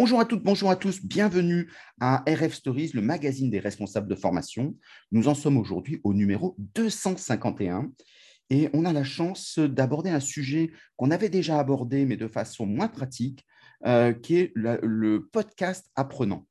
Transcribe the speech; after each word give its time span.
Bonjour 0.00 0.20
à 0.20 0.24
toutes, 0.26 0.44
bonjour 0.44 0.70
à 0.70 0.76
tous, 0.76 1.04
bienvenue 1.04 1.72
à 1.98 2.22
RF 2.28 2.54
Stories, 2.54 2.92
le 2.94 3.02
magazine 3.02 3.50
des 3.50 3.58
responsables 3.58 4.06
de 4.06 4.14
formation. 4.14 4.76
Nous 5.10 5.26
en 5.26 5.34
sommes 5.34 5.56
aujourd'hui 5.56 6.00
au 6.04 6.14
numéro 6.14 6.54
251 6.76 7.90
et 8.48 8.70
on 8.74 8.84
a 8.84 8.92
la 8.92 9.02
chance 9.02 9.58
d'aborder 9.58 10.10
un 10.10 10.20
sujet 10.20 10.70
qu'on 10.96 11.10
avait 11.10 11.30
déjà 11.30 11.58
abordé 11.58 12.06
mais 12.06 12.16
de 12.16 12.28
façon 12.28 12.64
moins 12.64 12.86
pratique, 12.86 13.44
euh, 13.86 14.12
qui 14.12 14.36
est 14.36 14.52
le, 14.54 15.28
podcast 15.32 15.90
apprenant. 15.96 16.46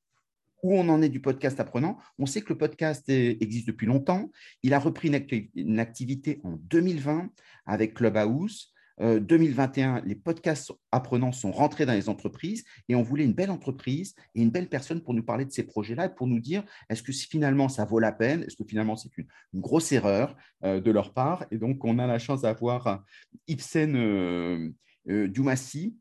Où 0.61 0.75
on 0.75 0.89
en 0.89 1.01
est 1.01 1.07
du 1.07 1.21
podcast 1.21 1.57
apprenant? 1.61 1.97
On 2.19 2.25
sait 2.25 2.41
que 2.41 2.49
le 2.49 2.57
podcast 2.57 3.07
existe 3.07 3.67
depuis 3.67 3.87
longtemps. 3.87 4.29
Il 4.61 4.73
a 4.73 4.79
repris 4.79 5.09
une 5.55 5.79
activité 5.79 6.41
en 6.43 6.57
2020 6.63 7.29
avec 7.65 7.93
Clubhouse. 7.93 8.73
2021, 8.99 9.97
euh, 9.97 10.01
les 10.05 10.15
podcasts 10.15 10.71
apprenants 10.91 11.31
sont 11.31 11.51
rentrés 11.51 11.85
dans 11.85 11.93
les 11.93 12.09
entreprises 12.09 12.65
et 12.89 12.95
on 12.95 13.03
voulait 13.03 13.25
une 13.25 13.33
belle 13.33 13.51
entreprise 13.51 14.15
et 14.33 14.41
une 14.41 14.49
belle 14.49 14.69
personne 14.69 15.01
pour 15.01 15.13
nous 15.13 15.23
parler 15.23 15.45
de 15.45 15.51
ces 15.51 15.63
projets-là 15.63 16.05
et 16.05 16.15
pour 16.15 16.27
nous 16.27 16.39
dire 16.39 16.63
est-ce 16.89 17.03
que 17.03 17.11
finalement 17.11 17.69
ça 17.69 17.85
vaut 17.85 17.99
la 17.99 18.11
peine? 18.11 18.43
Est-ce 18.43 18.55
que 18.55 18.63
finalement 18.63 18.95
c'est 18.95 19.15
une, 19.17 19.27
grosse 19.53 19.91
erreur 19.91 20.35
euh, 20.63 20.81
de 20.81 20.91
leur 20.91 21.13
part? 21.13 21.45
Et 21.51 21.57
donc, 21.57 21.85
on 21.85 21.99
a 21.99 22.07
la 22.07 22.19
chance 22.19 22.41
d'avoir 22.41 23.03
Ibsen 23.47 23.95
euh, 23.95 24.71
Dumassi, 25.05 25.97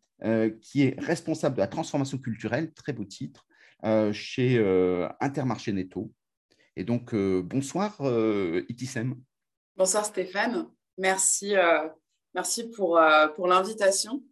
qui 0.60 0.82
est 0.82 0.98
responsable 0.98 1.56
de 1.56 1.60
la 1.60 1.68
transformation 1.68 2.18
culturelle, 2.18 2.72
très 2.72 2.92
beau 2.92 3.04
titre, 3.04 3.46
chez 4.12 4.58
Intermarché 5.20 5.72
Netto. 5.72 6.12
Et 6.74 6.82
donc, 6.82 7.14
bonsoir, 7.14 8.00
Itisem. 8.68 9.14
Bonsoir, 9.76 10.06
Stéphane. 10.06 10.66
Merci 10.98 11.54
Merci 12.36 12.68
pour, 12.68 12.98
euh, 12.98 13.28
pour 13.28 13.46
l'invitation. 13.46 14.22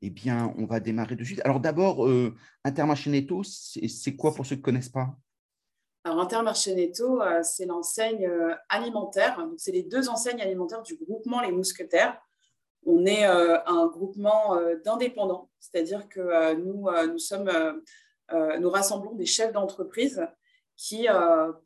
Eh 0.00 0.08
bien, 0.08 0.54
on 0.56 0.64
va 0.64 0.80
démarrer 0.80 1.16
de 1.16 1.22
suite. 1.22 1.42
Alors 1.44 1.60
d'abord, 1.60 2.06
euh, 2.06 2.34
Intermarché 2.64 3.10
Netto, 3.10 3.42
c'est 3.44 4.16
quoi 4.16 4.34
pour 4.34 4.46
ceux 4.46 4.54
qui 4.56 4.62
ne 4.62 4.64
connaissent 4.64 4.88
pas? 4.88 5.14
Alors 6.04 6.20
Intermarché 6.20 6.74
Netto, 6.74 7.20
euh, 7.20 7.42
c'est 7.42 7.66
l'enseigne 7.66 8.26
alimentaire. 8.70 9.38
C'est 9.58 9.72
les 9.72 9.82
deux 9.82 10.08
enseignes 10.08 10.40
alimentaires 10.40 10.82
du 10.82 10.96
groupement 10.96 11.42
Les 11.42 11.52
Mousquetaires. 11.52 12.18
On 12.86 13.04
est 13.04 13.24
un 13.24 13.86
groupement 13.86 14.58
d'indépendants, 14.84 15.50
c'est-à-dire 15.58 16.06
que 16.06 16.52
nous, 16.54 16.86
nous, 17.10 17.18
sommes, 17.18 17.50
nous 18.60 18.68
rassemblons 18.68 19.14
des 19.14 19.24
chefs 19.24 19.52
d'entreprise 19.52 20.20
qui 20.76 21.06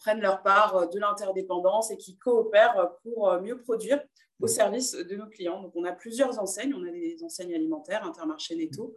prennent 0.00 0.20
leur 0.20 0.42
part 0.42 0.88
de 0.90 0.98
l'interdépendance 0.98 1.90
et 1.90 1.96
qui 1.96 2.18
coopèrent 2.18 2.92
pour 3.02 3.32
mieux 3.40 3.58
produire 3.58 4.02
au 4.40 4.46
service 4.46 4.92
de 4.92 5.16
nos 5.16 5.26
clients. 5.26 5.62
Donc, 5.62 5.72
on 5.74 5.84
a 5.84 5.92
plusieurs 5.92 6.38
enseignes. 6.38 6.74
On 6.74 6.86
a 6.86 6.90
des 6.90 7.22
enseignes 7.24 7.54
alimentaires, 7.54 8.04
Intermarché 8.04 8.54
Netto, 8.54 8.94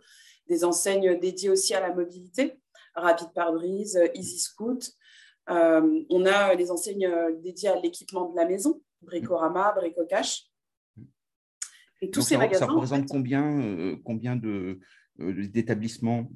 des 0.48 0.64
enseignes 0.64 1.18
dédiées 1.20 1.50
aussi 1.50 1.74
à 1.74 1.80
la 1.80 1.94
mobilité, 1.94 2.60
Rapide 2.94 3.30
Pare-Brise, 3.34 4.00
Easy 4.14 4.40
Scoot. 4.40 4.92
Euh, 5.50 6.04
on 6.10 6.26
a 6.26 6.56
des 6.56 6.72
enseignes 6.72 7.10
dédiées 7.42 7.70
à 7.70 7.80
l'équipement 7.80 8.30
de 8.30 8.36
la 8.36 8.46
maison, 8.46 8.82
Bricorama, 9.02 9.74
Bricocash. 9.74 10.48
Et 12.02 12.10
tous 12.10 12.22
ces 12.22 12.38
magasins. 12.38 12.66
Ça 12.66 12.72
représente 12.72 13.08
combien, 13.08 13.62
euh, 13.62 13.96
combien 14.04 14.36
de, 14.36 14.80
euh, 15.20 15.48
d'établissements 15.48 16.32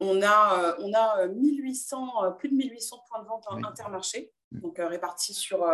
on 0.00 0.22
a, 0.22 0.76
on 0.78 0.92
a 0.92 1.26
1800, 1.28 2.32
plus 2.38 2.48
de 2.48 2.54
1800 2.54 2.96
points 3.08 3.22
de 3.22 3.28
vente 3.28 3.44
intermarché, 3.64 4.32
donc 4.52 4.78
répartis 4.78 5.34
sur, 5.34 5.66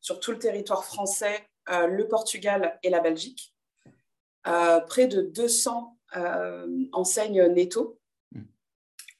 sur 0.00 0.20
tout 0.20 0.30
le 0.30 0.38
territoire 0.38 0.84
français 0.84 1.48
euh, 1.70 1.86
le 1.86 2.06
Portugal 2.06 2.78
et 2.82 2.90
la 2.90 3.00
Belgique, 3.00 3.54
euh, 4.46 4.80
près 4.80 5.06
de 5.06 5.22
200 5.22 5.98
euh, 6.16 6.66
enseignes 6.92 7.42
netto. 7.46 7.98
Hmm. 8.32 8.42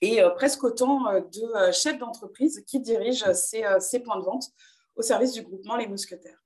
et 0.02 0.20
presque 0.36 0.62
autant 0.64 1.20
de 1.20 1.72
chefs 1.72 1.98
d'entreprise 1.98 2.62
qui 2.66 2.80
dirigent 2.80 3.32
ces, 3.32 3.64
ces, 3.80 4.00
points 4.00 4.18
de 4.18 4.24
vente 4.24 4.50
au 4.94 5.02
service 5.02 5.32
du 5.32 5.42
groupement 5.42 5.76
Les 5.76 5.86
Mousquetaires. 5.86 6.42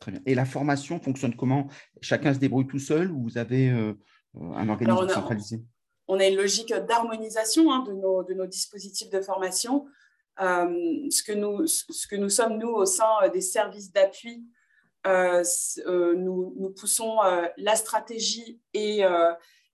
Très 0.00 0.12
bien. 0.12 0.20
Et 0.26 0.34
la 0.34 0.44
formation 0.44 1.00
fonctionne 1.00 1.34
comment? 1.34 1.68
Chacun 2.02 2.34
se 2.34 2.38
débrouille 2.38 2.66
tout 2.66 2.78
seul 2.78 3.10
ou 3.10 3.22
vous 3.22 3.38
avez 3.38 3.70
un 4.34 4.68
organisme 4.68 5.08
centralisé? 5.08 5.62
On 6.12 6.20
a 6.20 6.26
une 6.26 6.36
logique 6.36 6.74
d'harmonisation 6.74 7.72
hein, 7.72 7.84
de, 7.86 7.92
nos, 7.92 8.46
dispositifs 8.46 9.10
de 9.10 9.20
formation. 9.20 9.86
ce, 10.38 11.22
que 11.22 11.32
nous, 11.32 11.66
ce 11.66 12.06
que 12.06 12.16
nous 12.16 12.28
sommes, 12.28 12.58
nous, 12.58 12.68
au 12.68 12.86
sein 12.86 13.28
des 13.32 13.40
services 13.40 13.92
d'appui 13.92 14.44
euh, 15.06 15.42
euh, 15.86 16.14
nous, 16.14 16.70
poussons 16.70 17.22
euh, 17.24 17.48
la 17.56 17.76
stratégie 17.76 18.60
et, 18.72 19.02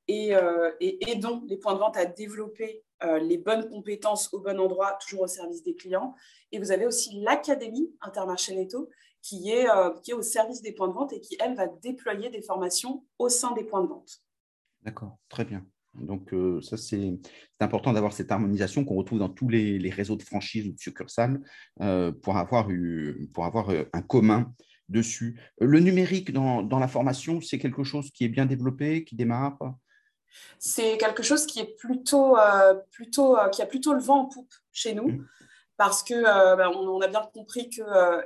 aidons 0.08 1.42
les 1.46 1.56
points 1.56 1.74
de 1.74 1.78
vente 1.78 1.96
à 1.96 2.06
développer 2.06 2.84
les 3.20 3.38
bonnes 3.38 3.68
compétences 3.68 4.32
au 4.32 4.40
bon 4.40 4.58
endroit, 4.58 4.98
toujours 5.00 5.22
au 5.22 5.26
service 5.28 5.62
des 5.62 5.74
clients. 5.74 6.14
Et 6.50 6.58
vous 6.58 6.72
avez 6.72 6.86
aussi 6.86 7.20
l'Académie 7.20 7.94
Intermarché 8.00 8.54
Netto 8.54 8.88
qui 9.22 9.50
est 9.50 9.68
au 10.12 10.22
service 10.22 10.62
des 10.62 10.72
points 10.72 10.88
de 10.88 10.94
vente 10.94 11.12
et 11.12 11.20
qui, 11.20 11.36
elle, 11.40 11.54
va 11.54 11.66
déployer 11.66 12.30
des 12.30 12.42
formations 12.42 13.04
au 13.18 13.28
sein 13.28 13.52
des 13.52 13.64
points 13.64 13.82
de 13.82 13.88
vente. 13.88 14.22
D'accord, 14.82 15.18
très 15.28 15.44
bien. 15.44 15.64
Donc, 16.00 16.34
ça, 16.62 16.76
c'est 16.76 17.18
important 17.60 17.92
d'avoir 17.92 18.12
cette 18.12 18.30
harmonisation 18.30 18.84
qu'on 18.84 18.96
retrouve 18.96 19.18
dans 19.18 19.28
tous 19.28 19.48
les, 19.48 19.78
les, 19.78 19.90
réseaux 19.90 20.16
de 20.16 20.22
franchise 20.22 20.66
ou 20.66 20.72
de 20.72 20.78
succursales 20.78 21.40
pour 22.22 22.36
avoir, 22.36 22.70
eu, 22.70 23.28
pour 23.32 23.44
avoir 23.44 23.70
un 23.70 24.02
commun 24.02 24.52
dessus. 24.88 25.38
Le 25.60 25.80
numérique 25.80 26.32
dans, 26.32 26.62
dans 26.62 26.78
la 26.78 26.88
formation, 26.88 27.40
c'est 27.40 27.58
quelque 27.58 27.84
chose 27.84 28.10
qui 28.10 28.24
est 28.24 28.28
bien 28.28 28.46
développé, 28.46 29.04
qui 29.04 29.16
démarre 29.16 29.58
C'est 30.58 30.96
quelque 30.98 31.22
chose 31.22 31.46
qui, 31.46 31.60
est 31.60 31.76
plutôt, 31.76 32.36
euh, 32.38 32.74
plutôt, 32.90 33.36
euh, 33.36 33.48
qui 33.48 33.62
a 33.62 33.66
plutôt 33.66 33.92
le 33.92 34.00
vent 34.00 34.22
en 34.22 34.26
poupe 34.26 34.52
chez 34.72 34.94
nous. 34.94 35.08
Mmh. 35.08 35.28
Parce 35.76 36.02
que 36.02 36.14
euh, 36.14 36.56
ben, 36.56 36.68
on, 36.68 37.00
a 37.00 37.06
bien 37.06 37.22
compris 37.32 37.70
que 37.70 37.82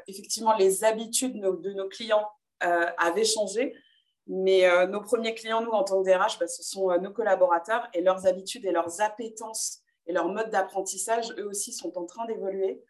effectivement 0.06 0.56
les 0.56 0.84
habitudes 0.84 1.38
de 1.38 1.72
nos 1.72 1.88
clients 1.88 2.27
avaient 2.61 3.27
changé, 3.27 3.75
mais 4.27 4.87
nos 4.87 5.00
premiers 5.00 5.34
clients, 5.34 5.62
nous 5.62 5.71
en 5.71 5.84
tant 5.84 6.03
que 6.03 6.09
DRH, 6.09 6.38
ben, 6.38 6.49
ce 6.49 6.62
sont 6.62 6.97
nos 7.00 7.12
collaborateurs 7.12 7.88
et 7.93 8.03
leurs 8.03 8.27
habitudes 8.27 8.65
et 8.65 8.71
leurs 8.71 9.00
appétences 9.00 9.83
et 10.06 10.12
leur 10.12 10.28
mode 10.28 10.50
d'apprentissage, 10.50 11.33
eux 11.38 11.47
aussi, 11.47 11.72
sont 11.72 11.97
en 11.97 12.05
train 12.05 12.27
d'évoluer. 12.27 12.82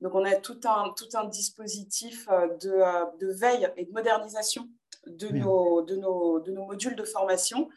Donc, 0.00 0.14
on 0.14 0.24
a 0.24 0.34
tout 0.36 0.60
un, 0.64 0.92
tout 0.96 1.08
un 1.14 1.24
dispositif 1.24 2.26
euh, 2.30 2.48
de, 2.62 2.70
euh, 2.70 3.04
de 3.20 3.28
veille 3.32 3.70
et 3.76 3.84
de 3.84 3.92
modernisation 3.92 4.68
de, 5.06 5.28
nos, 5.28 5.82
de, 5.82 5.96
nos, 5.96 6.40
de 6.40 6.52
nos 6.52 6.64
modules 6.64 6.96
de 6.96 7.04
formation 7.04 7.68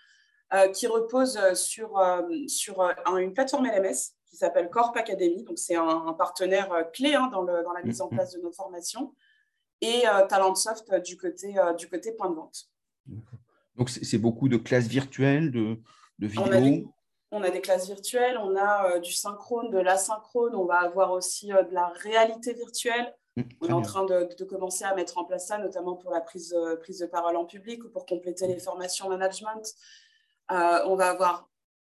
euh, 0.54 0.70
qui 0.70 0.88
repose 0.88 1.54
sur, 1.54 2.02
sur 2.48 2.82
une 3.18 3.34
plateforme 3.34 3.66
LMS 3.66 4.14
qui 4.30 4.38
s'appelle 4.38 4.70
Corp 4.70 4.96
Academy. 4.96 5.44
Donc, 5.44 5.58
c'est 5.58 5.76
un, 5.76 6.14
partenaire 6.14 6.90
clé 6.94 7.14
hein, 7.14 7.30
dans, 7.32 7.42
le, 7.42 7.64
dans, 7.64 7.74
la 7.74 7.82
mise 7.84 8.02
en 8.02 8.08
mm-hmm. 8.08 8.16
place 8.16 8.34
de 8.34 8.42
nos 8.42 8.52
formations 8.52 9.14
et 9.82 10.04
Talentsoft 10.30 10.94
du 11.02 11.18
côté, 11.18 11.56
du 11.78 11.90
côté 11.90 12.14
point 12.14 12.30
de 12.30 12.36
vente. 12.36 12.70
Donc, 13.76 13.90
c'est 13.90 14.18
beaucoup 14.18 14.50
de 14.50 14.58
classes 14.58 14.88
virtuelles, 14.88 15.52
de, 15.52 15.80
de 16.20 16.28
vidéos 16.28 16.94
on 17.34 17.42
a 17.42 17.50
des 17.50 17.62
classes 17.62 17.88
virtuelles, 17.88 18.38
on 18.38 18.56
a 18.56 18.92
euh, 18.92 19.00
du 19.00 19.12
synchrone, 19.12 19.72
de 19.72 19.80
l'asynchrone, 19.80 20.56
on 20.56 20.66
va 20.66 20.82
avoir 20.82 21.12
aussi 21.12 21.52
euh, 21.52 21.64
de 21.64 21.74
la 21.74 21.88
réalité 21.88 22.54
virtuelle. 22.54 23.12
Mmh, 23.36 23.42
on 23.62 23.68
est 23.70 23.74
en 23.74 23.82
train 23.82 24.06
de, 24.06 24.44
commencer 24.44 24.86
à 24.86 24.94
mettre 24.94 25.18
en 25.18 25.26
place 25.26 25.48
ça, 25.48 25.58
notamment 25.58 25.96
pour 25.96 26.12
la 26.12 26.22
prise, 26.22 26.54
euh, 26.54 26.76
prise 26.76 27.00
de 27.00 27.08
parole 27.08 27.36
en 27.36 27.46
public 27.46 27.84
ou 27.84 27.90
pour 27.90 28.06
compléter 28.06 28.46
les 28.46 28.60
formations 28.60 29.10
management. 29.10 29.64
on 30.50 30.96
va 30.96 31.10
avoir 31.10 31.50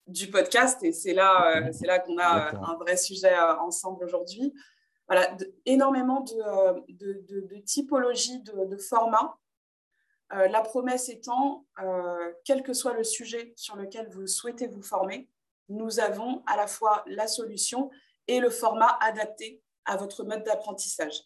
du 0.08 0.30
podcast 0.30 0.84
et 0.84 0.92
c'est 0.92 1.14
là, 1.14 1.72
c'est 1.72 1.86
là 1.86 2.00
qu'on 2.00 2.18
a 2.18 2.56
un 2.56 2.76
vrai 2.76 2.98
sujet 2.98 3.38
ensemble 3.62 4.04
aujourd'hui. 4.04 4.54
Voilà, 5.08 5.38
énormément 5.66 6.22
de, 6.22 6.82
de 6.90 7.60
typologies 7.60 8.42
de, 8.42 8.78
formats. 8.78 9.38
La 10.32 10.62
promesse 10.62 11.10
étant, 11.10 11.66
quel 12.46 12.64
que 12.64 12.74
soit 12.74 12.94
le 12.94 13.04
sujet 13.04 13.54
sur 13.56 13.76
lequel 13.76 14.10
vous 14.10 14.28
souhaitez 14.28 14.68
vous 14.68 14.84
former, 14.84 15.28
nous 15.70 16.00
avons 16.00 16.44
à 16.48 16.58
la 16.58 16.68
fois 16.68 17.04
la 17.08 17.28
solution 17.28 17.90
et 18.28 18.40
le 18.40 18.50
format 18.50 18.98
adapté 19.02 19.62
à 19.86 19.98
votre 19.98 20.24
mode 20.24 20.44
d'apprentissage. 20.44 21.24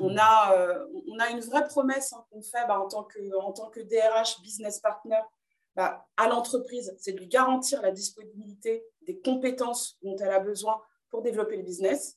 On 0.00 0.16
a, 0.16 0.54
euh, 0.54 0.86
on 1.08 1.18
a 1.18 1.30
une 1.30 1.40
vraie 1.40 1.66
promesse 1.66 2.12
hein, 2.12 2.24
qu'on 2.30 2.42
fait 2.42 2.64
bah, 2.68 2.80
en, 2.80 2.86
tant 2.86 3.04
que, 3.04 3.36
en 3.36 3.52
tant 3.52 3.68
que 3.68 3.80
DRH, 3.80 4.40
business 4.42 4.78
partner, 4.78 5.20
bah, 5.74 6.06
à 6.16 6.28
l'entreprise, 6.28 6.94
c'est 6.98 7.12
de 7.12 7.18
lui 7.18 7.26
garantir 7.26 7.82
la 7.82 7.90
disponibilité 7.90 8.84
des 9.02 9.20
compétences 9.20 9.98
dont 10.02 10.16
elle 10.16 10.30
a 10.30 10.40
besoin 10.40 10.80
pour 11.10 11.22
développer 11.22 11.56
le 11.56 11.64
business. 11.64 12.16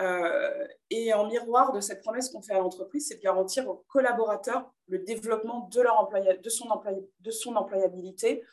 Euh, 0.00 0.66
et 0.90 1.14
en 1.14 1.26
miroir 1.26 1.72
de 1.72 1.80
cette 1.80 2.02
promesse 2.02 2.28
qu'on 2.28 2.42
fait 2.42 2.54
à 2.54 2.58
l'entreprise, 2.58 3.08
c'est 3.08 3.16
de 3.16 3.22
garantir 3.22 3.68
aux 3.68 3.84
collaborateurs 3.88 4.70
le 4.88 4.98
développement 4.98 5.68
de, 5.72 5.80
leur 5.80 6.08
de, 6.42 6.50
son, 6.50 6.68
de 7.20 7.30
son 7.30 7.56
employabilité. 7.56 8.44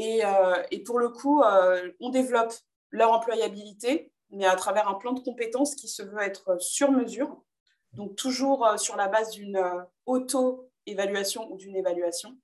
Euh, 0.00 0.62
et, 0.70 0.82
pour 0.82 0.98
le 0.98 1.10
coup, 1.10 1.42
euh, 1.42 1.92
on 2.00 2.10
développe 2.10 2.52
leur 2.90 3.12
employabilité, 3.12 4.12
mais 4.30 4.46
à 4.46 4.56
travers 4.56 4.88
un 4.88 4.94
plan 4.94 5.12
de 5.12 5.20
compétences 5.20 5.74
qui 5.74 5.88
se 5.88 6.02
veut 6.02 6.20
être 6.20 6.60
sur 6.60 6.90
mesure, 6.90 7.42
donc 7.92 8.16
toujours 8.16 8.66
euh, 8.66 8.76
sur 8.76 8.96
la 8.96 9.08
base 9.08 9.30
d'une 9.30 9.62
auto-évaluation 10.06 11.50
ou 11.52 11.56
d'une 11.56 11.76
évaluation, 11.76 12.36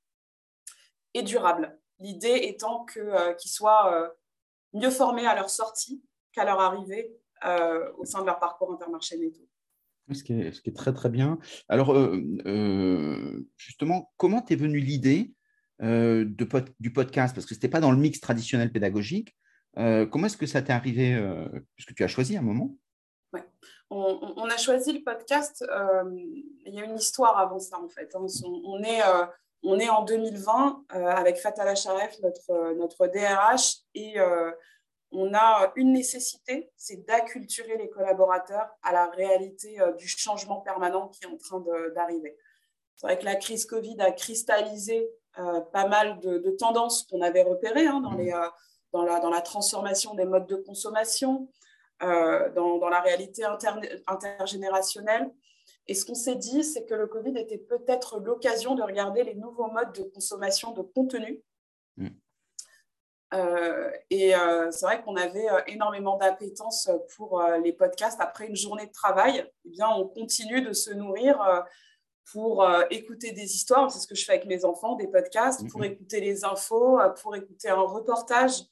et 1.15 1.23
durable. 1.23 1.79
L'idée 1.99 2.41
étant 2.45 2.85
qu'ils 2.85 3.51
soient 3.51 4.15
mieux 4.73 4.91
formés 4.91 5.27
à 5.27 5.35
leur 5.35 5.51
sortie 5.51 6.05
qu'à 6.33 6.45
leur 6.45 6.61
arrivée 6.61 7.19
au 7.99 8.05
sein 8.05 8.21
de 8.21 8.27
leur 8.27 8.39
parcours 8.39 8.73
Intermarché 8.73 9.19
Netto. 9.19 9.41
Ce 10.13 10.23
qui, 10.23 10.33
est, 10.33 10.53
ce 10.53 10.63
qui 10.63 10.71
est 10.71 10.75
très 10.75 10.95
très 10.95 11.11
bien. 11.11 11.39
Alors 11.69 11.95
justement, 13.57 14.11
comment 14.17 14.41
t'es 14.41 14.57
venue 14.57 14.81
l'idée 14.81 15.33
de, 15.81 16.65
du 16.81 16.93
podcast? 16.93 17.35
Parce 17.35 17.47
que 17.47 17.55
ce 17.55 17.59
n'était 17.59 17.69
pas 17.69 17.81
dans 17.81 17.91
le 17.93 17.99
mix 17.99 18.21
traditionnel 18.21 18.73
pédagogique. 18.73 19.37
comment 19.75 20.27
est-ce 20.27 20.39
que 20.39 20.47
ça 20.47 20.63
t'est 20.63 20.73
arrivé 20.73 21.15
Puisque 21.77 21.95
tu 21.95 22.05
as 22.05 22.09
choisi 22.09 22.37
un 22.37 22.43
moment? 22.43 22.75
On, 23.91 24.45
a 24.51 24.57
choisi 24.59 24.93
le 24.93 25.03
podcast. 25.03 25.65
Euh, 25.69 26.05
il 26.67 26.75
y 26.75 26.81
a 26.81 26.85
une 26.85 26.97
histoire 26.97 27.39
avant 27.39 27.59
ça, 27.59 27.79
en 27.79 27.89
fait. 27.89 28.15
Hein. 28.15 28.27
On, 28.45 28.83
est, 28.83 29.03
euh, 29.03 29.25
on 29.63 29.79
est 29.79 29.89
en 29.89 30.05
2020 30.05 30.85
euh, 30.95 31.07
avec 31.07 31.39
Fatala 31.39 31.75
Sharef, 31.75 32.19
notre, 32.23 32.75
notre 32.75 33.07
DRH, 33.07 33.79
et 33.95 34.17
on 35.11 35.33
a 35.35 35.73
une 35.77 35.93
nécessité, 35.93 36.71
c'est 36.77 37.07
d'acculturer 37.07 37.77
les 37.79 37.89
collaborateurs 37.89 38.69
à 38.83 38.93
la 38.93 39.07
réalité 39.07 39.79
du 39.97 40.07
changement 40.07 40.61
permanent 40.61 41.09
qui 41.09 41.25
est 41.25 41.29
en 41.29 41.37
train 41.39 41.65
d'arriver. 41.95 42.37
C'est 42.97 43.07
vrai 43.07 43.19
que 43.19 43.25
la 43.25 43.37
crise 43.37 43.65
Covid 43.65 43.97
a 44.01 44.13
cristallisé 44.13 45.09
pas 45.35 45.89
mal 45.89 46.21
de, 46.21 46.51
tendances 46.59 47.05
qu'on 47.05 47.23
avait 47.23 47.43
repérées 47.43 47.87
hein, 47.87 48.01
dans, 48.01 48.13
les, 48.13 48.35
dans, 48.93 49.03
la, 49.03 49.21
dans 49.21 49.31
la 49.31 49.41
transformation 49.41 50.15
des 50.15 50.27
modes 50.27 50.47
de 50.47 50.57
consommation, 50.57 51.49
euh, 52.05 52.49
dans, 52.53 52.89
la 52.89 53.01
réalité 53.01 53.43
intergénérationnelle. 54.07 55.33
Et 55.89 55.95
ce 55.95 56.05
qu'on 56.05 56.15
s'est 56.15 56.37
dit, 56.37 56.63
c'est 56.63 56.85
que 56.85 56.95
le 56.95 57.09
Covid 57.09 57.37
était 57.37 57.59
peut-être 57.59 58.21
l'occasion 58.21 58.77
de 58.77 58.83
regarder 58.83 59.25
les 59.25 59.35
nouveaux 59.35 59.67
modes 59.67 59.93
de 59.95 60.05
consommation 60.05 60.71
de 60.71 60.83
contenu. 60.83 61.43
Mm. 61.97 62.09
Euh, 63.35 63.91
et 64.09 64.35
euh, 64.35 64.71
c'est 64.71 64.87
vrai 64.87 65.03
qu'on 65.03 65.17
avait 65.17 65.47
énormément 65.67 66.17
d'appétence 66.17 66.91
pour 67.17 67.43
les 67.63 67.73
podcasts. 67.73 68.21
Après 68.21 68.47
une 68.47 68.57
journée 68.57 68.87
de 68.87 68.93
travail, 68.93 69.47
eh 69.65 69.69
bien, 69.71 69.89
on 69.89 70.07
continue 70.07 70.63
de 70.63 70.73
se 70.73 70.91
nourrir 70.91 71.39
pour 72.33 72.67
écouter 72.91 73.33
des 73.33 73.55
histoires. 73.55 73.91
C'est 73.91 74.01
ce 74.01 74.07
que 74.07 74.15
je 74.15 74.25
fais 74.25 74.33
avec 74.33 74.47
mes 74.47 74.65
enfants, 74.65 74.97
des 74.97 75.09
podcasts, 75.09 75.69
pour 75.71 75.81
mm-hmm. 75.81 75.93
écouter 75.93 76.21
les 76.21 76.45
infos, 76.45 76.99
pour 77.21 77.37
écouter 77.37 77.69
un 77.69 77.81
reportage. 77.81 78.63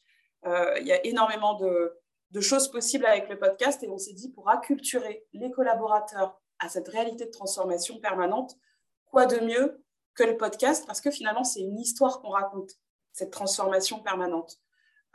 Il 0.44 0.86
y 0.86 0.92
a 0.92 1.04
énormément 1.04 1.54
de, 1.54 1.92
de 2.30 2.40
choses 2.40 2.70
possibles 2.70 3.06
avec 3.06 3.28
le 3.28 3.38
podcast 3.38 3.82
et 3.82 3.88
on 3.88 3.98
s'est 3.98 4.12
dit 4.12 4.30
pour 4.30 4.48
acculturer 4.48 5.26
les 5.32 5.50
collaborateurs 5.50 6.40
à 6.58 6.68
cette 6.68 6.88
réalité 6.88 7.26
de 7.26 7.30
transformation 7.30 7.98
permanente, 7.98 8.56
quoi 9.06 9.26
de 9.26 9.44
mieux 9.44 9.82
que 10.14 10.24
le 10.24 10.36
podcast? 10.36 10.84
Parce 10.86 11.00
que 11.00 11.10
finalement 11.10 11.44
c'est 11.44 11.60
une 11.60 11.78
histoire 11.78 12.20
qu'on 12.20 12.30
raconte, 12.30 12.72
cette 13.16 13.30
transformation 13.30 14.00
permanente. 14.00 14.58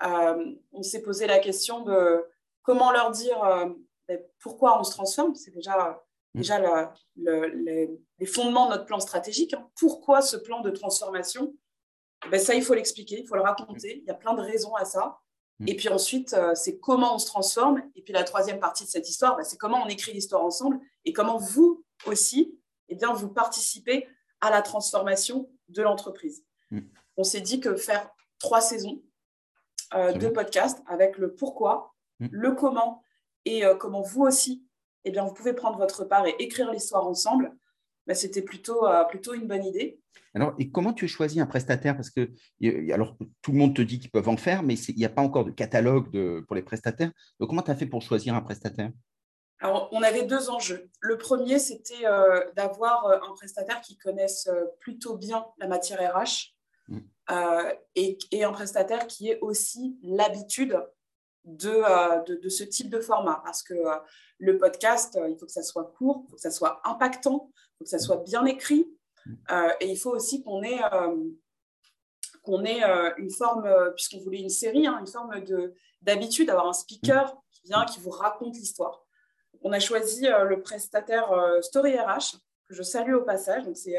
Euh, 0.03 0.55
on 0.71 0.81
s'est 0.81 1.03
posé 1.03 1.27
la 1.27 1.37
question 1.37 1.81
de 1.81 2.25
comment 2.63 2.91
leur 2.91 3.11
dire 3.11 3.41
euh, 3.43 3.69
ben, 4.07 4.19
pourquoi 4.39 4.79
on 4.79 4.83
se 4.83 4.91
transforme, 4.91 5.35
c'est 5.35 5.51
déjà, 5.51 6.03
mmh. 6.33 6.39
déjà 6.39 6.91
les, 7.15 8.25
fondements 8.25 8.65
de 8.65 8.71
notre 8.71 8.85
plan 8.85 8.99
stratégique. 8.99 9.53
Hein. 9.53 9.69
Pourquoi 9.79 10.23
ce 10.23 10.35
plan 10.35 10.61
de 10.61 10.71
transformation? 10.71 11.53
Ben, 12.31 12.39
Ça, 12.39 12.55
il 12.55 12.63
faut 12.63 12.73
l'expliquer, 12.73 13.19
il 13.19 13.27
faut 13.27 13.35
le 13.35 13.41
raconter, 13.41 13.99
il 13.99 14.07
y 14.07 14.09
a 14.09 14.15
plein 14.15 14.33
de 14.33 14.41
raisons 14.41 14.73
à 14.73 14.83
ça. 14.83 15.19
Mm. 15.59 15.67
Et 15.67 15.75
puis 15.75 15.89
ensuite, 15.89 16.33
euh, 16.33 16.55
c'est 16.55 16.79
comment 16.79 17.13
on 17.13 17.19
se 17.19 17.27
transforme. 17.27 17.83
Et 17.95 18.01
puis 18.01 18.13
la 18.13 18.23
troisième 18.23 18.59
partie 18.59 18.85
de 18.85 18.89
cette 18.89 19.07
histoire, 19.07 19.37
bah, 19.37 19.43
c'est 19.43 19.57
comment 19.57 19.83
on 19.83 19.87
écrit 19.87 20.11
l'histoire 20.11 20.43
ensemble 20.43 20.79
et 21.05 21.13
comment 21.13 21.37
vous 21.37 21.85
aussi, 22.07 22.57
eh 22.89 22.95
bien, 22.95 23.13
vous 23.13 23.29
participez 23.29 24.07
à 24.39 24.49
la 24.49 24.63
transformation 24.63 25.51
de 25.69 25.83
l'entreprise. 25.83 26.43
On 27.17 27.23
s'est 27.23 27.41
dit 27.41 27.59
que 27.59 27.75
faire 27.75 28.09
trois 28.39 28.61
saisons 28.61 29.01
euh, 29.93 30.13
de 30.13 30.27
podcast 30.27 30.81
avec 30.87 31.17
le 31.17 31.33
pourquoi, 31.33 31.93
mm. 32.19 32.27
le 32.31 32.51
comment 32.53 33.03
et 33.45 33.65
euh, 33.65 33.75
comment 33.75 34.01
vous 34.01 34.23
aussi, 34.23 34.65
eh 35.03 35.11
bien, 35.11 35.25
vous 35.25 35.33
pouvez 35.33 35.53
prendre 35.53 35.77
votre 35.77 36.05
part 36.05 36.25
et 36.27 36.35
écrire 36.39 36.71
l'histoire 36.71 37.07
ensemble, 37.07 37.55
bah, 38.07 38.13
c'était 38.13 38.41
plutôt, 38.41 38.85
plutôt 39.09 39.33
une 39.33 39.47
bonne 39.47 39.63
idée. 39.63 39.99
Alors, 40.33 40.53
et 40.57 40.71
comment 40.71 40.93
tu 40.93 41.05
as 41.05 41.07
choisi 41.07 41.39
un 41.39 41.45
prestataire? 41.45 41.95
Parce 41.95 42.09
que 42.09 42.31
alors, 42.91 43.17
tout 43.41 43.51
le 43.51 43.57
monde 43.57 43.75
te 43.75 43.81
dit 43.81 43.99
qu'ils 43.99 44.11
peuvent 44.11 44.29
en 44.29 44.37
faire, 44.37 44.63
mais 44.63 44.75
il 44.75 44.95
n'y 44.95 45.05
a 45.05 45.09
pas 45.09 45.21
encore 45.21 45.45
de 45.45 45.51
catalogue 45.51 46.09
de, 46.11 46.43
pour 46.47 46.55
les 46.55 46.61
prestataires. 46.61 47.11
Donc, 47.39 47.49
comment 47.49 47.61
tu 47.61 47.71
as 47.71 47.75
fait 47.75 47.85
pour 47.85 48.01
choisir 48.01 48.33
un 48.35 48.41
prestataire? 48.41 48.91
Alors, 49.61 49.89
on 49.91 50.01
avait 50.01 50.23
deux 50.23 50.49
enjeux. 50.49 50.89
Le 51.01 51.17
premier, 51.17 51.59
c'était 51.59 52.05
euh, 52.05 52.43
d'avoir 52.55 53.05
euh, 53.05 53.17
un 53.17 53.33
prestataire 53.33 53.79
qui 53.81 53.95
connaisse 53.95 54.47
euh, 54.47 54.65
plutôt 54.79 55.17
bien 55.17 55.45
la 55.59 55.67
matière 55.67 55.99
RH 55.99 56.55
mmh. 56.87 56.99
et, 57.95 58.17
et, 58.31 58.43
un 58.43 58.51
prestataire 58.51 59.07
qui 59.07 59.29
ait 59.29 59.39
aussi 59.41 59.97
l'habitude 60.03 60.81
de, 61.45 62.25
de, 62.25 62.35
de, 62.35 62.49
ce 62.49 62.63
type 62.63 62.89
de 62.89 62.99
format. 62.99 63.41
Parce 63.43 63.63
que 63.63 63.73
le 64.39 64.57
podcast, 64.57 65.19
il 65.29 65.37
faut 65.37 65.45
que 65.45 65.51
ça 65.51 65.63
soit 65.63 65.93
court, 65.97 66.23
il 66.25 66.29
faut 66.29 66.35
que 66.35 66.41
ça 66.41 66.51
soit 66.51 66.81
impactant, 66.83 67.51
il 67.55 67.77
faut 67.77 67.83
que 67.85 67.89
ça 67.89 67.99
soit 67.99 68.23
bien 68.23 68.45
écrit, 68.45 68.87
euh, 69.51 69.71
et 69.79 69.87
il 69.91 69.97
faut 69.97 70.11
aussi 70.11 70.43
qu'on 70.43 70.63
ait, 70.63 70.81
euh, 70.93 71.15
qu'on 72.43 72.63
ait 72.63 72.83
euh, 72.83 73.11
une 73.17 73.31
forme, 73.31 73.69
puisqu'on 73.95 74.19
voulait 74.19 74.39
une 74.39 74.49
série, 74.49 74.87
hein, 74.87 74.97
une 74.99 75.07
forme 75.07 75.33
d'habitude, 76.01 76.47
d'avoir 76.47 76.67
un 76.67 76.73
speaker 76.73 77.37
qui 77.51 77.61
vient, 77.63 77.85
qui 77.85 77.99
vous 77.99 78.09
raconte 78.09 78.55
l'histoire. 78.55 79.05
On 79.63 79.71
a 79.71 79.79
choisi 79.79 80.27
le 80.27 80.61
prestataire 80.61 81.29
Story 81.61 81.95
RH, 81.95 82.37
que 82.67 82.73
je 82.73 82.81
salue 82.81 83.13
au 83.13 83.21
passage. 83.21 83.63
Donc, 83.65 83.77
c'est 83.77 83.97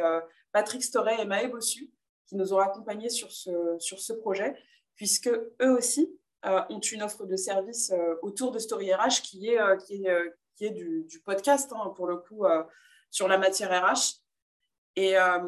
Patrick 0.51 0.83
Story 0.83 1.21
et 1.21 1.25
Maë 1.25 1.47
Bossu 1.49 1.93
qui 2.33 2.39
nous 2.39 2.55
ont 2.55 2.59
accompagnés 2.59 3.11
sur 3.11 3.31
ce, 3.31 3.77
sur 3.79 4.01
ce 4.01 4.15
projet, 4.15 4.57
puisque 4.97 5.29
eux 5.29 5.77
aussi 5.77 6.19
ont 6.45 6.81
une 6.81 7.03
offre 7.03 7.27
de 7.27 7.37
service 7.37 7.93
autour 8.23 8.51
de 8.51 8.59
Story 8.59 8.93
RH 8.93 9.21
qui 9.23 9.49
est, 9.49 9.59
qui 9.87 10.07
est, 10.07 10.35
qui 10.57 10.65
est 10.65 10.71
du, 10.71 11.21
podcast, 11.25 11.71
hein, 11.77 11.93
pour 11.95 12.07
le 12.07 12.17
coup, 12.17 12.45
sur 13.11 13.29
la 13.29 13.39
matière 13.39 13.71
RH. 13.71 14.23
Et 14.97 15.17
euh, 15.17 15.39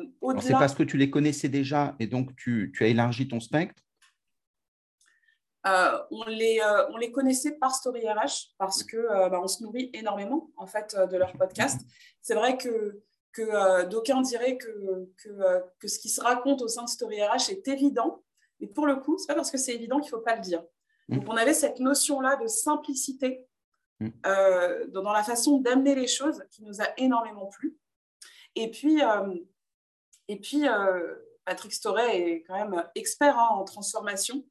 C'est 0.40 0.52
parce 0.52 0.74
que 0.74 0.82
tu 0.82 0.96
les 0.96 1.10
connaissais 1.10 1.48
déjà 1.48 1.94
et 1.98 2.06
donc 2.06 2.34
tu, 2.36 2.72
tu 2.74 2.84
as 2.84 2.86
élargi 2.86 3.28
ton 3.28 3.40
spectre? 3.40 3.82
Euh, 5.66 5.98
on, 6.10 6.24
les, 6.24 6.60
euh, 6.60 6.90
on 6.90 6.98
les 6.98 7.10
connaissait 7.10 7.52
par 7.52 7.74
Story 7.74 8.06
RH 8.06 8.54
parce 8.58 8.84
que 8.84 8.96
bah, 9.30 9.40
on 9.42 9.48
se 9.48 9.62
nourrit 9.62 9.90
énormément 9.94 10.50
en 10.56 10.66
fait 10.66 10.94
de 10.94 11.16
leur 11.16 11.32
podcast. 11.32 11.80
C'est 12.20 12.34
vrai 12.34 12.56
que, 12.56 13.02
que 13.34 13.84
d'aucuns 13.86 14.22
diraient 14.22 14.56
que, 14.56 15.10
que, 15.22 15.62
que, 15.78 15.88
ce 15.88 15.98
qui 15.98 16.08
se 16.08 16.20
raconte 16.20 16.62
au 16.62 16.68
sein 16.68 16.84
de 16.84 16.88
Story 16.88 17.22
RH 17.22 17.50
est 17.50 17.68
évident, 17.68 18.22
mais 18.60 18.66
pour 18.66 18.86
le 18.86 18.96
coup, 18.96 19.18
c'est 19.18 19.26
pas 19.26 19.34
parce 19.34 19.50
que 19.50 19.58
c'est 19.58 19.74
évident 19.74 20.00
qu'il 20.00 20.10
faut 20.10 20.20
pas 20.20 20.36
le 20.36 20.40
dire. 20.40 20.62
Mmh. 21.08 21.16
Donc 21.16 21.28
on 21.28 21.36
avait 21.36 21.52
cette 21.52 21.80
notion 21.80 22.20
là 22.20 22.36
de 22.36 22.46
simplicité 22.46 23.46
mmh. 24.00 24.08
dans 24.88 25.12
la 25.12 25.22
façon 25.22 25.58
d'amener 25.58 25.94
les 25.94 26.06
choses 26.06 26.42
qui 26.50 26.62
nous 26.62 26.80
a 26.80 26.86
énormément 26.96 27.46
plu. 27.46 27.76
Et 28.56 28.70
puis, 28.70 29.02
euh, 29.02 29.34
et 30.28 30.38
puis 30.38 30.68
euh, 30.68 31.14
Patrick 31.44 31.72
Storet 31.72 32.18
est 32.18 32.42
quand 32.42 32.54
même 32.54 32.84
expert 32.94 33.38
hein, 33.38 33.48
en 33.52 33.64
transformation. 33.64 34.44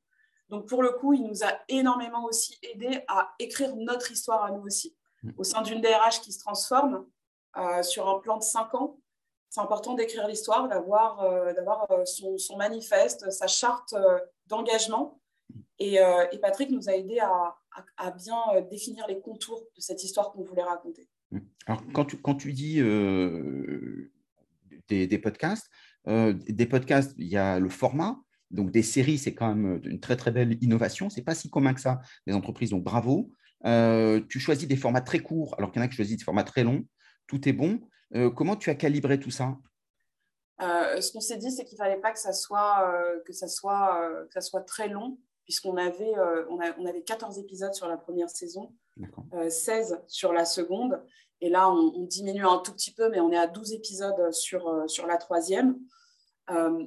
Donc, 0.50 0.68
pour 0.68 0.84
le 0.84 0.92
coup, 0.92 1.14
il 1.14 1.24
nous 1.24 1.44
a 1.44 1.60
énormément 1.68 2.26
aussi 2.26 2.58
aidé 2.62 3.04
à 3.08 3.34
écrire 3.40 3.76
notre 3.76 4.12
histoire 4.12 4.44
à 4.44 4.52
nous 4.52 4.64
aussi. 4.64 4.96
Mm. 5.24 5.32
Au 5.38 5.44
sein 5.44 5.62
d'une 5.62 5.82
DRH 5.82 6.22
qui 6.22 6.32
se 6.32 6.40
transforme 6.40 6.96
euh, 6.96 7.10
sur 7.84 8.10
un 8.10 8.20
plan 8.20 8.38
de 8.38 8.44
cinq 8.44 8.74
ans, 8.74 8.98
c'est 9.50 9.62
important 9.62 9.94
d'écrire 9.94 10.28
l'histoire, 10.28 10.68
d'avoir 10.68 11.18
d'avoir 11.54 11.88
son, 12.06 12.38
son, 12.38 12.58
manifeste, 12.58 13.30
sa 13.30 13.48
charte 13.48 13.94
d'engagement. 14.48 15.20
Et, 15.80 16.00
Patrick 16.42 16.72
nous 16.72 16.90
a 16.90 16.94
aidé 16.94 17.20
à, 17.20 18.12
bien 18.12 18.62
définir 18.70 19.06
les 19.08 19.20
contours 19.20 19.62
de 19.76 19.82
cette 19.82 20.04
histoire 20.04 20.32
qu'on 20.32 20.44
voulait 20.44 20.64
raconter. 20.64 21.08
Alors, 21.66 21.84
quand 21.94 22.06
tu, 22.06 22.18
quand 22.18 22.36
tu 22.36 22.54
dis 22.54 22.80
euh, 22.80 24.12
des, 24.88 25.18
podcasts, 25.18 25.70
euh, 26.08 26.34
des 26.34 26.66
podcasts, 26.66 27.14
il 27.18 27.28
y 27.28 27.38
a 27.38 27.60
le 27.60 27.70
format. 27.70 28.20
Donc, 28.52 28.72
des 28.72 28.84
séries, 28.84 29.18
c'est 29.18 29.34
quand 29.34 29.54
même 29.56 29.82
une 29.84 30.00
très, 30.00 30.16
très 30.16 30.32
belle 30.32 30.58
innovation. 30.62 31.10
Ce 31.10 31.18
n'est 31.18 31.24
pas 31.24 31.36
si 31.36 31.50
commun 31.50 31.74
que 31.74 31.82
ça, 31.82 32.02
les 32.28 32.34
entreprises. 32.34 32.70
Donc, 32.70 32.84
bravo. 32.84 33.32
Euh, 33.66 34.22
tu 34.30 34.40
choisis 34.40 34.68
des 34.68 34.76
formats 34.76 35.02
très 35.02 35.20
courts, 35.20 35.56
alors 35.58 35.72
qu'il 35.72 35.80
y 35.80 35.84
en 35.84 35.86
a 35.86 35.88
qui 35.88 35.96
choisissent 35.96 36.18
des 36.18 36.24
formats 36.24 36.44
très 36.44 36.64
longs. 36.64 36.84
Tout 37.28 37.48
est 37.48 37.54
bon. 37.54 37.80
comment 38.36 38.56
tu 38.56 38.70
as 38.70 38.76
calibré 38.76 39.20
tout 39.20 39.32
ça? 39.32 39.58
Ce 40.60 41.12
qu'on 41.12 41.22
s'est 41.22 41.38
dit, 41.38 41.52
c'est 41.52 41.66
qu'il 41.66 41.78
ne 41.78 41.84
fallait 41.84 42.00
pas 42.00 42.12
que 42.12 42.20
ça 42.20 42.34
soit, 42.34 42.94
que 43.26 43.34
ça 43.34 43.48
soit, 43.48 44.10
que 44.28 44.34
ça 44.34 44.42
soit 44.42 44.62
très 44.62 44.88
long, 44.88 45.18
puisqu'on 45.46 45.78
avait, 45.78 46.14
on, 46.50 46.60
on 46.78 46.86
avait 46.86 47.02
14 47.02 47.40
épisodes 47.40 47.74
sur 47.74 47.88
la 47.88 47.98
première 47.98 48.30
saison. 48.30 48.74
16 49.50 50.00
sur 50.08 50.34
la 50.34 50.46
seconde. 50.46 51.02
Et 51.44 51.50
là, 51.50 51.70
on, 51.70 52.06
diminue 52.06 52.46
un 52.46 52.60
tout 52.60 52.72
petit 52.72 52.94
peu, 52.94 53.10
mais 53.10 53.20
on 53.20 53.30
est 53.30 53.38
à 53.38 53.48
12 53.48 53.74
épisodes 53.74 54.32
sur, 54.32 54.66
euh, 54.66 54.88
sur 54.88 55.06
la 55.06 55.18
troisième. 55.18 55.78
Euh, 56.50 56.86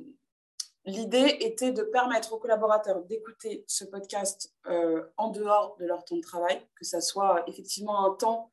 l'idée 0.87 1.37
était 1.41 1.73
de 1.73 1.83
permettre 1.83 2.33
aux 2.33 2.39
collaborateurs 2.39 3.03
d'écouter 3.03 3.67
ce 3.69 3.85
podcast 3.85 4.55
euh, 4.67 5.05
en 5.19 5.29
dehors 5.29 5.77
de 5.79 5.85
leur 5.85 6.07
temps 6.07 6.17
de 6.17 6.23
travail, 6.23 6.59
que 6.75 6.87
ça 6.87 7.03
soit 7.03 7.45
effectivement 7.49 8.07
un 8.07 8.15
temps 8.15 8.51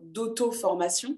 d'auto-formation, 0.00 1.16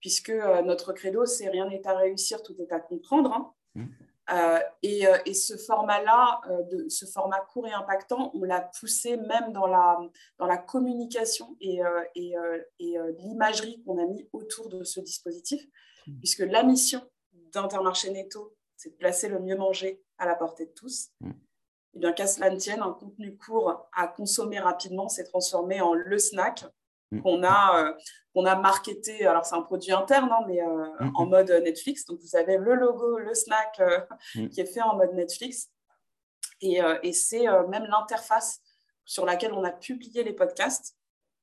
puisque 0.00 0.30
notre 0.30 0.92
credo, 0.92 1.26
c'est 1.26 1.48
rien 1.48 1.68
n'est 1.68 1.86
à 1.86 1.96
réussir, 1.96 2.42
tout 2.42 2.54
est 2.60 2.72
à 2.72 2.80
comprendre. 2.80 3.54
Hein. 3.76 4.60
et, 4.82 5.04
et, 5.24 5.34
ce 5.34 5.56
format-là, 5.56 6.40
ce 6.88 7.06
format 7.06 7.40
court 7.40 7.66
et 7.66 7.72
impactant, 7.72 8.30
on 8.34 8.42
l'a 8.42 8.60
poussé 8.78 9.16
même 9.16 9.52
dans 9.52 9.66
la, 9.66 9.98
dans 10.38 10.46
la 10.46 10.58
communication 10.58 11.56
et, 11.60 11.80
et, 12.14 12.34
et 12.78 12.96
l'imagerie 13.18 13.82
qu'on 13.84 13.98
a 14.02 14.06
mis 14.06 14.28
autour 14.32 14.68
de 14.68 14.84
ce 14.84 15.00
dispositif, 15.00 15.62
mmh. 16.06 16.18
puisque 16.18 16.40
la 16.40 16.62
mission 16.62 17.02
d'Intermarché 17.52 18.10
Netto, 18.10 18.54
c'est 18.76 18.90
de 18.90 18.96
placer 18.96 19.28
le 19.28 19.40
mieux 19.40 19.56
manger 19.56 20.02
à 20.18 20.26
la 20.26 20.34
portée 20.34 20.66
de 20.66 20.72
tous. 20.72 21.10
Mmh. 21.20 21.30
Et 21.94 21.98
bien 21.98 22.12
qu'à 22.12 22.26
cela 22.26 22.50
ne 22.50 22.56
tienne, 22.56 22.82
un 22.82 22.92
contenu 22.92 23.36
court 23.36 23.88
à 23.94 24.06
consommer 24.06 24.60
rapidement 24.60 25.08
s'est 25.08 25.24
transformé 25.24 25.80
en 25.80 25.94
le 25.94 26.18
snack. 26.18 26.64
Qu'on 27.22 27.42
a, 27.42 27.94
euh, 28.36 28.44
a 28.44 28.56
marketé. 28.56 29.26
Alors, 29.26 29.44
c'est 29.44 29.54
un 29.54 29.62
produit 29.62 29.92
interne, 29.92 30.30
hein, 30.32 30.44
mais 30.46 30.60
euh, 30.60 30.86
mm, 31.00 31.12
en 31.14 31.26
mm. 31.26 31.30
mode 31.30 31.50
Netflix. 31.64 32.04
Donc, 32.06 32.18
vous 32.20 32.36
avez 32.36 32.58
le 32.58 32.74
logo, 32.74 33.18
le 33.18 33.34
snack 33.34 33.80
euh, 33.80 34.00
qui 34.48 34.60
est 34.60 34.66
fait 34.66 34.82
en 34.82 34.96
mode 34.96 35.14
Netflix. 35.14 35.70
Et, 36.62 36.80
et 37.02 37.12
c'est 37.12 37.44
même 37.68 37.84
l'interface 37.84 38.62
sur 39.04 39.26
laquelle 39.26 39.52
on 39.52 39.62
a 39.62 39.70
publié 39.70 40.24
les 40.24 40.32
podcasts 40.32 40.96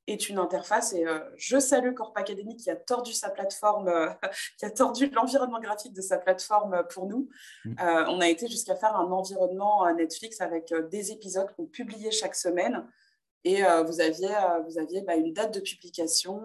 est 0.07 0.27
une 0.27 0.39
interface. 0.39 0.93
Et 0.93 1.05
je 1.37 1.59
salue 1.59 1.93
Corp 1.93 2.17
Academy 2.17 2.57
qui 2.57 2.71
a 2.71 2.75
tordu 2.75 3.13
sa 3.13 3.29
plateforme, 3.29 3.91
qui 4.57 4.65
a 4.65 4.71
tordu 4.71 5.11
l'environnement 5.11 5.59
graphique 5.59 5.93
de 5.93 6.01
sa 6.01 6.17
plateforme 6.17 6.83
pour 6.89 7.05
nous. 7.05 7.29
Mm. 7.63 7.75
on 8.07 8.21
a 8.21 8.27
été 8.27 8.47
jusqu'à 8.47 8.75
faire 8.75 8.95
un 8.95 9.11
environnement 9.11 9.87
Netflix 9.93 10.41
avec 10.41 10.73
des 10.89 11.11
épisodes 11.11 11.53
qu'on 11.55 11.67
publiait 11.67 12.09
chaque 12.09 12.35
semaine. 12.35 12.83
Et 13.45 13.61
vous 13.85 13.99
aviez, 13.99 14.33
vous 14.65 14.79
aviez 14.79 15.01
bah, 15.01 15.15
une 15.15 15.33
date 15.33 15.53
de 15.53 15.59
publication 15.59 16.41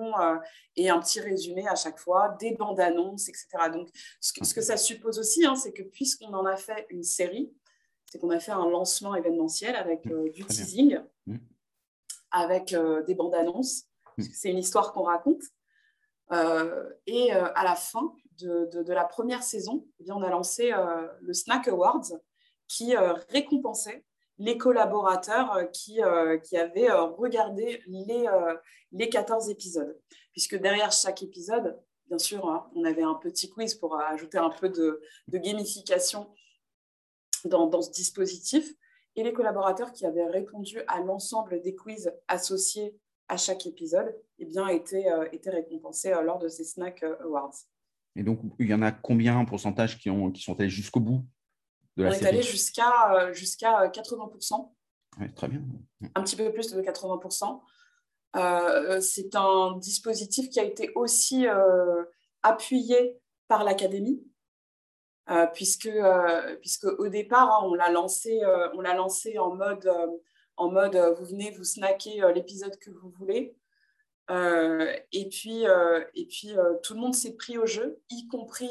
et 0.74 0.90
un 0.90 0.98
petit 0.98 1.20
résumé 1.20 1.68
à 1.68 1.76
chaque 1.76 1.98
fois, 1.98 2.36
des 2.40 2.56
bandes 2.56 2.80
annonces, 2.80 3.28
etc. 3.28 3.46
Donc, 3.72 3.88
ce 4.20 4.32
que, 4.32 4.44
ce 4.44 4.52
que 4.52 4.60
ça 4.60 4.76
suppose 4.76 5.20
aussi, 5.20 5.46
hein, 5.46 5.54
c'est 5.54 5.72
que 5.72 5.84
puisqu'on 5.84 6.34
en 6.34 6.44
a 6.44 6.56
fait 6.56 6.86
une 6.90 7.04
série, 7.04 7.52
c'est 8.10 8.18
qu'on 8.18 8.30
a 8.30 8.40
fait 8.40 8.50
un 8.50 8.68
lancement 8.68 9.14
événementiel 9.14 9.76
avec 9.76 10.06
mm. 10.06 10.30
du 10.30 10.44
teasing. 10.44 10.98
Mm 11.26 11.36
avec 12.30 12.72
euh, 12.72 13.02
des 13.04 13.14
bandes 13.14 13.34
annonces. 13.34 13.84
Mm. 14.16 14.22
C'est 14.32 14.50
une 14.50 14.58
histoire 14.58 14.92
qu'on 14.92 15.02
raconte. 15.02 15.42
Euh, 16.30 16.88
et 17.06 17.34
euh, 17.34 17.50
à 17.54 17.64
la 17.64 17.74
fin 17.74 18.12
de, 18.38 18.68
de, 18.72 18.92
la 18.92 19.04
première 19.04 19.42
saison, 19.42 19.86
eh 19.98 20.04
bien, 20.04 20.14
on 20.14 20.22
a 20.22 20.30
lancé 20.30 20.72
le 21.20 21.32
Snack 21.32 21.68
Awards 21.68 22.12
qui 22.68 22.94
récompensait 23.30 24.04
les 24.38 24.56
collaborateurs 24.56 25.70
qui, 25.72 26.00
qui 26.44 26.56
avaient 26.56 26.90
regardé 26.92 27.82
les, 27.86 28.26
les 28.92 29.08
14 29.08 29.50
épisodes. 29.50 29.98
Puisque 30.32 30.56
derrière 30.56 30.92
chaque 30.92 31.22
épisode, 31.22 31.76
bien 32.08 32.18
sûr, 32.18 32.48
hein, 32.48 32.70
on 32.74 32.84
avait 32.84 33.02
un 33.02 33.14
petit 33.14 33.50
quiz 33.50 33.74
pour 33.74 34.00
ajouter 34.00 34.38
un 34.38 34.50
peu 34.50 34.68
de, 34.68 35.00
gamification 35.28 36.28
dans, 37.44 37.82
ce 37.82 37.90
dispositif 37.90 38.74
et 39.16 39.22
les 39.22 39.32
collaborateurs 39.32 39.92
qui 39.92 40.06
avaient 40.06 40.26
répondu 40.26 40.78
à 40.86 41.00
l'ensemble 41.00 41.60
des 41.62 41.74
quiz 41.74 42.12
associés 42.28 42.96
à 43.28 43.36
chaque 43.36 43.66
épisode 43.66 44.14
eh 44.38 44.46
bien, 44.46 44.68
étaient, 44.68 45.10
euh, 45.10 45.28
récompensés 45.46 46.12
euh, 46.12 46.22
lors 46.22 46.38
de 46.38 46.48
ces 46.48 46.64
Snack 46.64 47.02
euh, 47.02 47.16
Awards. 47.24 47.54
Et 48.16 48.22
donc, 48.22 48.40
il 48.58 48.68
y 48.68 48.74
en 48.74 48.82
a 48.82 48.90
combien 48.90 49.36
en 49.36 49.44
pourcentage 49.44 49.98
qui, 49.98 50.08
ont, 50.08 50.30
qui 50.30 50.42
sont 50.42 50.58
allés 50.58 50.70
jusqu'au 50.70 51.00
bout? 51.00 51.24
De 51.98 52.04
la 52.04 52.10
On 52.10 52.12
est 52.12 52.26
allé 52.26 52.42
jusqu'à 52.42 53.32
jusqu'à 53.32 53.88
80%. 53.88 54.72
très 55.34 55.48
bien. 55.48 55.60
Un 56.14 56.22
petit 56.22 56.36
peu 56.36 56.50
plus 56.52 56.72
de 56.72 56.80
80%. 56.80 57.60
c'est 59.00 59.34
un 59.34 59.76
dispositif 59.78 60.48
qui 60.48 60.60
a 60.60 60.64
été 60.64 60.92
aussi 60.94 61.46
appuyé 62.42 63.20
par 63.48 63.64
l'académie. 63.64 64.22
Euh, 65.30 65.46
puisque, 65.46 65.86
euh, 65.86 66.56
puisque 66.60 66.84
au 66.84 67.08
départ, 67.08 67.52
hein, 67.52 67.66
on 67.66 67.74
l'a 67.74 67.90
lancé, 67.90 68.40
euh, 68.42 68.70
on 68.72 68.80
l'a 68.80 68.94
lancé 68.94 69.38
en 69.38 69.54
mode, 69.54 69.90
en 70.56 70.70
mode 70.70 70.96
vous 71.18 71.26
venez, 71.26 71.50
vous 71.50 71.64
snacker 71.64 72.32
l'épisode 72.34 72.78
que 72.78 72.90
vous 72.90 73.10
voulez. 73.10 73.54
et 74.30 75.28
puis, 75.28 75.64
et 76.14 76.26
puis 76.26 76.52
tout 76.82 76.94
le 76.94 77.00
monde 77.00 77.14
s'est 77.14 77.36
pris 77.36 77.58
au 77.58 77.66
jeu, 77.66 78.00
y 78.10 78.26
compris 78.28 78.70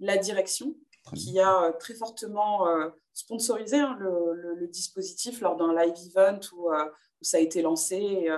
la 0.00 0.16
direction, 0.16 0.74
qui 1.14 1.38
a 1.40 1.72
très 1.78 1.94
fortement 1.94 2.66
sponsorisé 3.12 3.76
hein, 3.78 3.96
le, 4.00 4.66
dispositif 4.68 5.40
lors 5.40 5.56
d'un 5.56 5.74
live 5.74 5.94
event 6.08 6.40
où, 6.52 6.70
où, 6.70 7.24
ça 7.24 7.36
a 7.36 7.40
été 7.40 7.62
lancé. 7.62 8.28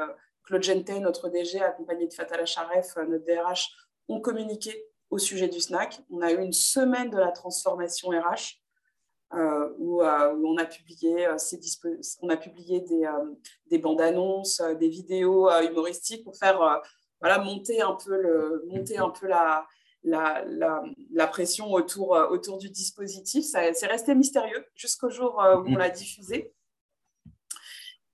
Claude 0.44 0.62
Gentet, 0.62 1.00
notre 1.00 1.28
DG, 1.28 1.60
accompagné 1.60 2.06
de 2.06 2.12
Fatal 2.12 2.40
Acharef, 2.40 2.96
notre 2.96 3.24
DRH, 3.24 3.70
ont 4.08 4.20
communiqué 4.20 4.84
au 5.10 5.18
sujet 5.18 5.48
du 5.48 5.60
snack. 5.60 6.00
On 6.10 6.20
a 6.20 6.32
eu 6.32 6.42
une 6.42 6.52
semaine 6.52 7.10
de 7.10 7.18
la 7.18 7.30
transformation 7.30 8.10
RH 8.10 8.60
euh, 9.34 9.38
euh, 9.38 9.74
où, 9.78 10.02
on 10.02 10.56
a 10.56 10.64
publié, 10.64 11.26
euh, 11.26 11.36
ces 11.38 11.60
on 12.22 12.28
a 12.28 12.36
publié 12.36 12.80
des, 12.80 13.06
des 13.66 13.78
bandes 13.78 14.00
annonces, 14.00 14.62
des 14.78 14.88
vidéos 14.88 15.50
humoristiques 15.60 16.24
pour 16.24 16.36
faire 16.36 16.82
voilà, 17.20 17.38
monter 17.38 17.82
un 17.82 17.94
peu, 17.94 18.16
le, 18.16 18.64
monter 18.68 18.98
un 18.98 19.10
peu 19.10 19.26
la, 19.26 19.66
la, 20.04 20.44
la, 20.46 21.26
pression 21.26 21.72
autour, 21.72 22.10
autour 22.30 22.58
du 22.58 22.70
dispositif. 22.70 23.44
C'est 23.44 23.86
resté 23.86 24.14
mystérieux 24.14 24.64
jusqu'au 24.74 25.10
jour 25.10 25.34
où 25.36 25.68
on 25.68 25.76
l'a 25.76 25.90
diffusé. 25.90 26.52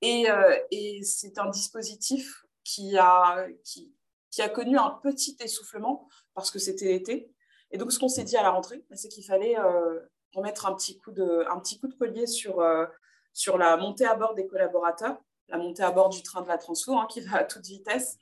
Et, 0.03 0.27
et 0.71 1.03
c'est 1.03 1.39
un 1.39 1.49
dispositif 1.51 2.45
qui 2.65 2.97
a, 2.99 3.47
qui, 3.63 3.95
qui 4.35 4.43
a 4.43 4.49
connu 4.49 4.77
un 4.77 4.91
petit 5.03 5.37
essoufflement 5.41 6.09
parce 6.35 6.51
que 6.51 6.59
c'était 6.59 6.87
l'été. 6.87 7.31
Et 7.71 7.79
donc, 7.79 7.93
ce 7.93 7.99
qu'on 7.99 8.09
s'est 8.09 8.25
dit 8.25 8.37
à 8.37 8.43
la 8.43 8.51
rentrée, 8.51 8.85
c'est 8.93 9.09
qu'il 9.09 9.25
fallait 9.25 9.59
euh, 9.59 10.01
remettre 10.33 10.67
un 10.67 10.75
petit 10.75 10.99
coup 10.99 11.13
de, 11.13 11.45
un 11.49 11.61
petit 11.61 11.79
coup 11.79 11.87
de 11.87 11.95
collier 11.95 12.27
sur, 12.27 12.61
euh, 12.61 12.87
sur 13.33 13.59
la 13.59 13.77
montée 13.77 14.07
à 14.07 14.17
bord 14.17 14.35
des 14.35 14.47
collaborateurs, 14.47 15.17
la 15.49 15.59
montée 15.59 15.83
à 15.83 15.93
bord 15.93 16.09
du 16.09 16.23
train 16.23 16.43
de 16.43 16.49
la 16.49 16.59
transfo 16.59 16.99
hein, 16.99 17.07
qui 17.09 17.21
va 17.21 17.39
à 17.39 17.45
toute 17.45 17.65
vitesse. 17.65 18.19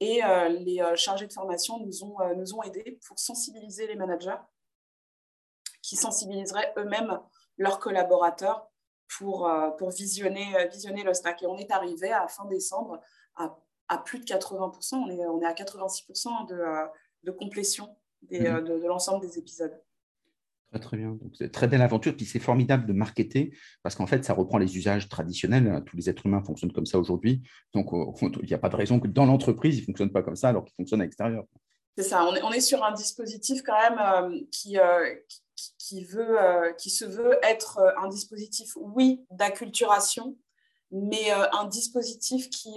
Et 0.00 0.22
euh, 0.24 0.48
les 0.48 0.82
chargés 0.96 1.26
de 1.26 1.32
formation 1.32 1.78
nous 1.80 2.04
ont, 2.04 2.16
nous 2.34 2.54
ont 2.54 2.62
aidés 2.62 2.98
pour 3.06 3.18
sensibiliser 3.18 3.86
les 3.86 3.96
managers 3.96 4.36
qui 5.82 5.96
sensibiliseraient 5.96 6.74
eux-mêmes 6.76 7.20
leurs 7.58 7.78
collaborateurs 7.78 8.68
pour, 9.16 9.50
pour 9.78 9.90
visionner, 9.90 10.68
visionner 10.70 11.02
le 11.04 11.14
snack. 11.14 11.42
Et 11.42 11.46
on 11.46 11.56
est 11.56 11.70
arrivé 11.70 12.12
à 12.12 12.26
fin 12.28 12.44
décembre 12.46 13.00
à, 13.36 13.56
à 13.88 13.98
plus 13.98 14.18
de 14.18 14.24
80%, 14.24 14.96
on 14.96 15.08
est, 15.08 15.26
on 15.26 15.40
est 15.40 15.46
à 15.46 15.52
86% 15.52 16.48
de, 16.48 16.88
de 17.26 17.30
complétion 17.30 17.94
mhm. 18.30 18.46
euh, 18.46 18.60
de, 18.62 18.86
l'ensemble 18.86 19.26
des 19.26 19.38
épisodes. 19.38 19.78
Très, 20.80 20.96
bien. 20.96 21.12
Donc, 21.12 21.32
c'est 21.34 21.50
très 21.50 21.68
belle 21.68 21.82
aventure. 21.82 22.14
Puis 22.16 22.26
c'est 22.26 22.38
formidable 22.38 22.86
de 22.86 22.92
marketer 22.92 23.56
parce 23.82 23.94
qu'en 23.94 24.06
fait, 24.06 24.24
ça 24.24 24.34
reprend 24.34 24.58
les 24.58 24.76
usages 24.76 25.08
traditionnels. 25.08 25.82
Tous 25.86 25.96
les 25.96 26.10
êtres 26.10 26.26
humains 26.26 26.42
fonctionnent 26.42 26.72
comme 26.72 26.86
ça 26.86 26.98
aujourd'hui. 26.98 27.42
Donc, 27.72 27.90
il 28.42 28.46
n'y 28.46 28.54
a 28.54 28.58
pas 28.58 28.68
de 28.68 28.76
raison 28.76 29.00
que 29.00 29.08
dans 29.08 29.26
l'entreprise, 29.26 29.76
ils 29.76 29.82
ne 29.82 29.86
fonctionnent 29.86 30.12
pas 30.12 30.22
comme 30.22 30.36
ça 30.36 30.50
alors 30.50 30.64
qu'ils 30.64 30.74
fonctionnent 30.74 31.00
à 31.00 31.04
l'extérieur. 31.04 31.44
C'est 31.96 32.04
ça. 32.04 32.24
On 32.24 32.52
est, 32.52 32.60
sur 32.60 32.84
un 32.84 32.92
dispositif 32.92 33.62
quand 33.62 33.78
même 33.78 33.98
euh, 33.98 34.40
qui, 34.50 34.78
euh, 34.78 35.14
qui, 35.78 36.04
veut, 36.04 36.36
qui 36.76 36.90
se 36.90 37.06
veut 37.06 37.38
être 37.42 37.80
un 37.98 38.08
dispositif, 38.08 38.72
oui, 38.76 39.24
d'acculturation, 39.30 40.36
mais 40.90 41.30
un 41.30 41.64
dispositif 41.64 42.50
qui, 42.50 42.76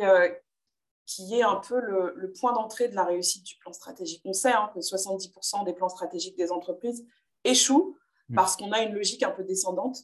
qui 1.10 1.34
est 1.34 1.42
un 1.42 1.56
peu 1.56 1.80
le, 1.80 2.32
point 2.40 2.54
d'entrée 2.54 2.88
de 2.88 2.94
la 2.94 3.04
réussite 3.04 3.44
du 3.44 3.56
plan 3.58 3.74
stratégique. 3.74 4.22
On 4.26 4.34
sait 4.34 4.52
hein, 4.52 4.70
que 4.76 4.80
70% 4.80 5.66
des 5.66 5.74
plans 5.74 5.90
stratégiques 5.90 6.38
des 6.38 6.52
entreprises 6.52 7.04
échouent 7.44 7.98
mm. 8.30 8.36
parce 8.36 8.56
qu'on 8.56 8.72
a 8.72 8.82
une 8.82 8.94
logique 8.94 9.24
un 9.24 9.32
peu 9.32 9.44
descendante, 9.44 9.98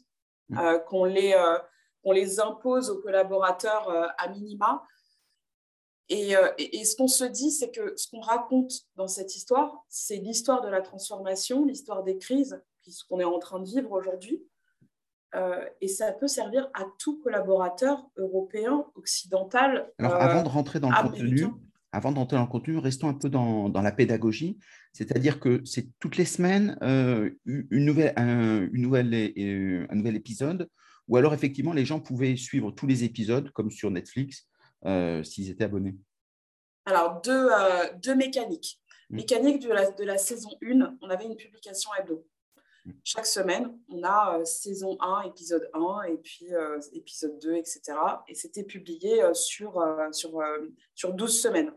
mm. 0.50 0.58
euh, 0.58 0.80
qu'on 0.80 1.06
les, 1.06 1.34
euh, 1.34 1.60
les, 2.14 2.40
impose 2.40 2.90
aux 2.90 3.02
collaborateurs 3.02 3.90
euh, 3.90 4.08
à 4.18 4.30
minima. 4.30 4.84
Et, 6.08 6.36
et, 6.60 6.86
ce 6.86 6.96
qu'on 6.96 7.08
se 7.08 7.24
dit, 7.24 7.50
c'est 7.50 7.72
que 7.72 7.96
ce 7.98 8.08
qu'on 8.12 8.20
raconte 8.20 8.72
dans 8.96 9.08
cette 9.08 9.36
histoire, 9.36 9.84
c'est 9.90 10.18
l'histoire 10.18 10.62
de 10.62 10.68
la 10.68 10.82
transformation, 10.82 11.66
l'histoire 11.66 12.04
des 12.04 12.20
crises, 12.20 12.62
qu'on 13.10 13.20
est 13.20 13.24
en 13.24 13.40
train 13.40 13.60
de 13.60 13.66
vivre 13.66 13.92
aujourd'hui. 13.92 14.46
Euh, 15.36 15.66
et 15.82 15.88
ça 15.88 16.12
peut 16.14 16.28
servir 16.28 16.70
à 16.74 16.86
tout 16.98 17.20
collaborateur 17.22 18.06
européen, 18.18 18.86
occidental. 18.96 19.92
Alors, 20.00 20.14
avant 20.14 20.44
de 20.44 20.48
rentrer 20.48 20.80
dans 20.80 20.90
le 20.90 21.10
contenu, 21.10 21.48
avant 21.96 22.12
d'entrer 22.12 22.38
dans 22.38 22.44
le 22.44 22.50
contenu, 22.50 22.78
restons 22.78 23.10
un 23.10 23.14
peu 23.14 23.30
dans, 23.30 23.70
dans 23.70 23.82
la 23.82 23.92
pédagogie, 23.92 24.58
c'est-à-dire 24.94 25.40
que 25.40 25.62
c'est 25.66 25.88
toutes 26.00 26.18
les 26.18 26.26
semaines 26.26 26.78
euh, 26.82 27.32
une 27.46 27.86
nouvelle, 27.86 28.14
un, 28.18 28.68
une 28.72 28.82
nouvelle, 28.82 29.14
euh, 29.14 29.88
un 29.90 29.96
nouvel 29.96 30.16
épisode, 30.16 30.70
ou 31.08 31.18
alors 31.18 31.34
effectivement 31.34 31.74
les 31.74 31.86
gens 31.86 32.00
pouvaient 32.00 32.36
suivre 32.36 32.72
tous 32.72 32.88
les 32.88 33.04
épisodes 33.04 33.52
comme 33.52 33.72
sur 33.72 33.92
Netflix 33.92 34.48
s'ils 35.24 35.50
étaient 35.50 35.64
abonnés. 35.64 35.96
Alors, 36.86 37.20
deux, 37.24 37.50
deux 38.04 38.14
mécaniques. 38.14 38.80
Mmh. 39.10 39.16
Mécanique 39.16 39.64
de 39.64 39.70
la, 39.70 39.90
de 39.90 40.04
la 40.04 40.20
saison 40.20 40.50
1, 40.62 40.98
on 41.02 41.10
avait 41.10 41.26
une 41.26 41.36
publication 41.36 41.90
hebdo. 42.00 42.24
Chaque 43.04 43.26
semaine, 43.26 43.78
on 43.90 44.04
a 44.04 44.38
euh, 44.38 44.46
saison 44.46 44.98
1, 45.00 45.24
épisode 45.24 45.70
1, 45.74 46.04
et 46.04 46.18
puis 46.18 46.54
euh, 46.54 46.80
épisode 46.94 47.40
2, 47.40 47.56
etc. 47.56 47.82
Et 48.28 48.36
c'était 48.36 48.64
publié 48.64 49.24
euh, 49.24 49.34
sur, 49.34 49.84
sur, 50.12 50.44
sur 50.94 51.14
12 51.14 51.42
semaines. 51.42 51.72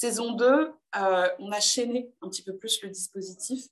Saison 0.00 0.32
2, 0.32 0.72
on 1.40 1.52
a 1.52 1.60
chaîné 1.60 2.10
un 2.22 2.30
petit 2.30 2.42
peu 2.42 2.56
plus 2.56 2.82
le 2.82 2.88
dispositif. 2.88 3.66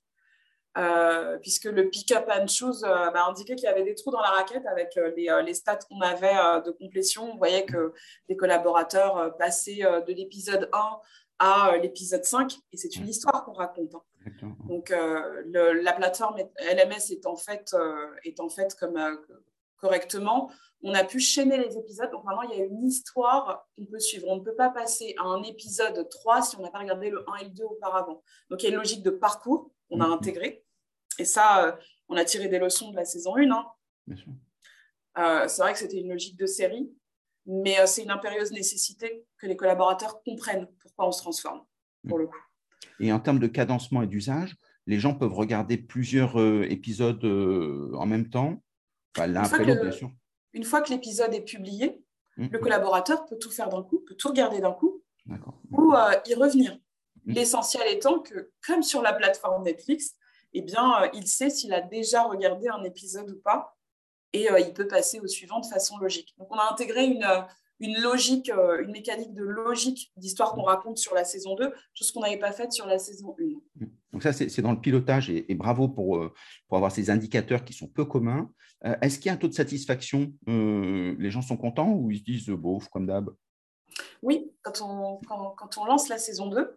Euh, 0.77 1.39
puisque 1.39 1.65
le 1.65 1.89
pick-up 1.89 2.29
and 2.29 2.45
choose 2.45 2.83
euh, 2.83 3.09
bah, 3.09 3.25
indiquait 3.27 3.55
qu'il 3.55 3.65
y 3.65 3.71
avait 3.71 3.83
des 3.83 3.95
trous 3.95 4.11
dans 4.11 4.21
la 4.21 4.29
raquette 4.29 4.67
avec 4.67 4.95
euh, 4.97 5.11
les, 5.41 5.53
stats 5.55 5.79
qu'on 5.89 5.99
avait 6.01 6.61
de 6.63 6.69
complétion. 6.69 7.33
On 7.33 7.37
voyait 7.37 7.65
que 7.65 7.93
les 8.27 8.37
collaborateurs 8.37 9.35
passaient 9.37 9.81
de 9.81 10.13
l'épisode 10.13 10.69
1 10.71 10.99
à 11.39 11.77
l'épisode 11.77 12.23
5, 12.23 12.53
et 12.71 12.77
c'est 12.77 12.95
une 12.95 13.07
histoire 13.07 13.43
qu'on 13.43 13.53
raconte. 13.53 13.95
Hein. 13.95 14.55
Donc 14.67 14.93
la 14.93 15.93
plateforme 15.93 16.37
LMS 16.59 17.09
est 17.09 17.25
en 17.25 17.37
fait, 17.37 17.75
est 18.23 18.39
en 18.39 18.49
fait 18.49 18.75
comme, 18.75 18.99
correctement. 19.79 20.51
On 20.81 20.93
a 20.93 21.03
pu 21.03 21.19
chaîner 21.19 21.57
les 21.57 21.77
épisodes, 21.77 22.09
donc 22.11 22.23
maintenant 22.23 22.43
il 22.43 22.57
y 22.57 22.61
a 22.61 22.65
une 22.65 22.85
histoire 22.85 23.67
qu'on 23.75 23.85
peut 23.85 23.99
suivre. 23.99 24.27
On 24.29 24.37
ne 24.37 24.43
peut 24.43 24.55
pas 24.55 24.69
passer 24.69 25.13
à 25.17 25.23
un 25.23 25.43
épisode 25.43 26.07
3 26.09 26.41
si 26.41 26.55
on 26.57 26.61
n'a 26.61 26.69
pas 26.69 26.79
regardé 26.79 27.09
le 27.09 27.25
1 27.29 27.35
et 27.37 27.43
le 27.45 27.49
2 27.49 27.63
auparavant. 27.63 28.23
Donc 28.49 28.63
il 28.63 28.67
y 28.67 28.67
a 28.67 28.71
une 28.71 28.77
logique 28.77 29.03
de 29.03 29.09
parcours 29.09 29.71
qu'on 29.89 29.99
a 29.99 30.07
mhm. 30.07 30.13
intégrée. 30.13 30.63
Et 31.19 31.25
ça, 31.25 31.65
euh, 31.65 31.71
on 32.07 32.15
a 32.15 32.23
tiré 32.23 32.47
des 32.47 32.59
leçons 32.59 32.91
de 32.91 32.95
la 32.95 33.05
saison 33.05 33.35
1. 33.35 33.51
Hein. 33.51 33.65
Euh, 35.17 35.47
c'est 35.47 35.61
vrai 35.61 35.73
que 35.73 35.79
c'était 35.79 35.99
une 35.99 36.09
logique 36.09 36.37
de 36.37 36.45
série, 36.45 36.89
mais 37.45 37.79
euh, 37.79 37.85
c'est 37.85 38.03
une 38.03 38.11
impérieuse 38.11 38.51
nécessité 38.51 39.25
que 39.37 39.47
les 39.47 39.57
collaborateurs 39.57 40.23
comprennent 40.23 40.67
pourquoi 40.79 41.07
on 41.07 41.11
se 41.11 41.21
transforme, 41.21 41.61
pour 42.07 42.17
le 42.17 42.27
coup. 42.27 42.39
Et 43.01 43.11
en 43.11 43.19
termes 43.19 43.39
de 43.39 43.47
cadencement 43.47 44.01
et 44.01 44.07
d'usage, 44.07 44.55
les 44.87 44.99
gens 44.99 45.13
peuvent 45.13 45.33
regarder 45.33 45.77
plusieurs 45.77 46.39
épisodes 46.63 47.23
en 47.23 48.05
même 48.05 48.29
temps, 48.29 48.63
l'un 49.27 49.43
après 49.43 49.63
l'autre, 49.63 49.81
bien 49.81 49.91
sûr. 49.91 50.11
Une 50.53 50.63
fois 50.63 50.81
que 50.81 50.89
l'épisode 50.89 51.33
est 51.33 51.41
publié, 51.41 52.03
mmh. 52.37 52.47
le 52.51 52.59
collaborateur 52.59 53.25
peut 53.25 53.37
tout 53.37 53.51
faire 53.51 53.69
d'un 53.69 53.83
coup, 53.83 53.99
peut 53.99 54.15
tout 54.15 54.29
regarder 54.29 54.59
d'un 54.59 54.71
coup, 54.71 55.03
ou 55.71 55.93
y 56.25 56.33
revenir. 56.33 56.77
Mmh. 57.25 57.33
L'essentiel 57.33 57.83
étant 57.87 58.19
que, 58.19 58.51
comme 58.65 58.83
sur 58.83 59.01
la 59.01 59.13
plateforme 59.13 59.63
Netflix, 59.63 60.15
eh 60.53 60.61
bien, 60.61 61.03
euh, 61.03 61.07
il 61.13 61.27
sait 61.27 61.49
s'il 61.49 61.73
a 61.73 61.81
déjà 61.81 62.23
regardé 62.23 62.67
un 62.67 62.83
épisode 62.83 63.29
ou 63.29 63.39
pas, 63.39 63.77
et 64.33 64.51
euh, 64.51 64.59
il 64.59 64.73
peut 64.73 64.87
passer 64.87 65.19
au 65.19 65.27
suivant 65.27 65.59
de 65.59 65.65
façon 65.65 65.97
logique. 65.97 66.33
Donc, 66.37 66.47
on 66.51 66.57
a 66.57 66.71
intégré 66.71 67.05
une, 67.05 67.23
euh, 67.23 67.41
une 67.79 67.99
logique, 67.99 68.49
une 68.49 68.91
mécanique 68.91 69.33
de 69.33 69.43
logique 69.43 70.11
d'histoire 70.17 70.53
qu'on 70.53 70.63
raconte 70.63 70.97
sur 70.97 71.15
la 71.15 71.23
saison 71.23 71.55
2, 71.55 71.73
chose 71.93 72.11
qu'on 72.11 72.21
n'avait 72.21 72.37
pas 72.37 72.51
faite 72.51 72.73
sur 72.73 72.85
la 72.85 72.99
saison 72.99 73.35
1. 73.39 73.85
Donc 74.11 74.23
ça, 74.23 74.33
c'est 74.33 74.61
dans 74.61 74.71
le 74.71 74.81
pilotage 74.81 75.29
et, 75.29 75.53
bravo 75.55 75.87
pour, 75.87 76.19
pour 76.67 76.77
avoir 76.77 76.91
ces 76.91 77.09
indicateurs 77.11 77.63
qui 77.63 77.73
sont 77.73 77.87
peu 77.87 78.05
communs. 78.05 78.49
Est-ce 79.01 79.19
qu'il 79.19 79.27
y 79.27 79.29
a 79.29 79.33
un 79.33 79.37
taux 79.37 79.47
de 79.47 79.53
satisfaction 79.53 80.33
Les 80.47 81.29
gens 81.29 81.43
sont 81.43 81.57
contents 81.57 81.91
ou 81.91 82.09
ils 82.09 82.17
se 82.17 82.23
disent, 82.23 82.49
bof, 82.49 82.87
comme 82.89 83.05
d'hab? 83.05 83.29
Oui, 84.23 84.51
quand 84.63 84.81
on, 84.81 85.19
quand, 85.27 85.77
on 85.77 85.85
lance 85.85 86.09
la 86.09 86.17
saison 86.17 86.47
2, 86.47 86.75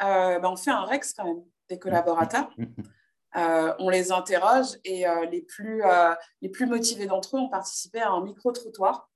ben, 0.00 0.40
on 0.42 0.56
fait 0.56 0.72
un 0.72 0.84
REX 0.84 1.12
quand 1.12 1.24
même 1.24 1.44
des 1.68 1.78
collaborateurs. 1.78 2.50
Mm, 2.58 2.64
mm, 2.64 2.74
mm. 2.78 2.84
Euh, 3.36 3.74
on 3.78 3.90
les 3.90 4.12
interroge 4.12 4.78
et 4.84 5.06
euh, 5.06 5.26
les, 5.26 5.42
plus, 5.42 5.84
euh, 5.84 6.14
les 6.40 6.48
plus 6.48 6.64
motivés 6.64 7.06
d'entre 7.06 7.36
eux 7.36 7.40
ont 7.40 7.50
participé 7.50 8.00
à 8.00 8.10
un 8.10 8.22
micro-trottoir. 8.22 9.10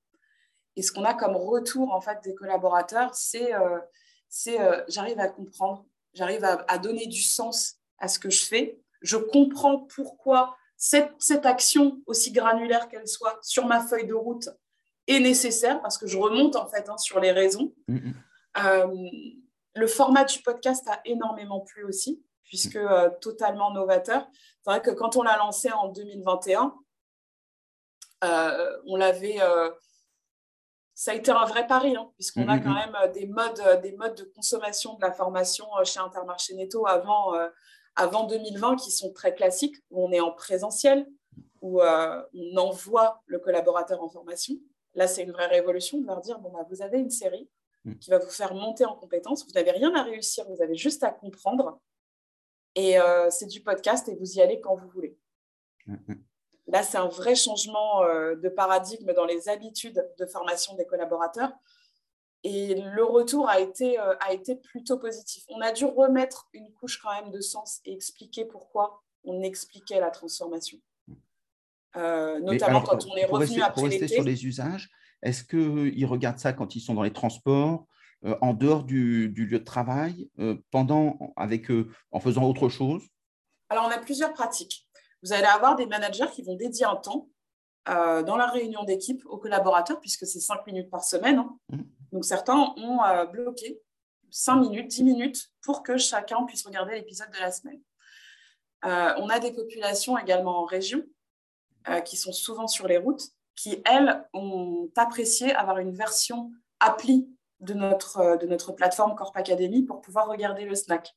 Et 0.77 0.83
ce 0.83 0.93
qu'on 0.93 1.05
a 1.05 1.15
comme 1.15 1.37
retour 1.37 1.95
en 1.95 2.01
fait 2.01 2.19
des 2.23 2.35
collaborateurs, 2.35 3.15
c'est 3.15 3.53
c'est 4.29 4.59
j'arrive 4.89 5.19
à 5.19 5.29
comprendre, 5.29 5.85
j'arrive 6.15 6.45
à, 6.45 6.79
donner 6.79 7.07
du 7.07 7.23
sens 7.23 7.77
à 7.99 8.09
ce 8.09 8.19
que 8.19 8.31
je 8.31 8.45
fais. 8.45 8.81
Je 9.03 9.17
comprends 9.17 9.79
pourquoi 9.95 10.57
cette, 10.77 11.13
cette 11.19 11.47
action, 11.47 12.01
aussi 12.07 12.33
granulaire 12.33 12.89
qu'elle 12.89 13.09
soit, 13.09 13.39
sur 13.43 13.67
ma 13.67 13.81
feuille 13.81 14.07
de 14.07 14.15
route 14.15 14.49
est 15.07 15.21
nécessaire 15.21 15.81
parce 15.83 15.99
que 15.99 16.07
je 16.07 16.17
remonte 16.17 16.57
en 16.57 16.67
fait 16.69 16.89
hein, 16.89 16.97
sur 16.99 17.21
les 17.21 17.33
raisons. 17.33 17.75
le 18.55 19.87
format 19.87 20.25
du 20.25 20.41
podcast 20.41 20.87
a 20.89 21.01
énormément 21.05 21.61
plu 21.61 21.85
aussi 21.85 22.23
puisque 22.45 22.77
euh, 22.77 23.09
totalement 23.21 23.71
novateur. 23.71 24.27
C'est 24.63 24.71
vrai 24.71 24.83
que 24.83 24.91
quand 24.91 25.17
on 25.17 25.23
l'a 25.23 25.37
lancé 25.37 25.71
en 25.71 25.89
2021, 25.89 26.75
euh, 28.25 28.77
on 28.87 28.97
l'avait. 28.97 29.41
Euh, 31.01 31.05
ça 31.05 31.13
a 31.13 31.15
été 31.15 31.31
un 31.31 31.45
vrai 31.45 31.67
pari, 31.67 31.97
hein, 31.97 32.11
puisqu'on 32.15 32.49
a 32.49 32.57
mm-hmm. 32.57 32.63
quand 32.63 32.75
même 32.75 33.13
des 33.13 33.27
modes, 33.27 33.81
des 33.83 33.93
modes 33.93 34.17
de 34.17 34.25
consommation 34.25 34.95
de 34.95 35.01
la 35.03 35.13
formation 35.13 35.67
chez 35.85 36.01
Intermarché 36.01 36.55
Netto 36.55 36.87
avant, 36.87 37.33
avant 37.97 38.27
2020 38.27 38.77
qui 38.77 38.91
sont 38.91 39.13
très 39.13 39.35
classiques, 39.35 39.77
où 39.91 40.05
on 40.05 40.13
est 40.13 40.21
en 40.21 40.33
présentiel, 40.33 41.07
où 41.63 41.81
on 41.83 42.57
envoie 42.57 43.23
le 43.27 43.39
collaborateur 43.39 44.03
en 44.03 44.09
formation. 44.09 44.55
Là, 44.95 45.07
c'est 45.07 45.23
une 45.23 45.33
vraie 45.33 45.47
révolution 45.47 46.01
de 46.01 46.07
leur 46.07 46.21
dire 46.21 46.39
bon, 46.39 46.51
bah, 46.51 46.67
vous 46.69 46.83
avez 46.83 46.99
une 46.99 47.11
série 47.11 47.49
mm. 47.85 47.95
qui 47.97 48.11
va 48.11 48.19
vous 48.19 48.31
faire 48.31 48.55
monter 48.55 48.85
en 48.85 48.97
compétences, 48.97 49.47
vous 49.47 49.53
n'avez 49.53 49.71
rien 49.71 49.95
à 49.95 50.03
réussir, 50.03 50.45
vous 50.49 50.63
avez 50.63 50.75
juste 50.75 51.03
à 51.03 51.11
comprendre 51.11 51.81
et 52.75 52.99
euh, 52.99 53.31
c'est 53.31 53.47
du 53.47 53.61
podcast 53.61 54.09
et 54.09 54.15
vous 54.15 54.33
y 54.35 54.41
allez 54.41 54.61
quand 54.61 54.75
vous 54.75 54.89
voulez. 54.89 55.17
Là, 56.71 56.83
c'est 56.83 56.99
un 56.99 57.09
vrai 57.09 57.35
changement 57.35 58.03
euh, 58.05 58.37
de 58.37 58.49
paradigme 58.49 59.13
dans 59.13 59.25
les 59.25 59.49
habitudes 59.49 60.05
de 60.19 60.27
formation 60.27 60.75
des 60.77 60.87
collaborateurs. 60.87 61.53
Et 62.43 62.75
le 62.75 63.05
retour 63.05 63.49
a 63.49 63.61
été, 63.61 63.99
euh, 63.99 64.15
a 64.21 64.33
été 64.33 64.57
plutôt 64.57 64.99
positif. 64.99 65.45
On 65.49 65.61
a 65.61 65.73
dû 65.73 65.85
remettre 65.85 66.49
une 66.53 66.73
couche 66.73 66.99
quand 66.99 67.13
même 67.13 67.31
de 67.31 67.41
sens 67.41 67.81
et 67.85 67.93
expliquer 67.93 68.45
pourquoi 68.45 69.03
on 69.25 69.43
expliquait 69.43 70.01
la 70.01 70.11
transformation. 70.11 70.79
notamment 71.95 72.83
quand 72.83 73.05
on 73.07 73.17
est 73.17 73.27
revenu 73.27 73.61
après 73.61 73.83
Pour 73.83 73.91
rester 73.91 74.09
sur 74.09 74.25
les 74.25 74.47
usages, 74.47 74.89
est-ce 75.23 75.45
qu'ils 75.45 76.07
regardent 76.07 76.39
ça 76.39 76.53
quand 76.53 76.77
ils 76.77 76.81
sont 76.81 76.95
dans 76.95 77.03
les 77.03 77.13
transports 77.13 77.87
euh, 78.25 78.37
en 78.41 78.55
dehors 78.55 78.85
du, 78.85 79.29
lieu 79.29 79.59
de 79.59 79.65
travail, 79.65 80.31
euh, 80.39 80.57
pendant, 80.71 81.33
avec, 81.37 81.69
en 82.11 82.21
faisant 82.21 82.45
autre 82.45 82.69
chose? 82.69 83.03
Alors, 83.69 83.87
on 83.87 83.91
a 83.91 83.99
plusieurs 83.99 84.33
pratiques. 84.33 84.89
Vous 85.23 85.33
allez 85.33 85.47
avoir 85.47 85.77
des 85.77 85.87
managers 85.87 86.31
qui 86.33 86.43
vont 86.43 86.57
dédier 86.57 86.87
un 86.87 86.97
temps 86.97 87.29
euh, 87.89 88.23
dans 88.23 88.37
la 88.37 88.47
réunion 88.47 88.85
d'équipe 88.85 89.23
aux 89.27 89.39
collaborateurs, 89.39 90.01
puisque 90.01 90.27
c'est 90.27 90.41
cinq 90.41 90.67
minutes 90.67 90.91
par 90.91 91.05
semaine. 91.05 91.39
Hein. 91.39 91.59
Mmh. 91.71 91.83
Donc, 92.13 92.25
certains 92.25 92.75
ont 92.77 92.99
bloqué 93.31 93.81
cinq 94.31 94.57
minutes, 94.57 94.89
dix 94.89 95.05
minutes 95.05 95.51
pour 95.63 95.83
que 95.83 95.97
chacun 95.97 96.45
puisse 96.45 96.65
regarder 96.67 96.95
l'épisode 96.95 97.31
de 97.31 97.39
la 97.39 97.53
semaine. 97.53 97.81
on 98.83 99.29
a 99.29 99.39
des 99.39 99.53
populations 99.53 100.19
également 100.19 100.61
en 100.61 100.65
région 100.65 101.03
qui 102.05 102.17
sont 102.17 102.33
souvent 102.33 102.67
sur 102.67 102.89
les 102.89 102.99
routes, 102.99 103.23
qui, 103.55 103.81
elles, 103.85 104.27
ont 104.33 104.91
apprécié 104.97 105.55
avoir 105.55 105.79
une 105.79 105.93
version 105.93 106.51
appli 106.81 107.29
de 107.61 107.75
notre, 107.75 108.19
euh, 108.19 108.37
de 108.37 108.47
notre 108.47 108.73
plateforme 108.73 109.15
Corp 109.15 109.37
Academy 109.37 109.83
pour 109.83 110.01
pouvoir 110.01 110.29
regarder 110.29 110.65
le 110.65 110.75
snack. 110.75 111.15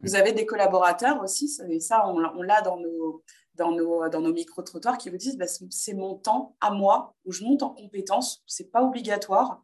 Vous 0.00 0.14
avez 0.14 0.32
des 0.32 0.46
collaborateurs 0.46 1.22
aussi, 1.22 1.54
et 1.68 1.80
ça, 1.80 2.08
on, 2.08 2.42
l'a 2.42 2.62
dans 2.62 2.78
nos, 2.78 3.22
dans 3.54 3.72
nos, 3.72 4.08
dans 4.08 4.20
nos 4.20 4.32
micro-trottoirs 4.32 4.96
qui 4.96 5.10
vous 5.10 5.18
disent 5.18 5.36
bah, 5.36 5.46
c'est 5.46 5.94
mon 5.94 6.16
temps 6.16 6.56
à 6.60 6.70
moi 6.70 7.14
où 7.24 7.32
je 7.32 7.44
monte 7.44 7.62
en 7.62 7.70
compétences, 7.70 8.42
c'est 8.46 8.70
pas 8.70 8.82
obligatoire 8.82 9.62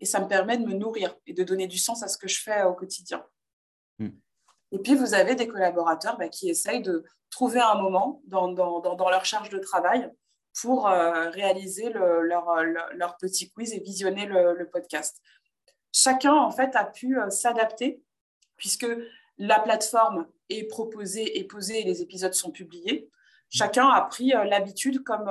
et 0.00 0.06
ça 0.06 0.20
me 0.20 0.28
permet 0.28 0.56
de 0.56 0.64
me 0.64 0.74
nourrir 0.74 1.16
et 1.26 1.34
de 1.34 1.42
donner 1.42 1.66
du 1.66 1.78
sens 1.78 2.02
à 2.02 2.08
ce 2.08 2.16
que 2.16 2.28
je 2.28 2.40
fais 2.42 2.62
au 2.62 2.74
quotidien. 2.74 3.24
Mm. 3.98 4.08
Et 4.72 4.78
puis, 4.78 4.94
vous 4.94 5.14
avez 5.14 5.34
des 5.34 5.48
collaborateurs 5.48 6.16
bah, 6.16 6.28
qui 6.28 6.48
essayent 6.48 6.82
de 6.82 7.04
trouver 7.30 7.60
un 7.60 7.74
moment 7.74 8.22
dans, 8.26 8.48
dans, 8.48 8.80
dans, 8.80 9.10
leur 9.10 9.24
charge 9.24 9.50
de 9.50 9.58
travail 9.58 10.10
pour 10.60 10.88
euh, 10.88 11.30
réaliser 11.30 11.90
leur, 11.90 12.62
leur, 12.62 13.16
petit 13.18 13.50
quiz 13.50 13.72
et 13.72 13.80
visionner 13.80 14.26
le, 14.26 14.68
podcast. 14.70 15.20
Chacun, 15.92 16.34
en 16.34 16.50
fait, 16.50 16.74
a 16.76 16.84
pu 16.84 17.18
euh, 17.18 17.30
s'adapter 17.30 18.02
puisque 18.56 18.86
la 19.40 19.58
plateforme 19.58 20.26
est 20.50 20.64
proposée 20.64 21.38
et 21.38 21.44
posée 21.44 21.80
et 21.80 21.84
les 21.84 22.02
épisodes 22.02 22.34
sont 22.34 22.50
publiés. 22.50 23.08
Chacun 23.48 23.88
a 23.88 24.02
pris 24.02 24.34
euh, 24.34 24.44
l'habitude 24.44 25.02
comme, 25.02 25.28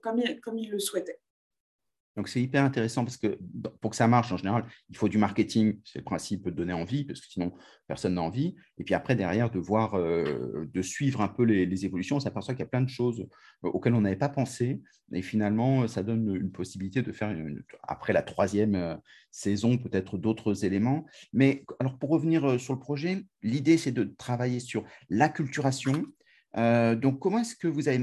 comme, 0.00 0.22
comme 0.40 0.58
il 0.58 0.70
le 0.70 0.78
souhaitait. 0.78 1.20
Donc, 2.18 2.28
c'est 2.28 2.42
hyper 2.42 2.64
intéressant 2.64 3.04
parce 3.04 3.16
que 3.16 3.38
pour 3.80 3.92
que 3.92 3.96
ça 3.96 4.08
marche, 4.08 4.32
en 4.32 4.36
général, 4.36 4.64
il 4.90 4.96
faut 4.96 5.08
du 5.08 5.18
marketing. 5.18 5.78
C'est 5.84 6.00
le 6.00 6.04
principe 6.04 6.46
de 6.46 6.50
donner 6.50 6.72
envie 6.72 7.04
parce 7.04 7.20
que 7.20 7.28
sinon, 7.28 7.52
personne 7.86 8.14
n'a 8.14 8.22
envie. 8.22 8.56
Et 8.76 8.82
puis 8.82 8.92
après, 8.94 9.14
derrière, 9.14 9.52
de 9.52 9.60
voir, 9.60 9.94
euh, 9.94 10.68
de 10.74 10.82
suivre 10.82 11.20
un 11.20 11.28
peu 11.28 11.44
les, 11.44 11.84
évolutions, 11.84 12.16
on 12.16 12.20
s'aperçoit 12.20 12.54
qu'il 12.54 12.64
y 12.64 12.66
a 12.66 12.68
plein 12.68 12.80
de 12.80 12.88
choses 12.88 13.20
euh, 13.64 13.68
auxquelles 13.68 13.94
on 13.94 14.00
n'avait 14.00 14.16
pas 14.16 14.28
pensé. 14.28 14.82
Et 15.12 15.22
finalement, 15.22 15.86
ça 15.86 16.02
donne 16.02 16.34
une 16.34 16.50
possibilité 16.50 17.02
de 17.02 17.12
faire, 17.12 17.32
après 17.84 18.12
la 18.12 18.22
troisième 18.22 18.74
euh, 18.74 18.96
saison, 19.30 19.78
peut-être 19.78 20.18
d'autres 20.18 20.64
éléments. 20.64 21.06
Mais 21.32 21.64
alors, 21.78 21.98
pour 21.98 22.10
revenir 22.10 22.58
sur 22.58 22.72
le 22.72 22.80
projet, 22.80 23.22
l'idée, 23.44 23.78
c'est 23.78 23.92
de 23.92 24.02
travailler 24.18 24.58
sur 24.58 24.82
l'acculturation. 25.08 26.04
donc, 26.56 27.20
comment 27.20 27.38
est-ce 27.38 27.54
que 27.54 27.68
vous 27.68 27.86
avez 27.86 28.02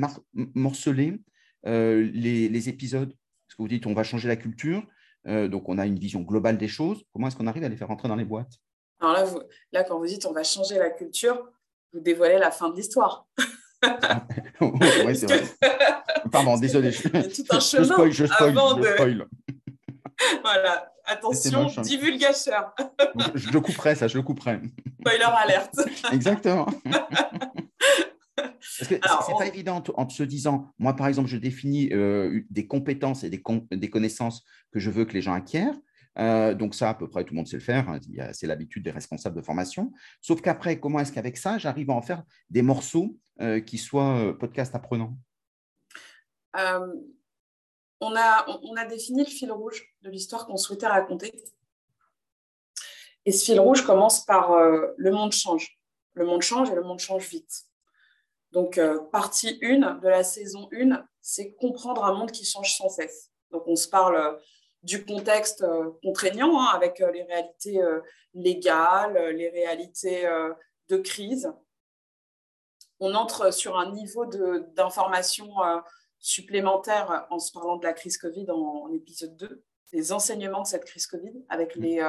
morcelé 0.53 1.19
les 1.65 2.69
épisodes 2.69 3.13
parce 3.55 3.57
que 3.57 3.61
vous 3.61 3.67
dites 3.69 3.87
on 3.87 3.93
va 3.93 4.03
changer 4.03 4.27
la 4.27 4.35
culture, 4.35 4.83
euh, 5.27 5.47
donc 5.47 5.69
on 5.69 5.77
a 5.77 5.85
une 5.85 5.97
vision 5.97 6.21
globale 6.21 6.57
des 6.57 6.67
choses. 6.67 7.03
Comment 7.13 7.27
est-ce 7.27 7.37
qu'on 7.37 7.47
arrive 7.47 7.63
à 7.63 7.69
les 7.69 7.77
faire 7.77 7.87
rentrer 7.87 8.09
dans 8.09 8.17
les 8.17 8.25
boîtes? 8.25 8.51
Alors 8.99 9.13
là, 9.13 9.25
là, 9.71 9.83
quand 9.85 9.97
vous 9.97 10.05
dites 10.05 10.25
on 10.25 10.33
va 10.33 10.43
changer 10.43 10.77
la 10.77 10.89
culture, 10.89 11.41
vous 11.93 12.01
dévoilez 12.01 12.37
la 12.37 12.51
fin 12.51 12.69
de 12.69 12.75
l'histoire. 12.75 13.25
oui, 14.61 15.15
c'est 15.15 15.27
vrai. 15.27 15.43
Pardon, 16.31 16.57
désolé. 16.57 16.91
Je, 16.91 17.03
tout 17.03 17.45
un 17.49 17.59
chemin 17.61 17.83
je 17.83 17.93
spoil, 17.93 18.11
je 18.11 18.25
spoil, 18.25 18.49
avant 18.49 18.73
de... 18.73 19.27
voilà, 20.41 20.91
attention, 21.05 21.67
divulgateur. 21.81 22.75
je 23.35 23.51
le 23.51 23.61
couperai, 23.61 23.95
ça, 23.95 24.07
je 24.07 24.17
le 24.17 24.23
couperai. 24.23 24.59
Spoiler 24.99 25.23
alerte. 25.23 25.79
Exactement. 26.11 26.67
Parce 28.35 28.89
que 28.89 28.95
c'est 28.95 29.37
pas 29.37 29.47
évident 29.47 29.83
en 29.95 30.09
se 30.09 30.23
disant, 30.23 30.73
moi 30.77 30.95
par 30.95 31.07
exemple, 31.07 31.29
je 31.29 31.37
définis 31.37 31.89
euh, 31.93 32.41
des 32.49 32.67
compétences 32.67 33.23
et 33.23 33.29
des, 33.29 33.41
des, 33.71 33.89
connaissances 33.89 34.43
que 34.71 34.79
je 34.79 34.89
veux 34.89 35.05
que 35.05 35.13
les 35.13 35.21
gens 35.21 35.33
acquièrent. 35.33 35.77
Euh, 36.17 36.53
donc 36.53 36.75
ça, 36.75 36.89
à 36.89 36.93
peu 36.93 37.09
près, 37.09 37.23
tout 37.23 37.33
le 37.33 37.37
monde 37.37 37.47
sait 37.47 37.57
le 37.57 37.61
faire. 37.61 37.89
Hein, 37.89 37.99
c'est 38.33 38.47
l'habitude 38.47 38.83
des 38.83 38.91
responsables 38.91 39.35
de 39.35 39.41
formation. 39.41 39.91
Sauf 40.21 40.41
qu'après, 40.41 40.79
comment 40.79 40.99
est-ce 40.99 41.11
qu'avec 41.11 41.37
ça, 41.37 41.57
j'arrive 41.57 41.89
à 41.89 41.93
en 41.93 42.01
faire 42.01 42.23
des 42.49 42.61
morceaux 42.61 43.17
euh, 43.41 43.59
qui 43.59 43.77
soient 43.77 44.37
podcast 44.37 44.75
apprenants? 44.75 45.17
On, 48.01 48.15
a, 48.15 48.45
on 48.63 48.75
a 48.75 48.85
défini 48.85 49.23
le 49.23 49.29
fil 49.29 49.51
rouge 49.51 49.81
de 50.01 50.09
l'histoire 50.09 50.45
qu'on 50.45 50.57
souhaitait 50.57 50.87
raconter. 50.87 51.33
Et 53.25 53.31
ce 53.31 53.45
fil 53.45 53.59
rouge 53.59 53.81
commence 53.81 54.25
par 54.25 54.51
le 54.97 55.11
monde 55.11 55.33
change. 55.33 55.79
Le 56.13 56.25
monde 56.25 56.41
change 56.41 56.69
et 56.69 56.75
le 56.75 56.83
monde 56.83 56.99
change 56.99 57.27
vite. 57.27 57.65
Donc, 58.55 58.77
euh, 58.77 58.99
partie 59.11 59.59
1 59.61 59.95
de 59.95 60.07
la 60.07 60.23
saison 60.23 60.69
1, 60.71 61.05
c'est 61.19 61.55
comprendre 61.55 62.05
un 62.05 62.13
monde 62.13 62.31
qui 62.31 62.45
change 62.45 62.77
sans 62.77 62.87
cesse. 62.87 63.29
Donc, 63.51 63.63
on 63.67 63.75
se 63.75 63.89
parle 63.89 64.15
euh, 64.15 64.37
du 64.81 65.03
contexte 65.03 65.61
euh, 65.61 65.91
contraignant 66.01 66.61
hein, 66.61 66.69
avec 66.73 66.99
les 66.99 67.23
réalités 67.23 67.81
légales, 68.33 69.35
les 69.35 69.49
réalités 69.49 70.25
de 70.87 70.97
crise. 70.97 71.51
On 73.01 73.13
entre 73.13 73.51
sur 73.53 73.77
un 73.77 73.91
niveau 73.91 74.25
d'information 74.25 75.49
supplémentaire 76.19 77.27
en 77.31 77.39
se 77.39 77.51
parlant 77.51 77.75
de 77.75 77.83
la 77.83 77.91
crise 77.91 78.17
Covid 78.17 78.49
en, 78.51 78.85
en, 78.85 78.93
épisode 78.93 79.35
2, 79.35 79.63
des 79.91 80.11
enseignements 80.13 80.61
de 80.61 80.67
cette 80.67 80.85
crise 80.85 81.07
Covid 81.07 81.43
avec 81.49 81.75
les, 81.75 81.99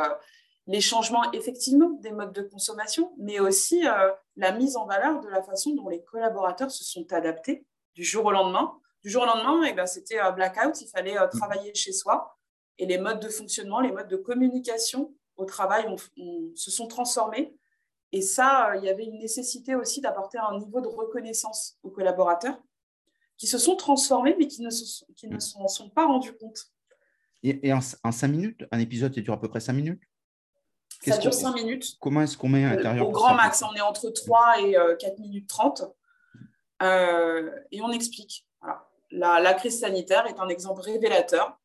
les 0.66 0.80
changements 0.80 1.30
effectivement 1.32 1.90
des 2.00 2.10
modes 2.10 2.32
de 2.32 2.42
consommation, 2.42 3.12
mais 3.18 3.38
aussi 3.38 3.86
euh, 3.86 4.10
la 4.36 4.52
mise 4.52 4.76
en 4.76 4.86
valeur 4.86 5.20
de 5.20 5.28
la 5.28 5.42
façon 5.42 5.74
dont 5.74 5.88
les 5.88 6.02
collaborateurs 6.02 6.70
se 6.70 6.84
sont 6.84 7.12
adaptés 7.12 7.64
du 7.94 8.02
jour 8.02 8.24
au 8.24 8.32
lendemain. 8.32 8.76
Du 9.02 9.10
jour 9.10 9.22
au 9.22 9.26
lendemain, 9.26 9.62
eh 9.68 9.72
ben, 9.72 9.86
c'était 9.86 10.18
un 10.18 10.32
blackout, 10.32 10.80
il 10.80 10.88
fallait 10.88 11.18
euh, 11.18 11.28
travailler 11.28 11.72
chez 11.74 11.92
soi 11.92 12.36
et 12.78 12.86
les 12.86 12.98
modes 12.98 13.20
de 13.20 13.28
fonctionnement, 13.28 13.80
les 13.80 13.92
modes 13.92 14.08
de 14.08 14.16
communication 14.16 15.14
au 15.36 15.44
travail 15.44 15.86
se 16.54 16.70
sont 16.70 16.88
transformés. 16.88 17.56
Et 18.12 18.22
ça, 18.22 18.70
euh, 18.70 18.76
il 18.76 18.84
y 18.84 18.88
avait 18.88 19.04
une 19.04 19.18
nécessité 19.18 19.74
aussi 19.76 20.00
d'apporter 20.00 20.38
un 20.38 20.58
niveau 20.58 20.80
de 20.80 20.88
reconnaissance 20.88 21.78
aux 21.84 21.90
collaborateurs 21.90 22.60
qui 23.36 23.46
se 23.46 23.58
sont 23.58 23.76
transformés, 23.76 24.34
mais 24.38 24.48
qui 24.48 24.62
ne 24.62 25.38
s'en 25.38 25.68
sont 25.68 25.90
pas 25.90 26.06
rendus 26.06 26.32
compte. 26.32 26.72
Et, 27.42 27.72
en, 27.72 27.80
en, 28.02 28.12
cinq 28.12 28.28
minutes, 28.28 28.64
un 28.72 28.80
épisode, 28.80 29.14
ça 29.14 29.20
dure 29.20 29.34
à 29.34 29.40
peu 29.40 29.48
près 29.48 29.60
cinq 29.60 29.74
minutes? 29.74 30.02
Ça 31.02 31.18
dure 31.18 31.34
5 31.34 31.54
minutes. 31.54 31.96
Comment 32.00 32.22
est-ce 32.22 32.36
qu'on 32.36 32.48
met 32.48 32.64
à 32.64 32.74
l'intérieur 32.74 33.08
Au 33.08 33.12
grand 33.12 33.34
max, 33.34 33.62
on 33.62 33.74
est 33.74 33.80
entre 33.80 34.10
3 34.10 34.60
et 34.60 34.72
4 34.72 35.04
euh, 35.04 35.22
minutes 35.22 35.48
30. 35.48 35.84
Euh, 36.82 37.50
et 37.70 37.80
on 37.82 37.90
explique. 37.90 38.46
La, 39.10 39.54
crise 39.54 39.80
sanitaire 39.80 40.26
est 40.26 40.38
un 40.40 40.48
exemple 40.48 40.80
révélateur 40.80 41.58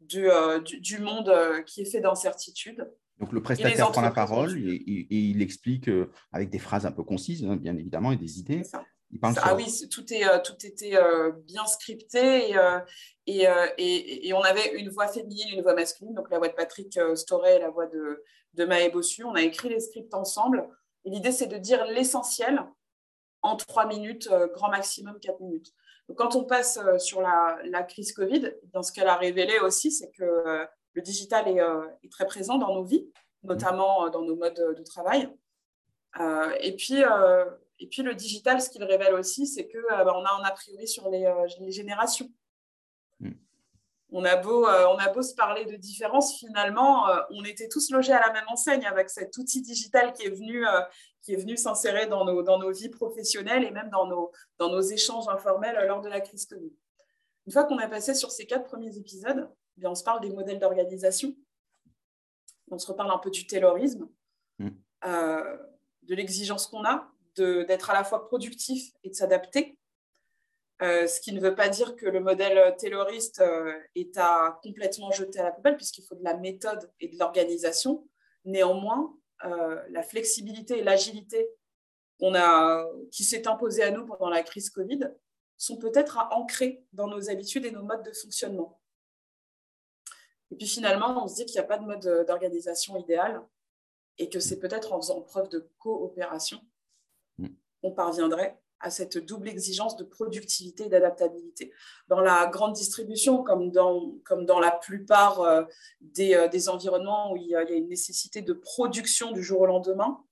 du, 0.00 0.30
euh, 0.30 0.60
du, 0.60 0.98
monde 0.98 1.32
qui 1.66 1.82
est 1.82 1.90
fait 1.90 2.00
d'incertitude. 2.00 2.88
Donc 3.18 3.32
le 3.32 3.42
prestataire 3.42 3.90
prend 3.90 4.02
la 4.02 4.10
parole 4.10 4.56
et, 4.58 5.06
il 5.10 5.42
explique 5.42 5.88
avec 6.32 6.50
des 6.50 6.58
phrases 6.58 6.86
un 6.86 6.92
peu 6.92 7.02
concises, 7.02 7.44
hein, 7.44 7.56
bien 7.56 7.76
évidemment, 7.76 8.12
et 8.12 8.16
des 8.16 8.38
idées. 8.38 8.62
ah 9.22 9.54
oui, 9.54 9.66
tout, 9.90 10.12
est, 10.12 10.42
tout 10.42 10.66
était 10.66 10.98
bien 11.46 11.64
scripté 11.66 12.50
et, 13.26 13.46
et, 13.78 14.28
et, 14.28 14.32
on 14.34 14.42
avait 14.42 14.74
une 14.74 14.90
voix 14.90 15.08
féminine, 15.08 15.48
une 15.54 15.62
voix 15.62 15.74
masculine, 15.74 16.14
donc 16.14 16.30
la 16.30 16.38
voix 16.38 16.48
de 16.48 16.54
Patrick 16.54 16.98
Storey 17.14 17.56
et 17.56 17.60
la 17.60 17.70
voix 17.70 17.86
de, 17.86 18.22
de 18.54 18.64
Maë 18.64 18.90
Bossu. 18.90 19.24
On 19.24 19.34
a 19.34 19.42
écrit 19.42 19.68
les 19.68 19.80
scripts 19.80 20.14
ensemble. 20.14 20.68
Et 21.04 21.10
l'idée, 21.10 21.32
c'est 21.32 21.46
de 21.46 21.58
dire 21.58 21.84
l'essentiel 21.86 22.64
en 23.42 23.56
trois 23.56 23.86
minutes, 23.86 24.28
euh, 24.30 24.46
grand 24.48 24.68
maximum 24.68 25.18
quatre 25.20 25.40
minutes. 25.40 25.72
Quand 26.16 26.36
on 26.36 26.44
passe 26.44 26.78
euh, 26.78 26.98
sur 26.98 27.20
la, 27.20 27.82
crise 27.84 28.12
Covid, 28.12 28.52
dans 28.72 28.82
ce 28.82 28.92
qu'elle 28.92 29.08
a 29.08 29.16
révélé 29.16 29.58
aussi, 29.60 29.90
c'est 29.90 30.10
que 30.10 30.22
euh, 30.22 30.64
le 30.92 31.02
digital 31.02 31.48
est, 31.48 32.08
très 32.10 32.26
présent 32.26 32.58
dans 32.58 32.74
nos 32.74 32.84
vies, 32.84 33.10
notamment 33.42 34.10
dans 34.10 34.22
nos 34.22 34.36
modes 34.36 34.74
de 34.76 34.82
travail. 34.82 35.28
et, 36.60 36.76
puis, 36.76 37.02
et 37.78 37.86
puis, 37.86 38.02
le 38.02 38.14
digital, 38.14 38.60
ce 38.60 38.68
qu'il 38.68 38.84
révèle 38.84 39.14
aussi, 39.14 39.46
c'est 39.46 39.66
qu'on 39.68 39.80
bah, 39.88 40.04
a 40.04 40.38
un 40.38 40.44
a 40.44 40.50
priori 40.50 40.86
sur 40.86 41.08
les 41.08 41.72
générations 41.72 42.28
on 44.12 44.24
a 44.24 44.36
beau, 44.36 44.66
euh, 44.66 44.86
on 44.88 44.98
a 44.98 45.08
beau 45.08 45.22
se 45.22 45.34
parler 45.34 45.64
de 45.64 45.74
différences, 45.76 46.38
finalement, 46.38 47.08
euh, 47.08 47.20
on 47.30 47.44
était 47.44 47.68
tous 47.68 47.90
logés 47.90 48.12
à 48.12 48.20
la 48.20 48.32
même 48.32 48.44
enseigne 48.48 48.84
avec 48.84 49.08
cet 49.08 49.36
outil 49.38 49.62
digital 49.62 50.12
qui 50.12 50.26
est 50.26 50.30
venu, 50.30 50.66
euh, 50.66 50.82
qui 51.22 51.32
est 51.32 51.36
venu 51.36 51.56
s'insérer 51.56 52.06
dans 52.06 52.24
nos, 52.24 52.42
dans 52.42 52.58
nos 52.58 52.70
vies 52.70 52.90
professionnelles 52.90 53.64
et 53.64 53.70
même 53.70 53.88
dans 53.88 54.06
nos, 54.06 54.30
dans 54.58 54.68
nos 54.68 54.82
échanges 54.82 55.28
informels 55.28 55.86
lors 55.86 56.02
de 56.02 56.10
la 56.10 56.20
crise 56.20 56.46
Covid. 56.46 56.72
Une 57.46 57.52
fois 57.52 57.64
qu'on 57.64 57.78
a 57.78 57.88
passé 57.88 58.14
sur 58.14 58.30
ces 58.30 58.46
quatre 58.46 58.64
premiers 58.64 58.96
épisodes, 58.98 59.48
eh 59.76 59.80
bien, 59.80 59.90
on 59.90 59.94
se 59.94 60.04
parle 60.04 60.20
des 60.20 60.30
modèles 60.30 60.58
d'organisation, 60.58 61.34
on 62.70 62.78
se 62.78 62.86
reparle 62.86 63.10
un 63.10 63.18
peu 63.18 63.30
du 63.30 63.46
taylorisme, 63.46 64.08
mm. 64.58 64.68
de 65.02 66.14
l'exigence 66.14 66.66
qu'on 66.66 66.84
a 66.84 67.08
d'être 67.36 67.88
à 67.88 67.94
la 67.94 68.04
fois 68.04 68.28
productif 68.28 68.92
et 69.02 69.08
de 69.08 69.14
s'adapter 69.14 69.78
euh, 70.82 71.06
ce 71.06 71.20
qui 71.20 71.32
ne 71.32 71.40
veut 71.40 71.54
pas 71.54 71.68
dire 71.68 71.94
que 71.94 72.06
le 72.06 72.18
modèle 72.18 72.74
tayloriste 72.76 73.40
euh, 73.40 73.72
est 73.94 74.16
à 74.16 74.58
complètement 74.64 75.12
jeter 75.12 75.38
à 75.38 75.44
la 75.44 75.52
poubelle, 75.52 75.76
puisqu'il 75.76 76.04
faut 76.04 76.16
de 76.16 76.24
la 76.24 76.36
méthode 76.36 76.90
et 76.98 77.08
de 77.08 77.18
l'organisation. 77.18 78.08
Néanmoins, 78.44 79.16
euh, 79.44 79.80
la 79.90 80.02
flexibilité 80.02 80.78
et 80.78 80.82
l'agilité 80.82 81.48
qui 83.10 83.24
s'est 83.24 83.48
imposée 83.48 83.82
à 83.82 83.90
nous 83.90 84.06
pendant 84.06 84.28
la 84.28 84.44
crise 84.44 84.70
Covid 84.70 85.10
sont 85.56 85.76
peut-être 85.76 86.18
à 86.18 86.32
ancrer 86.34 86.84
dans 86.92 87.08
nos 87.08 87.30
habitudes 87.30 87.64
et 87.64 87.72
nos 87.72 87.82
modes 87.82 88.04
de 88.04 88.12
fonctionnement. 88.12 88.80
Et 90.52 90.56
puis 90.56 90.68
finalement, 90.68 91.20
on 91.24 91.26
se 91.26 91.34
dit 91.34 91.46
qu'il 91.46 91.54
n'y 91.54 91.64
a 91.64 91.68
pas 91.68 91.78
de 91.78 91.84
mode 91.84 92.24
d'organisation 92.28 92.96
idéal 92.96 93.42
et 94.18 94.28
que 94.28 94.38
c'est 94.38 94.60
peut-être 94.60 94.92
en 94.92 95.00
faisant 95.00 95.20
preuve 95.22 95.48
de 95.48 95.68
coopération 95.80 96.60
mm. 97.38 97.48
qu'on 97.82 97.90
parviendrait 97.90 98.61
à 98.82 98.90
cette 98.90 99.16
double 99.16 99.48
exigence 99.48 99.96
de 99.96 100.04
productivité 100.04 100.86
et 100.86 100.88
d'adaptabilité. 100.88 101.72
Dans 102.08 102.20
la 102.20 102.46
grande 102.48 102.74
distribution, 102.74 103.42
comme 103.42 103.70
dans, 103.70 104.12
comme 104.24 104.44
dans 104.44 104.58
la 104.58 104.72
plupart 104.72 105.40
euh, 105.40 105.62
des, 106.00 106.34
euh, 106.34 106.48
des, 106.48 106.68
environnements 106.68 107.32
où 107.32 107.36
il 107.36 107.46
y, 107.46 107.54
a, 107.54 107.62
une 107.70 107.88
nécessité 107.88 108.42
de 108.42 108.52
production 108.52 109.30
du 109.30 109.42
jour 109.42 109.60
au 109.60 109.66
lendemain, 109.66 110.22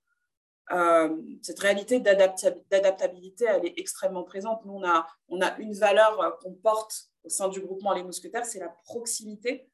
euh, 0.72 1.16
cette 1.42 1.58
réalité 1.60 2.00
d'adaptabilité, 2.00 3.44
elle 3.44 3.66
est 3.66 3.74
extrêmement 3.78 4.24
présente. 4.24 4.64
Nous, 4.64 4.74
on 4.74 4.84
a, 4.84 5.06
on 5.28 5.40
a 5.40 5.56
une 5.58 5.72
valeur 5.72 6.38
qu'on 6.40 6.52
porte 6.52 7.10
au 7.24 7.28
sein 7.28 7.48
du 7.48 7.60
groupement 7.60 7.92
Les 7.92 8.02
Mousquetaires, 8.02 8.44
c'est 8.46 8.60
la 8.60 8.68
proximité. 8.84 9.68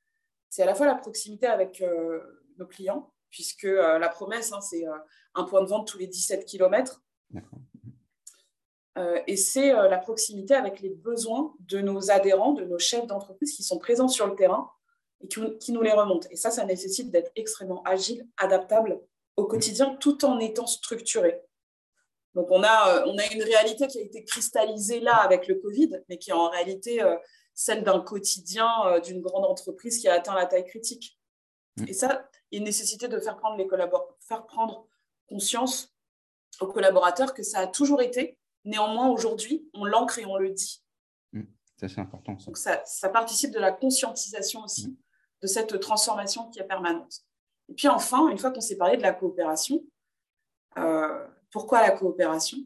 C'est 0.48 0.62
à 0.62 0.66
la 0.66 0.74
fois 0.74 0.86
la 0.86 0.94
proximité 0.94 1.46
avec 1.46 1.84
nos 2.56 2.66
clients, 2.66 3.12
puisque 3.28 3.64
la 3.64 4.08
promesse, 4.08 4.52
hein, 4.52 4.60
c'est 4.62 4.84
un 5.34 5.44
point 5.44 5.62
de 5.62 5.68
vente 5.68 5.86
tous 5.86 5.98
les 5.98 6.06
17 6.06 6.46
km. 6.46 7.02
Euh, 8.96 9.20
et 9.26 9.36
c'est 9.36 9.74
euh, 9.74 9.88
la 9.88 9.98
proximité 9.98 10.54
avec 10.54 10.80
les 10.80 10.88
besoins 10.90 11.54
de 11.60 11.80
nos 11.80 12.10
adhérents, 12.10 12.52
de 12.52 12.64
nos 12.64 12.78
chefs 12.78 13.06
d'entreprise 13.06 13.54
qui 13.54 13.62
sont 13.62 13.78
présents 13.78 14.08
sur 14.08 14.26
le 14.26 14.34
terrain 14.34 14.70
et 15.22 15.28
qui, 15.28 15.72
nous 15.72 15.82
les 15.82 15.92
remontent. 15.92 16.28
Et 16.30 16.36
ça, 16.36 16.50
ça 16.50 16.64
nécessite 16.64 17.10
d'être 17.10 17.30
extrêmement 17.36 17.82
agile, 17.84 18.26
adaptable 18.38 19.00
au 19.36 19.44
quotidien, 19.44 19.96
tout 19.96 20.24
en 20.24 20.38
étant 20.38 20.66
structuré. 20.66 21.42
Donc, 22.34 22.50
on 22.50 22.62
a, 22.62 22.96
euh, 22.96 23.04
on 23.06 23.18
a 23.18 23.32
une 23.32 23.42
réalité 23.42 23.86
qui 23.86 23.98
a 23.98 24.02
été 24.02 24.24
cristallisée 24.24 25.00
là 25.00 25.16
avec 25.16 25.46
le 25.46 25.56
Covid, 25.56 26.02
mais 26.08 26.18
qui 26.18 26.30
est 26.30 26.34
en 26.34 26.48
réalité 26.48 27.02
celle 27.54 27.84
d'un 27.84 28.00
quotidien 28.00 29.00
d'une 29.00 29.20
grande 29.20 29.44
entreprise 29.44 29.98
qui 29.98 30.08
a 30.08 30.14
atteint 30.14 30.34
la 30.34 30.46
taille 30.46 30.66
critique. 30.66 31.18
Mm. 31.76 31.84
Et 31.88 31.92
ça, 31.92 32.28
il 32.50 32.56
y 32.56 32.58
a 32.58 32.60
une 32.60 32.64
nécessité 32.64 33.08
de 33.08 33.18
faire 33.18 33.36
prendre, 33.36 33.56
les 33.56 33.68
faire 34.20 34.46
prendre 34.46 34.86
conscience 35.28 35.94
aux 36.60 36.66
collaborateurs 36.66 37.34
que 37.34 37.42
ça 37.42 37.60
a 37.60 37.66
toujours 37.66 38.00
été 38.00 38.38
Néanmoins, 38.66 39.08
aujourd'hui, 39.08 39.70
on 39.74 39.84
l'ancre 39.84 40.18
et 40.18 40.26
on 40.26 40.36
le 40.36 40.50
dit. 40.50 40.84
Mmh, 41.32 41.42
c'est 41.76 41.98
important. 41.98 42.32
Donc, 42.32 42.58
ça, 42.58 43.08
participe 43.10 43.52
de 43.52 43.60
la 43.60 43.70
conscientisation 43.70 44.64
aussi 44.64 44.88
mmh. 44.88 44.96
de 45.42 45.46
cette 45.46 45.80
transformation 45.80 46.50
qui 46.50 46.58
est 46.58 46.64
permanente. 46.64 47.22
Et 47.68 47.74
puis 47.74 47.86
enfin, 47.86 48.28
une 48.28 48.38
fois 48.38 48.50
qu'on 48.50 48.60
s'est 48.60 48.76
parlé 48.76 48.96
de 48.96 49.02
la 49.02 49.12
coopération, 49.12 49.84
euh, 50.78 51.26
pourquoi 51.52 51.80
la 51.80 51.92
coopération? 51.92 52.58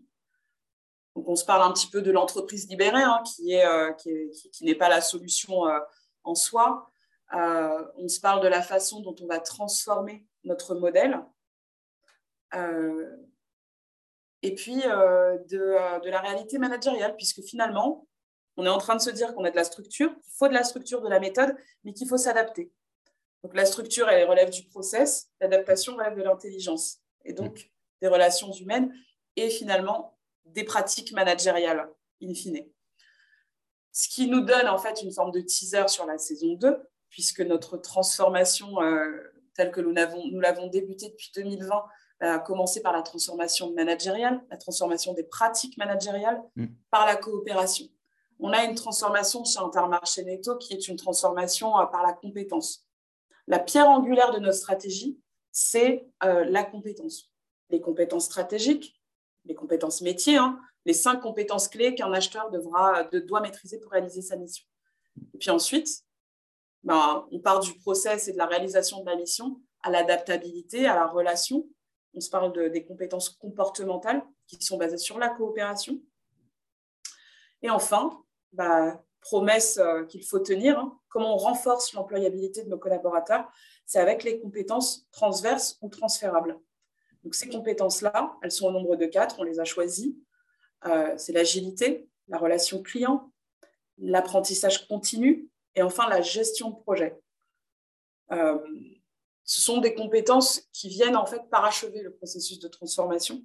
Donc, 1.14 1.28
on 1.28 1.36
se 1.36 1.44
parle 1.44 1.70
un 1.70 1.72
petit 1.72 1.88
peu 1.88 2.00
de 2.00 2.10
l'entreprise 2.10 2.66
libérée, 2.68 3.02
hein, 3.02 3.22
qui 3.26 3.44
n'est 3.44 3.66
euh, 3.66 3.92
qui, 3.92 4.74
pas 4.76 4.88
la 4.88 5.02
solution 5.02 5.66
euh, 5.66 5.78
en 6.24 6.34
soi. 6.34 6.90
on 7.30 8.08
se 8.08 8.20
parle 8.20 8.42
de 8.42 8.48
la 8.48 8.62
façon 8.62 9.00
dont 9.00 9.14
on 9.20 9.26
va 9.26 9.38
transformer 9.38 10.26
notre 10.44 10.74
modèle 10.74 11.22
et 14.42 14.55
puis 14.55 14.83
euh, 14.87 15.37
euh, 15.53 15.98
de, 16.00 16.09
la 16.09 16.20
réalité 16.20 16.59
managériale, 16.59 17.14
puisque 17.16 17.42
finalement, 17.42 18.07
on 18.57 18.64
est 18.64 18.70
en 18.70 18.79
train 18.79 18.96
de 18.96 19.00
se 19.00 19.11
dire 19.11 19.35
qu'on 19.35 19.44
a 19.44 19.50
de 19.50 19.57
la 19.57 19.64
structure, 19.64 20.11
qu'il 20.20 20.33
faut 20.37 20.48
de 20.48 20.55
la 20.55 20.64
structure, 20.64 21.00
de 21.03 21.09
la 21.09 21.20
méthode, 21.20 21.55
mais 21.85 21.92
qu'il 21.92 22.09
faut 22.09 22.16
s'adapter. 22.16 22.72
Donc 23.42 23.55
la 23.55 23.64
structure, 23.64 24.09
elle 24.09 24.29
relève 24.29 24.50
du 24.50 24.64
process, 24.64 25.31
l'adaptation 25.40 25.96
relève 25.96 26.16
de 26.16 26.22
l'intelligence, 26.22 26.98
et 27.24 27.33
donc 27.33 27.70
des 28.03 28.09
relations 28.09 28.53
humaines, 28.53 28.92
et 29.37 29.50
finalement 29.50 30.18
des 30.44 30.64
pratiques 30.64 31.12
managériales, 31.12 31.88
in 32.22 32.35
fine. 32.35 32.66
Ce 33.92 34.09
qui 34.09 34.29
nous 34.29 34.40
donne 34.40 34.68
en 34.68 34.79
fait 34.79 35.03
une 35.03 35.12
forme 35.12 35.33
de 35.33 35.40
teaser 35.40 35.88
sur 35.88 36.07
la 36.07 36.18
saison 36.18 36.55
2, 36.55 36.76
puisque 37.09 37.40
notre 37.40 37.76
transformation 37.76 38.81
euh, 38.83 39.33
telle 39.55 39.70
que 39.70 39.81
nous 39.81 39.92
l'avons 39.92 40.66
débutée 40.68 41.09
depuis 41.11 41.31
2020 41.35 41.85
a 42.20 42.38
commencé 42.38 42.83
par 42.83 42.92
la 42.92 43.02
transformation 43.02 43.72
managériale, 43.72 44.42
la 44.50 44.56
transformation 44.56 45.14
des 45.14 45.24
pratiques 45.24 45.76
managériales, 45.78 46.42
mm. 46.56 46.66
par 46.90 47.06
la 47.06 47.16
coopération. 47.16 47.87
On 48.38 48.52
a 48.52 48.64
une 48.64 48.74
transformation 48.74 49.44
chez 49.44 49.59
Intermarché 49.59 50.24
Netto 50.24 50.56
qui 50.56 50.72
est 50.72 50.88
une 50.88 50.96
transformation 50.96 51.78
euh, 51.78 51.87
par 51.87 52.02
la 52.02 52.12
compétence. 52.12 52.87
La 53.46 53.59
pierre 53.59 53.88
angulaire 53.88 54.33
de 54.33 54.38
notre 54.38 54.56
stratégie, 54.56 55.18
c'est 55.52 56.06
euh, 56.24 56.44
la 56.44 56.64
compétence. 56.64 57.30
Les 57.70 57.80
compétences 57.80 58.26
stratégiques, 58.26 59.00
les 59.44 59.54
compétences 59.54 60.00
métiers, 60.00 60.37
hein, 60.37 60.59
les 60.87 60.92
cinq 60.92 61.20
compétences 61.20 61.68
clés 61.68 61.94
qu'un 61.94 62.12
acheteur 62.12 62.50
devra, 62.50 63.04
doit 63.04 63.40
maîtriser 63.40 63.78
pour 63.78 63.92
réaliser 63.92 64.22
sa 64.22 64.37
mission. 64.37 64.64
Et 65.35 65.38
puis 65.38 65.50
ensuite, 65.50 66.04
ben, 66.83 67.26
on 67.30 67.40
part 67.40 67.61
du 67.61 67.74
process 67.74 68.28
et 68.28 68.33
de 68.33 68.38
la 68.38 68.46
réalisation 68.46 69.00
de 69.00 69.06
la 69.06 69.16
mission 69.16 69.61
à 69.83 69.90
l'adaptabilité, 69.90 70.87
à 70.87 70.94
la 70.94 71.06
relation. 71.06 71.66
On 72.14 72.20
se 72.20 72.30
parle 72.30 72.52
de, 72.52 72.68
des 72.68 72.84
compétences 72.84 73.30
comportementales 73.30 74.22
qui 74.46 74.60
sont 74.60 74.76
basées 74.76 74.98
sur 74.98 75.18
la 75.18 75.28
coopération. 75.28 76.00
Et 77.62 77.70
enfin, 77.70 78.24
bah, 78.52 79.02
promesse 79.20 79.78
euh, 79.78 80.04
qu'il 80.04 80.24
faut 80.24 80.38
tenir, 80.38 80.78
hein. 80.78 80.98
comment 81.08 81.34
on 81.34 81.36
renforce 81.36 81.92
l'employabilité 81.92 82.64
de 82.64 82.68
nos 82.68 82.78
collaborateurs, 82.78 83.50
c'est 83.86 83.98
avec 83.98 84.24
les 84.24 84.40
compétences 84.40 85.06
transverses 85.12 85.78
ou 85.82 85.88
transférables. 85.88 86.58
Donc 87.22 87.34
ces 87.34 87.48
compétences-là, 87.48 88.36
elles 88.42 88.52
sont 88.52 88.68
au 88.68 88.70
nombre 88.70 88.96
de 88.96 89.06
quatre, 89.06 89.40
on 89.40 89.42
les 89.42 89.60
a 89.60 89.64
choisies. 89.64 90.18
Euh, 90.86 91.14
c'est 91.18 91.32
l'agilité, 91.32 92.08
la 92.28 92.38
relation 92.38 92.82
client, 92.82 93.30
l'apprentissage 93.98 94.88
continu 94.88 95.48
et 95.74 95.82
enfin 95.82 96.08
la 96.08 96.22
gestion 96.22 96.70
de 96.70 96.76
projet. 96.76 97.20
Euh, 98.32 98.58
ce 99.50 99.60
sont 99.60 99.78
des 99.78 99.94
compétences 99.94 100.62
qui 100.72 100.88
viennent 100.88 101.16
en 101.16 101.26
fait 101.26 101.42
parachever 101.50 102.02
le 102.02 102.14
processus 102.14 102.60
de 102.60 102.68
transformation. 102.68 103.44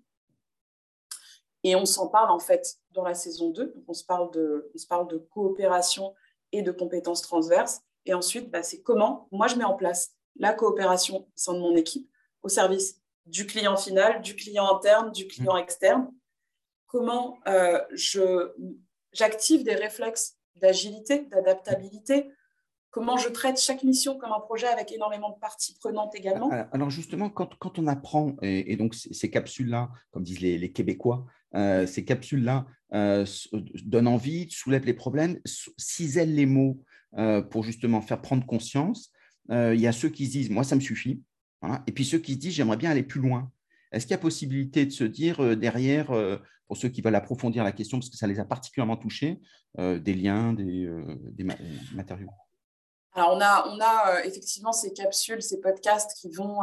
Et 1.63 1.76
on 1.76 1.88
s'en 1.88 2.10
parle 2.10 2.30
en 2.30 2.38
fait 2.38 2.76
dans 2.91 3.04
la 3.04 3.15
saison 3.15 3.50
2. 3.50 3.74
on, 3.88 3.94
se 3.96 4.04
parle 4.04 4.30
de, 4.30 4.70
on 4.76 4.78
se 4.78 4.86
parle 4.86 5.08
de 5.08 5.18
coopération 5.18 6.13
et 6.52 6.62
de 6.62 6.72
compétences 6.72 7.24
transverses. 7.24 7.82
Et 8.06 8.13
ensuite, 8.13 8.52
bah, 8.52 8.62
c'est 8.62 8.84
comment 8.84 9.28
moi 9.32 9.48
je 9.48 9.56
mets 9.56 9.63
en 9.63 9.74
place 9.74 10.12
la 10.36 10.54
coopération 10.54 11.22
au 11.22 11.32
sein 11.34 11.56
de 11.56 11.60
mon 11.60 11.76
équipe 11.76 12.08
au 12.44 12.50
service 12.50 13.02
du 13.26 13.48
client 13.48 13.76
final, 13.76 14.22
du 14.22 14.36
client 14.36 14.76
interne, 14.76 15.12
du 15.12 15.26
client 15.26 15.58
externe. 15.58 16.13
Comment 16.86 17.39
euh, 17.48 17.82
j'active 19.12 19.63
des 19.63 19.74
réflexes 19.74 20.38
d'agilité, 20.58 21.22
d'adaptabilité, 21.32 22.30
comment 22.96 23.18
je 23.18 23.28
traite 23.28 23.60
chaque 23.60 23.84
mission 23.84 24.18
comme 24.18 24.32
un 24.32 24.40
projet 24.40 24.68
avec 24.68 24.90
énormément 24.94 25.30
de 25.32 25.38
parties 25.42 25.76
prenantes 25.78 26.16
également. 26.16 26.50
Alors 26.72 26.90
justement, 26.90 27.30
quand, 27.30 27.78
on 27.78 27.88
apprend, 27.88 28.38
et, 28.42 28.78
donc 28.78 28.96
ces, 28.96 29.30
capsules-là, 29.30 29.90
comme 30.12 30.24
disent 30.24 30.40
les, 30.40 30.72
Québécois, 30.72 31.26
euh, 31.56 31.86
ces 31.86 32.06
capsules-là 32.06 32.66
euh, 32.94 33.26
donnent 33.84 34.08
envie, 34.08 34.50
soulèvent 34.50 34.86
les 34.86 34.94
problèmes, 34.94 35.42
cisèlent 35.78 36.34
les 36.34 36.46
mots 36.46 36.80
euh, 37.18 37.42
pour 37.42 37.66
justement 37.66 38.00
faire 38.00 38.22
prendre 38.22 38.46
conscience. 38.46 39.12
Il 39.50 39.80
y 39.80 39.88
a 39.88 39.92
ceux 39.92 40.10
qui 40.10 40.28
se 40.28 40.32
disent, 40.32 40.50
moi, 40.50 40.64
ça 40.64 40.78
me 40.78 40.82
suffit. 40.82 41.22
Et 41.88 41.92
puis 41.92 42.06
ceux 42.06 42.20
qui 42.20 42.36
se 42.36 42.38
disent, 42.38 42.54
j'aimerais 42.54 42.78
bien 42.78 42.92
aller 42.92 43.04
plus 43.04 43.20
loin. 43.20 43.52
Est-ce 43.92 44.06
qu'il 44.06 44.14
y 44.14 44.16
a 44.16 44.20
possibilité 44.20 44.86
de 44.86 44.92
se 44.92 45.04
dire 45.04 45.58
derrière, 45.58 46.14
pour 46.68 46.78
ceux 46.78 46.88
qui 46.88 47.02
veulent 47.02 47.16
approfondir 47.16 47.66
la 47.66 47.74
question, 47.74 48.00
parce 48.00 48.10
que 48.10 48.16
ça 48.16 48.26
les 48.26 48.40
a 48.40 48.46
particulièrement 48.46 48.96
touchés, 48.96 49.42
des 49.78 50.14
liens, 50.14 50.54
des 50.54 51.44
matériaux? 51.94 52.32
Alors, 53.15 53.34
on 53.34 53.41
a, 53.41 53.67
on 53.69 53.80
a 53.80 54.25
effectivement 54.25 54.73
ces 54.73 54.93
capsules, 54.93 55.41
ces 55.41 55.62
podcasts 55.62 56.12
qui 56.19 56.30
vont, 56.30 56.60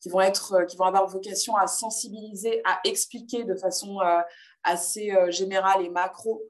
qui, 0.00 0.08
vont 0.08 0.22
être, 0.22 0.64
qui 0.64 0.76
vont 0.76 0.86
avoir 0.86 1.06
vocation 1.06 1.54
à 1.56 1.66
sensibiliser, 1.66 2.62
à 2.64 2.80
expliquer 2.84 3.44
de 3.44 3.54
façon 3.54 3.98
assez 4.64 5.12
générale 5.28 5.84
et 5.84 5.90
macro 5.90 6.42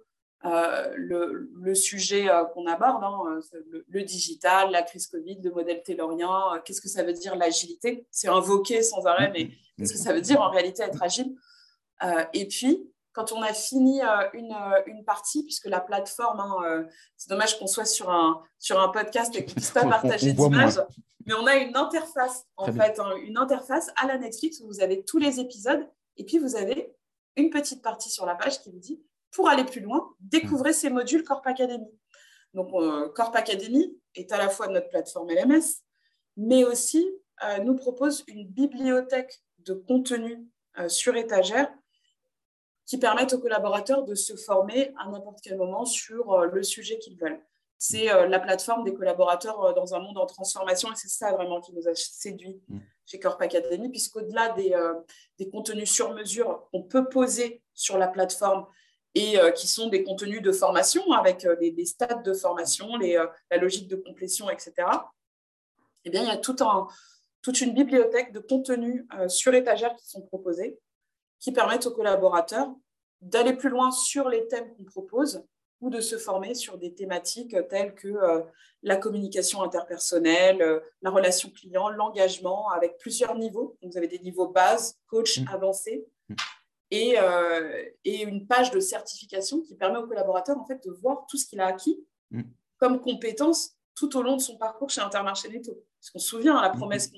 le, 0.44 1.50
le, 1.60 1.74
sujet 1.74 2.28
qu'on 2.54 2.66
aborde, 2.66 3.02
hein, 3.02 3.40
le, 3.88 4.02
digital, 4.04 4.70
la 4.70 4.82
crise 4.82 5.08
Covid, 5.08 5.40
le 5.42 5.50
modèle 5.50 5.82
taylorien, 5.82 6.62
qu'est-ce 6.64 6.80
que 6.80 6.88
ça 6.88 7.02
veut 7.02 7.12
dire 7.12 7.34
l'agilité? 7.34 8.06
C'est 8.12 8.28
invoqué 8.28 8.82
sans 8.82 9.04
arrêt, 9.06 9.32
mais 9.32 9.50
qu'est-ce 9.76 9.94
que 9.94 9.98
ça 9.98 10.12
veut 10.12 10.20
dire 10.20 10.40
en 10.40 10.50
réalité 10.50 10.84
être 10.84 11.02
agile? 11.02 11.34
Et 12.32 12.46
puis, 12.46 12.88
quand 13.16 13.32
on 13.32 13.40
a 13.40 13.54
fini 13.54 14.02
euh, 14.02 14.28
une, 14.34 14.52
euh, 14.52 14.82
une, 14.84 15.02
partie, 15.02 15.42
puisque 15.42 15.64
la 15.64 15.80
plateforme, 15.80 16.38
hein, 16.38 16.54
euh, 16.66 16.84
c'est 17.16 17.30
dommage 17.30 17.58
qu'on 17.58 17.66
soit 17.66 17.86
sur 17.86 18.10
un, 18.10 18.42
sur 18.58 18.78
un 18.78 18.90
podcast 18.90 19.34
et 19.34 19.42
qu'on 19.42 19.52
ne 19.52 19.54
puisse 19.54 19.70
pas 19.70 19.86
partager 19.88 20.34
d'images, 20.34 20.78
mais 21.24 21.32
on 21.32 21.46
a 21.46 21.56
une 21.56 21.74
interface, 21.74 22.44
en 22.58 22.70
fait, 22.70 23.00
hein, 23.00 23.16
une 23.24 23.38
interface 23.38 23.90
à 23.96 24.06
la 24.06 24.18
Netflix 24.18 24.60
où 24.60 24.66
vous 24.66 24.82
avez 24.82 25.02
tous 25.02 25.16
les 25.16 25.40
épisodes 25.40 25.88
et 26.18 26.24
puis 26.26 26.38
vous 26.38 26.56
avez 26.56 26.94
une 27.36 27.48
petite 27.48 27.82
partie 27.82 28.10
sur 28.10 28.26
la 28.26 28.34
page 28.34 28.60
qui 28.60 28.70
vous 28.70 28.78
dit 28.78 29.02
pour 29.30 29.48
aller 29.48 29.64
plus 29.64 29.80
loin, 29.80 30.14
découvrez 30.20 30.74
ces 30.74 30.90
modules 30.90 31.24
Corp 31.24 31.46
Academy. 31.46 31.90
Donc, 32.52 32.70
Corp 33.14 33.34
Academy 33.34 33.98
est 34.14 34.30
à 34.30 34.38
la 34.38 34.48
fois 34.48 34.68
notre 34.68 34.88
plateforme 34.88 35.30
LMS, 35.30 35.82
mais 36.36 36.64
aussi 36.64 37.06
nous 37.64 37.76
propose 37.76 38.24
une 38.28 38.46
bibliothèque 38.46 39.42
de 39.58 39.74
contenu 39.74 40.46
sur 40.88 41.16
étagère 41.16 41.68
qui 42.86 42.98
permettent 42.98 43.32
aux 43.32 43.40
collaborateurs 43.40 44.04
de 44.04 44.14
se 44.14 44.36
former 44.36 44.92
à 44.96 45.08
n'importe 45.08 45.40
quel 45.42 45.58
moment 45.58 45.84
sur 45.84 46.32
euh, 46.32 46.46
le 46.46 46.62
sujet 46.62 46.98
qu'ils 46.98 47.18
veulent. 47.18 47.40
C'est 47.78 48.10
euh, 48.10 48.26
la 48.28 48.38
plateforme 48.38 48.84
des 48.84 48.94
collaborateurs 48.94 49.60
euh, 49.62 49.72
dans 49.74 49.94
un 49.94 49.98
monde 49.98 50.16
en 50.16 50.26
transformation 50.26 50.90
et 50.90 50.96
c'est 50.96 51.08
ça 51.08 51.32
vraiment 51.32 51.60
qui 51.60 51.74
nous 51.74 51.88
a 51.88 51.94
séduit 51.94 52.62
mm. 52.68 52.78
chez 53.04 53.18
Corp 53.18 53.42
Academy, 53.42 53.90
puisqu'au-delà 53.90 54.50
des, 54.50 54.74
des, 55.38 55.50
contenus 55.50 55.90
sur 55.90 56.14
mesure 56.14 56.68
qu'on 56.70 56.82
peut 56.82 57.08
poser 57.08 57.62
sur 57.74 57.98
la 57.98 58.08
plateforme 58.08 58.66
et 59.14 59.36
qui 59.54 59.66
sont 59.66 59.88
des 59.88 60.04
contenus 60.04 60.42
de 60.42 60.52
formation 60.52 61.12
avec 61.12 61.46
des, 61.58 61.84
stades 61.86 62.22
de 62.22 62.34
formation, 62.34 62.96
les, 62.96 63.14
la 63.50 63.56
logique 63.56 63.88
de 63.88 63.96
complétion, 63.96 64.50
etc. 64.50 64.74
Eh 66.04 66.10
bien, 66.10 66.22
il 66.22 66.28
y 66.28 66.32
a 66.32 66.36
tout 66.36 66.56
un, 66.60 66.88
toute 67.40 67.60
une 67.60 67.72
bibliothèque 67.72 68.32
de 68.32 68.40
contenus 68.40 69.06
sur 69.28 69.54
étagère 69.54 69.94
qui 69.94 70.06
sont 70.06 70.20
proposés 70.20 70.78
qui 71.38 71.52
permettent 71.52 71.86
aux 71.86 71.94
collaborateurs 71.94 72.74
d'aller 73.20 73.54
plus 73.54 73.70
loin 73.70 73.90
sur 73.90 74.28
les 74.28 74.46
thèmes 74.48 74.74
qu'on 74.74 74.84
propose 74.84 75.44
ou 75.80 75.90
de 75.90 76.00
se 76.00 76.16
former 76.16 76.54
sur 76.54 76.78
des 76.78 76.94
thématiques 76.94 77.56
telles 77.68 77.94
que 77.94 78.08
euh, 78.08 78.42
la 78.82 78.96
communication 78.96 79.62
interpersonnelle, 79.62 80.62
euh, 80.62 80.80
la 81.02 81.10
relation 81.10 81.50
client, 81.50 81.90
l'engagement, 81.90 82.70
avec 82.70 82.96
plusieurs 82.98 83.36
niveaux. 83.36 83.76
Donc, 83.82 83.92
vous 83.92 83.98
avez 83.98 84.08
des 84.08 84.18
niveaux 84.20 84.48
base, 84.48 84.98
coach, 85.08 85.40
mmh. 85.40 85.48
avancé, 85.52 86.06
et, 86.90 87.16
euh, 87.18 87.84
et, 88.04 88.22
une 88.22 88.46
page 88.46 88.70
de 88.70 88.80
certification 88.80 89.60
qui 89.60 89.74
permet 89.74 89.98
au 89.98 90.06
collaborateur 90.06 90.56
en 90.56 90.64
fait, 90.64 90.82
de 90.84 90.92
voir 90.92 91.26
tout 91.28 91.36
ce 91.36 91.46
qu'il 91.46 91.60
a 91.60 91.66
acquis 91.66 91.98
mmh. 92.30 92.42
comme 92.78 93.00
compétences 93.00 93.76
tout 93.96 94.16
au 94.16 94.22
long 94.22 94.36
de 94.36 94.40
son 94.40 94.56
parcours 94.56 94.88
chez 94.88 95.00
Intermarché 95.00 95.48
Netto. 95.48 95.72
Parce 96.00 96.10
qu'on 96.10 96.18
se 96.18 96.28
souvient, 96.28 96.56
à 96.56 96.62
la 96.62 96.70
promesse 96.70 97.10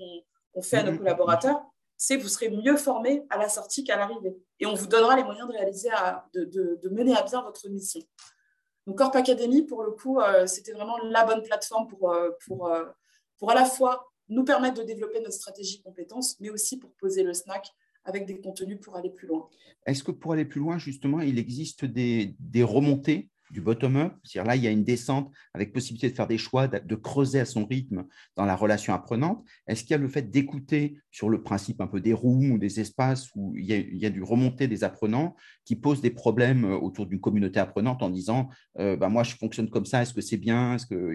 qu'on 0.54 0.62
fait 0.62 0.78
à 0.78 0.82
nos 0.84 0.96
collaborateurs, 0.96 1.60
c'est 1.98 2.16
vous 2.16 2.28
serez 2.28 2.48
mieux 2.48 2.76
formé 2.76 3.24
à 3.28 3.36
la 3.36 3.48
sortie 3.48 3.82
qu'à 3.84 3.96
l'arrivée. 3.96 4.38
Et 4.60 4.66
on 4.66 4.74
vous 4.74 4.86
donnera 4.86 5.16
les 5.16 5.24
moyens 5.24 5.48
de 5.48 5.52
réaliser, 5.52 5.90
de, 6.32 6.88
mener 6.90 7.14
à 7.14 7.22
bien 7.22 7.42
votre 7.42 7.68
mission. 7.68 8.00
Donc 8.86 8.98
Corp 8.98 9.14
Academy, 9.16 9.66
pour 9.66 9.82
le 9.82 9.90
coup, 9.90 10.20
euh, 10.20 10.46
c'était 10.46 10.72
vraiment 10.72 10.96
la 10.98 11.24
bonne 11.24 11.42
plateforme 11.42 11.88
pour, 11.88 12.12
euh, 12.12 12.30
euh, 12.50 12.84
pour 13.38 13.50
à 13.50 13.54
la 13.54 13.64
fois 13.64 14.10
nous 14.28 14.44
permettre 14.44 14.80
de 14.80 14.84
développer 14.84 15.20
notre 15.20 15.34
stratégie 15.34 15.82
compétences, 15.82 16.38
mais 16.40 16.50
aussi 16.50 16.78
pour 16.78 16.92
poser 16.94 17.24
le 17.24 17.34
snack 17.34 17.68
avec 18.04 18.26
des 18.26 18.40
contenus 18.40 18.78
pour 18.80 18.96
aller 18.96 19.10
plus 19.10 19.26
loin. 19.26 19.48
Est-ce 19.84 20.04
que 20.04 20.12
pour 20.12 20.32
aller 20.32 20.44
plus 20.44 20.60
loin, 20.60 20.78
justement, 20.78 21.20
il 21.20 21.38
existe 21.38 21.84
des 21.84 22.62
remontées 22.62 23.28
du 23.50 23.60
bottom-up. 23.60 24.14
C'est-à-dire 24.24 24.48
là, 24.48 24.56
il 24.56 24.62
y 24.62 24.66
a 24.66 24.70
une 24.70 24.84
descente 24.84 25.32
avec 25.54 25.72
possibilité 25.72 26.10
de 26.10 26.14
faire 26.14 26.26
des 26.26 26.38
choix, 26.38 26.68
de, 26.68 26.94
creuser 26.94 27.40
à 27.40 27.44
son 27.44 27.66
rythme 27.66 28.04
dans 28.36 28.44
la 28.44 28.56
relation 28.56 28.92
apprenante. 28.92 29.44
Est-ce 29.66 29.82
qu'il 29.82 29.92
y 29.92 29.94
a 29.94 29.98
le 29.98 30.08
fait 30.08 30.22
d'écouter 30.22 30.98
sur 31.10 31.28
le 31.28 31.42
principe 31.42 31.80
un 31.80 31.86
peu 31.86 32.00
des 32.00 32.12
rooms 32.12 32.52
ou 32.52 32.58
des 32.58 32.80
espaces 32.80 33.28
où 33.34 33.54
il 33.56 33.64
y, 33.64 34.06
a, 34.06 34.10
du 34.10 34.22
remonter 34.22 34.68
des 34.68 34.84
apprenants 34.84 35.36
qui 35.64 35.76
posent 35.76 36.00
des 36.00 36.10
problèmes 36.10 36.64
euh, 36.64 36.76
autour 36.76 37.06
d'une 37.06 37.20
communauté 37.20 37.60
apprenante 37.60 38.02
en 38.02 38.10
disant 38.10 38.48
euh, 38.78 38.96
bah, 38.96 39.08
Moi, 39.08 39.22
je 39.22 39.36
fonctionne 39.36 39.70
comme 39.70 39.86
ça, 39.86 40.02
est-ce 40.02 40.14
que 40.14 40.20
c'est 40.20 40.36
bien 40.36 40.74
est-ce 40.74 40.86
que, 40.86 41.14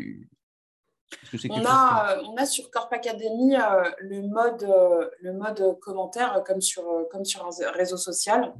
on, 1.47 1.65
a, 1.65 2.17
on 2.23 2.35
a 2.37 2.45
sur 2.47 2.71
Corp 2.71 2.91
Academy 2.91 3.55
euh, 3.55 3.83
le, 3.99 4.23
mode, 4.23 4.67
le 5.21 5.33
mode 5.33 5.77
commentaire 5.79 6.41
comme 6.43 6.59
sur, 6.59 6.83
comme 7.11 7.23
sur 7.23 7.45
un 7.45 7.71
réseau 7.71 7.97
social, 7.97 8.51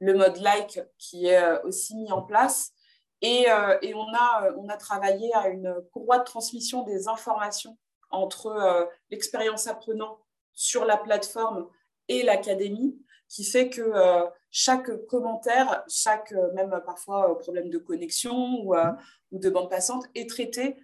le 0.00 0.14
mode 0.14 0.38
like 0.38 0.80
qui 0.98 1.26
est 1.26 1.62
aussi 1.62 1.94
mis 1.94 2.10
en 2.10 2.22
place. 2.22 2.72
Et, 3.20 3.50
euh, 3.50 3.78
on, 3.94 4.12
a, 4.12 4.46
euh, 4.46 4.52
on 4.58 4.68
a 4.68 4.76
travaillé 4.76 5.32
à 5.34 5.48
une 5.48 5.74
courroie 5.92 6.18
de 6.18 6.24
transmission 6.24 6.82
des 6.82 7.08
informations 7.08 7.78
entre 8.10 8.88
l'expérience 9.10 9.66
apprenant 9.66 10.20
sur 10.52 10.84
la 10.84 10.96
plateforme 10.96 11.68
et 12.06 12.22
l'académie 12.22 12.96
qui 13.28 13.42
fait 13.42 13.68
que 13.68 13.92
chaque 14.52 15.04
commentaire, 15.06 15.82
chaque 15.88 16.30
même 16.54 16.80
parfois 16.86 17.36
problème 17.40 17.70
de 17.70 17.78
connexion 17.78 18.60
ou, 18.62 18.76
ou 19.32 19.38
de 19.40 19.50
bande 19.50 19.68
passante 19.68 20.04
est 20.14 20.30
traité 20.30 20.76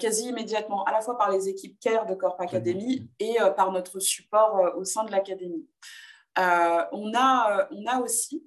quasi 0.00 0.30
immédiatement, 0.30 0.82
à 0.86 0.90
la 0.90 1.02
fois 1.02 1.16
par 1.16 1.30
les 1.30 1.48
équipes 1.48 1.78
CARE 1.78 2.06
de 2.06 2.16
Corp 2.16 2.40
Academy 2.40 3.08
et 3.20 3.36
par 3.56 3.70
notre 3.70 4.00
support 4.00 4.74
au 4.76 4.82
sein 4.82 5.04
de 5.04 5.12
l'académie. 5.12 5.68
on, 6.36 7.12
a, 7.14 7.68
on 7.70 7.86
a 7.86 8.00
aussi 8.00 8.44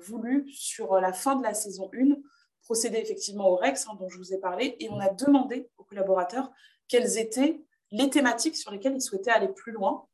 voulu, 0.00 0.48
sur 0.52 0.94
la 1.00 1.12
fin 1.12 1.36
de 1.36 1.42
la 1.42 1.54
saison 1.54 1.90
1, 1.94 2.16
procéder 2.62 2.98
effectivement 2.98 3.48
au 3.48 3.56
REX 3.56 3.86
hein, 3.86 3.96
dont 3.98 4.08
je 4.08 4.18
vous 4.18 4.34
ai 4.34 4.38
parlé 4.38 4.76
et 4.78 4.90
on 4.90 5.00
a 5.00 5.08
demandé 5.08 5.70
aux 5.78 5.84
collaborateurs 5.84 6.50
quelles 6.86 7.18
étaient 7.18 7.60
les 7.90 8.10
thématiques 8.10 8.56
sur 8.56 8.70
lesquelles 8.70 8.94
ils 8.94 9.00
souhaitaient 9.00 9.30
aller 9.30 9.48
plus 9.48 9.72
loin 9.72 10.06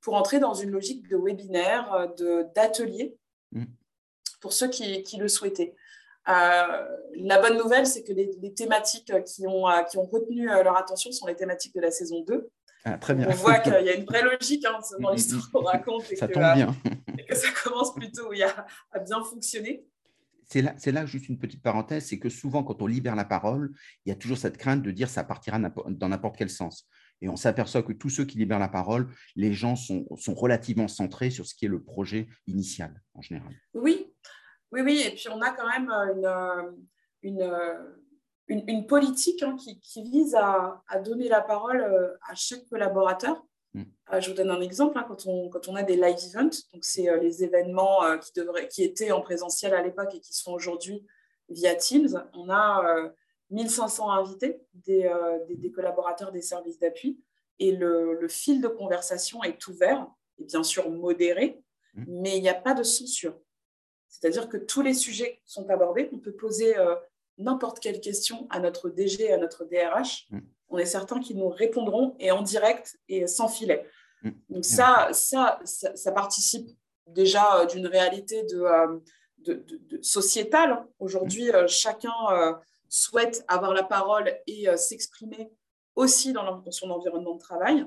pour 0.00 0.14
entrer 0.14 0.38
dans 0.38 0.54
une 0.54 0.70
logique 0.70 1.08
de 1.08 1.16
webinaire, 1.16 2.12
d'atelier 2.54 3.16
mm. 3.52 3.64
pour 4.40 4.52
ceux 4.52 4.68
qui, 4.68 5.02
qui 5.02 5.16
le 5.16 5.26
souhaitaient. 5.26 5.74
Euh, 6.28 6.96
la 7.14 7.40
bonne 7.40 7.56
nouvelle, 7.56 7.86
c'est 7.86 8.02
que 8.02 8.12
les, 8.12 8.54
thématiques 8.54 9.12
qui 9.24 9.46
ont, 9.46 9.64
qui 9.88 9.98
ont 9.98 10.06
retenu 10.06 10.50
euh, 10.50 10.62
leur 10.62 10.76
attention 10.76 11.12
sont 11.12 11.26
les 11.26 11.36
thématiques 11.36 11.74
de 11.74 11.80
la 11.80 11.90
saison 11.90 12.20
2. 12.20 12.50
Ah, 12.88 12.98
très 12.98 13.14
bien. 13.14 13.26
On 13.28 13.34
voit 13.34 13.58
qu'il 13.58 13.72
y 13.72 13.88
a 13.88 13.94
une 13.96 14.04
vraie 14.04 14.22
logique 14.38 14.64
hein, 14.64 14.78
dans 15.00 15.10
l'histoire 15.10 15.50
qu'on 15.50 15.62
raconte 15.62 16.10
et, 16.12 16.16
ça 16.16 16.28
que, 16.28 16.34
tombe 16.34 16.54
bien. 16.54 16.74
et 17.18 17.24
que 17.24 17.34
ça 17.34 17.48
commence 17.64 17.92
plutôt 17.94 18.30
à, 18.32 18.66
à 18.92 19.00
bien 19.00 19.22
fonctionner 19.24 19.84
c'est 20.48 20.62
là, 20.62 20.74
c'est 20.78 20.92
là 20.92 21.06
juste 21.06 21.28
une 21.28 21.38
petite 21.38 21.62
parenthèse, 21.62 22.06
c'est 22.06 22.18
que 22.18 22.28
souvent 22.28 22.62
quand 22.62 22.80
on 22.80 22.86
libère 22.86 23.16
la 23.16 23.24
parole, 23.24 23.72
il 24.04 24.10
y 24.10 24.12
a 24.12 24.14
toujours 24.14 24.38
cette 24.38 24.56
crainte 24.56 24.82
de 24.82 24.90
dire 24.90 25.08
ça 25.08 25.24
partira 25.24 25.58
dans 25.58 26.08
n'importe 26.08 26.36
quel 26.36 26.50
sens. 26.50 26.88
Et 27.20 27.28
on 27.28 27.36
s'aperçoit 27.36 27.82
que 27.82 27.92
tous 27.92 28.10
ceux 28.10 28.24
qui 28.24 28.38
libèrent 28.38 28.58
la 28.58 28.68
parole, 28.68 29.08
les 29.34 29.52
gens 29.52 29.74
sont, 29.74 30.06
sont 30.16 30.34
relativement 30.34 30.86
centrés 30.86 31.30
sur 31.30 31.46
ce 31.46 31.54
qui 31.54 31.64
est 31.64 31.68
le 31.68 31.82
projet 31.82 32.28
initial 32.46 33.02
en 33.14 33.22
général. 33.22 33.52
Oui, 33.74 34.12
oui, 34.70 34.82
oui. 34.82 35.02
Et 35.04 35.14
puis 35.14 35.28
on 35.30 35.40
a 35.40 35.50
quand 35.50 35.68
même 35.68 35.90
une, 35.90 36.76
une, 37.22 37.52
une, 38.48 38.86
politique 38.86 39.42
hein, 39.42 39.56
qui, 39.56 39.80
qui, 39.80 40.02
vise 40.02 40.34
à, 40.34 40.82
à, 40.88 40.98
donner 40.98 41.28
la 41.28 41.40
parole 41.40 41.80
euh, 41.80 42.16
à 42.28 42.34
chaque 42.34 42.66
collaborateur. 42.68 43.44
Mm. 43.74 43.82
Euh, 44.12 44.20
je 44.20 44.30
vous 44.30 44.36
donne 44.36 44.50
un 44.50 44.60
exemple. 44.60 44.98
Hein, 44.98 45.04
quand, 45.08 45.26
on, 45.26 45.48
quand 45.48 45.68
on 45.68 45.74
a 45.74 45.82
des 45.82 45.96
live 45.96 46.16
events, 46.28 46.62
donc 46.72 46.84
c'est 46.84 47.08
euh, 47.08 47.18
les 47.18 47.42
événements 47.42 48.18
qui, 48.18 48.32
devraient, 48.34 48.68
qui 48.68 48.84
étaient 48.84 49.10
en 49.10 49.20
présentiel 49.20 49.74
à 49.74 49.82
l'époque 49.82 50.14
et 50.14 50.20
qui 50.20 50.34
sont 50.34 50.52
aujourd'hui 50.52 51.04
via 51.48 51.74
Teams, 51.74 52.24
on 52.34 52.50
a 52.50 53.12
1500 53.50 54.10
invités, 54.10 54.60
des, 54.74 55.08
des, 55.48 55.70
collaborateurs 55.70 56.32
des 56.32 56.42
services 56.42 56.80
d'appui, 56.80 57.20
et 57.60 57.70
le, 57.70 58.26
fil 58.28 58.60
de 58.60 58.66
conversation 58.66 59.44
est 59.44 59.64
ouvert 59.68 60.08
et 60.38 60.44
bien 60.44 60.64
sûr 60.64 60.90
modéré, 60.90 61.62
mmh. 61.94 62.04
mais 62.08 62.36
il 62.36 62.42
n'y 62.42 62.48
a 62.48 62.54
pas 62.54 62.74
de 62.74 62.82
censure. 62.82 63.38
C'est-à-dire 64.08 64.48
que 64.48 64.56
tous 64.56 64.82
les 64.82 64.92
sujets 64.92 65.40
sont 65.44 65.70
abordés. 65.70 66.10
On 66.12 66.18
peut 66.18 66.32
poser 66.32 66.74
n'importe 67.38 67.80
quelle 67.80 68.00
question 68.00 68.46
à 68.50 68.60
notre 68.60 68.88
DG, 68.88 69.32
à 69.32 69.36
notre 69.36 69.64
DRH. 69.64 70.26
Mmh. 70.30 70.38
On 70.68 70.78
est 70.78 70.86
certain 70.86 71.20
qu'ils 71.20 71.38
nous 71.38 71.48
répondront 71.48 72.16
et 72.18 72.30
en 72.30 72.42
direct 72.42 72.98
et 73.08 73.26
sans 73.26 73.48
filet. 73.48 73.86
Mmh. 74.22 74.30
Donc 74.50 74.64
ça, 74.64 75.08
ça, 75.12 75.60
ça, 75.64 76.12
participe 76.12 76.68
déjà 77.06 77.60
euh, 77.60 77.66
d'une 77.66 77.86
réalité 77.86 78.42
de, 78.44 78.64
de, 79.38 80.02
sociétale. 80.02 80.84
Aujourd'hui, 80.98 81.50
chacun 81.68 82.12
souhaite 82.88 83.44
avoir 83.48 83.72
la 83.72 83.82
parole 83.82 84.32
et 84.46 84.68
euh, 84.68 84.76
s'exprimer 84.76 85.50
aussi 85.94 86.32
dans, 86.32 86.62
son 86.70 86.90
environnement 86.90 87.34
de 87.34 87.40
travail. 87.40 87.86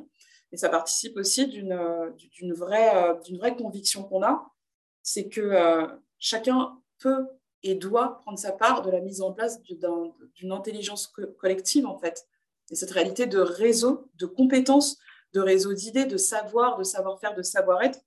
Et 0.51 0.57
ça 0.57 0.69
participe 0.69 1.15
aussi 1.17 1.47
d'une 1.47 1.73
euh, 1.73 2.53
vraie, 2.55 2.95
euh, 2.95 3.13
vraie 3.37 3.55
conviction 3.55 4.03
qu'on 4.03 4.23
a, 4.23 4.51
c'est 5.03 5.29
que 5.29 5.87
chacun 6.19 6.77
peut 6.99 7.25
et 7.63 7.75
doit 7.75 8.19
prendre 8.21 8.39
sa 8.39 8.51
part 8.51 8.81
de 8.81 8.91
la 8.91 9.01
mise 9.01 9.21
en 9.21 9.33
place 9.33 9.61
d'une 9.61 10.51
intelligence 10.51 11.07
collective, 11.37 11.85
en 11.85 11.97
fait. 11.97 12.27
Et 12.71 12.75
cette 12.75 12.91
réalité 12.91 13.25
de 13.25 13.39
réseau, 13.39 14.09
de 14.15 14.25
compétences, 14.25 14.97
de 15.33 15.41
réseau 15.41 15.73
d'idées, 15.73 16.05
de 16.05 16.17
savoir, 16.17 16.77
de 16.77 16.83
savoir-faire, 16.83 17.35
de 17.35 17.41
savoir-être, 17.41 17.99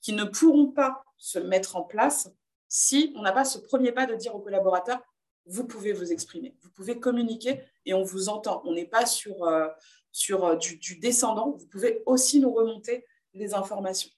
qui 0.00 0.12
ne 0.12 0.24
pourront 0.24 0.70
pas 0.70 1.02
se 1.16 1.38
mettre 1.38 1.76
en 1.76 1.82
place 1.82 2.30
si 2.68 3.12
on 3.16 3.22
n'a 3.22 3.32
pas 3.32 3.44
ce 3.44 3.58
premier 3.58 3.92
pas 3.92 4.06
de 4.06 4.14
dire 4.14 4.34
aux 4.34 4.40
collaborateurs 4.40 5.00
vous 5.46 5.66
pouvez 5.66 5.92
vous 5.92 6.12
exprimer, 6.12 6.56
vous 6.62 6.70
pouvez 6.70 6.98
communiquer 6.98 7.60
et 7.84 7.94
on 7.94 8.02
vous 8.02 8.28
entend. 8.28 8.62
On 8.64 8.72
n'est 8.72 8.86
pas 8.86 9.06
sur, 9.06 9.44
euh, 9.44 9.68
sur 10.10 10.44
euh, 10.44 10.56
du, 10.56 10.96
descendant, 10.96 11.50
vous 11.50 11.66
pouvez 11.66 12.02
aussi 12.06 12.40
nous 12.40 12.52
remonter 12.52 13.04
les 13.34 13.54
informations. 13.54 14.10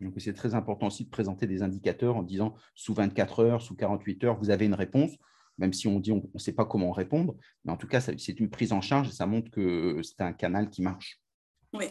Donc, 0.00 0.14
c'est 0.18 0.32
très 0.32 0.54
important 0.54 0.88
aussi 0.88 1.04
de 1.04 1.10
présenter 1.10 1.46
des 1.46 1.62
indicateurs 1.62 2.16
en 2.16 2.22
disant 2.22 2.54
sous 2.74 2.94
24 2.94 3.40
heures, 3.40 3.62
sous 3.62 3.74
48 3.74 4.24
heures, 4.24 4.38
vous 4.38 4.50
avez 4.50 4.66
une 4.66 4.74
réponse, 4.74 5.12
même 5.58 5.72
si 5.72 5.88
on 5.88 5.98
dit 6.00 6.12
on 6.12 6.28
ne 6.32 6.38
sait 6.38 6.52
pas 6.52 6.66
comment 6.66 6.92
répondre. 6.92 7.34
Mais 7.64 7.72
en 7.72 7.76
tout 7.76 7.88
cas, 7.88 8.00
c'est 8.00 8.40
une 8.40 8.50
prise 8.50 8.72
en 8.72 8.80
charge 8.80 9.08
et 9.08 9.12
ça 9.12 9.26
montre 9.26 9.50
que 9.50 10.00
c'est 10.02 10.20
un 10.20 10.32
canal 10.32 10.70
qui 10.70 10.82
marche. 10.82 11.20
Oui. 11.72 11.86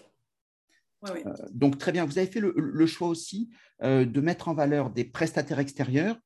Euh, 1.07 1.33
donc, 1.51 1.77
très 1.77 1.91
bien. 1.91 2.05
Vous 2.05 2.17
avez 2.17 2.27
fait 2.27 2.39
le, 2.39 2.85
choix 2.85 3.07
aussi 3.07 3.49
de 3.81 4.21
mettre 4.21 4.47
en 4.47 4.53
valeur 4.53 4.89
des 4.89 5.03
prestataires 5.03 5.59
extérieurs 5.59 6.17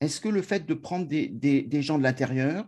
est-ce 0.00 0.20
que 0.20 0.28
le 0.28 0.42
fait 0.42 0.66
de 0.66 0.74
prendre 0.74 1.06
des, 1.06 1.82
gens 1.82 1.98
de 1.98 2.02
l'intérieur, 2.02 2.66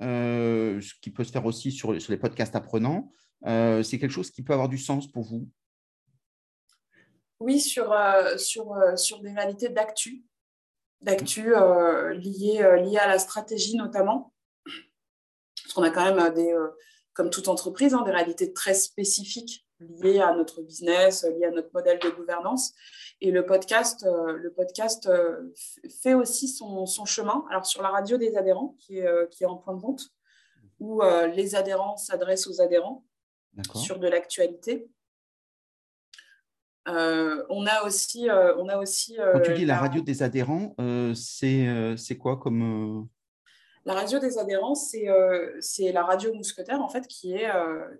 euh, 0.00 0.80
ce 0.80 0.94
qui 1.00 1.10
peut 1.10 1.24
se 1.24 1.30
faire 1.30 1.46
aussi 1.46 1.70
sur, 1.70 1.92
les 1.92 2.16
podcasts 2.16 2.56
apprenants, 2.56 3.10
euh, 3.46 3.82
c'est 3.82 3.98
quelque 3.98 4.12
chose 4.12 4.30
qui 4.30 4.42
peut 4.42 4.52
avoir 4.52 4.68
du 4.68 4.78
sens 4.78 5.10
pour 5.10 5.24
vous? 5.24 5.48
Oui, 7.42 7.60
sur, 7.60 7.92
euh, 7.92 8.36
sur, 8.38 8.74
sur 8.96 9.20
des 9.20 9.32
réalités 9.32 9.68
d'actu, 9.68 10.24
d'actu 11.00 11.52
liées, 12.14 12.98
à 13.00 13.08
la 13.08 13.18
stratégie 13.18 13.76
notamment. 13.76 14.32
Parce 15.62 15.74
qu'on 15.74 15.82
a 15.82 15.90
quand 15.90 16.14
même 16.14 16.34
des, 16.34 16.54
comme 17.12 17.30
toute 17.30 17.48
entreprise, 17.48 17.94
hein, 17.94 18.02
des 18.02 18.10
réalités 18.10 18.52
très 18.52 18.74
spécifiques 18.74 19.66
liées 20.02 20.20
à 20.20 20.34
notre 20.34 20.62
business, 20.62 21.24
liées 21.24 21.46
à 21.46 21.50
notre 21.50 21.70
modèle 21.72 21.98
de 21.98 22.08
gouvernance. 22.10 22.72
Et 23.20 23.30
le 23.30 23.44
podcast, 23.44 24.04
euh, 24.04 24.32
le 24.32 24.52
podcast 24.52 25.06
euh, 25.06 25.52
fait 26.02 26.14
aussi 26.14 26.48
son, 26.48 26.86
chemin. 27.04 27.44
Alors 27.50 27.66
sur 27.66 27.82
la 27.82 27.90
radio 27.90 28.16
des 28.16 28.36
adhérents, 28.36 28.76
qui 28.78 28.98
est, 28.98 29.06
euh, 29.06 29.26
qui 29.26 29.44
est 29.44 29.46
en 29.46 29.56
point 29.56 29.74
de 29.74 29.80
vente, 29.80 30.08
où 30.80 31.00
les 31.32 31.54
adhérents 31.54 31.96
s'adressent 31.96 32.48
aux 32.48 32.60
adhérents 32.60 33.04
sur 33.76 34.00
de 34.00 34.08
l'actualité. 34.08 34.88
On 36.86 37.66
a 37.66 37.82
aussi, 37.84 38.28
on 38.30 38.68
a 38.68 38.78
aussi. 38.78 39.16
Quand 39.32 39.40
tu 39.40 39.54
dis 39.54 39.64
la, 39.64 39.78
radio 39.78 40.02
des 40.02 40.22
adhérents, 40.22 40.74
c'est 41.14 42.18
quoi 42.18 42.36
comme 42.36 43.08
La 43.84 43.94
radio 43.94 44.18
des 44.18 44.38
adhérents, 44.38 44.74
c'est 44.74 45.92
la 45.92 46.04
radio 46.04 46.34
mousquetaire 46.34 46.80
en 46.80 46.88
fait 46.88 47.06
qui 47.06 47.34
est 47.34 47.50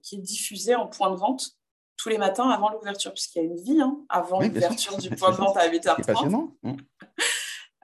qui 0.03 0.17
est 0.17 0.21
diffusée 0.21 0.75
en 0.75 0.87
point 0.87 1.11
de 1.11 1.17
vente 1.17 1.57
tous 1.97 2.09
les 2.09 2.19
matins 2.19 2.49
avant 2.49 2.71
l'ouverture, 2.71 3.13
puisqu'il 3.13 3.39
y 3.39 3.43
a 3.43 3.45
une 3.45 3.61
vie 3.61 3.81
hein, 3.81 3.99
avant 4.09 4.41
l'ouverture 4.41 4.97
du 4.99 5.11
point 5.17 5.31
de 5.31 5.37
vente 5.37 5.57
à 5.57 5.69
8h30. 5.69 6.51
Mmh. 6.63 6.73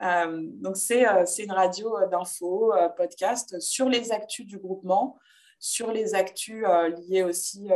Euh, 0.00 0.46
donc, 0.52 0.76
euh, 0.92 1.22
c'est 1.26 1.42
une 1.42 1.50
radio 1.50 1.98
euh, 1.98 2.06
d'infos, 2.06 2.72
podcast 2.96 3.58
sur 3.58 3.88
les 3.88 4.12
actus 4.12 4.46
du 4.46 4.56
groupement, 4.56 5.18
sur 5.58 5.90
les 5.90 6.14
actus 6.14 6.64
liées 7.08 7.24
aussi 7.24 7.68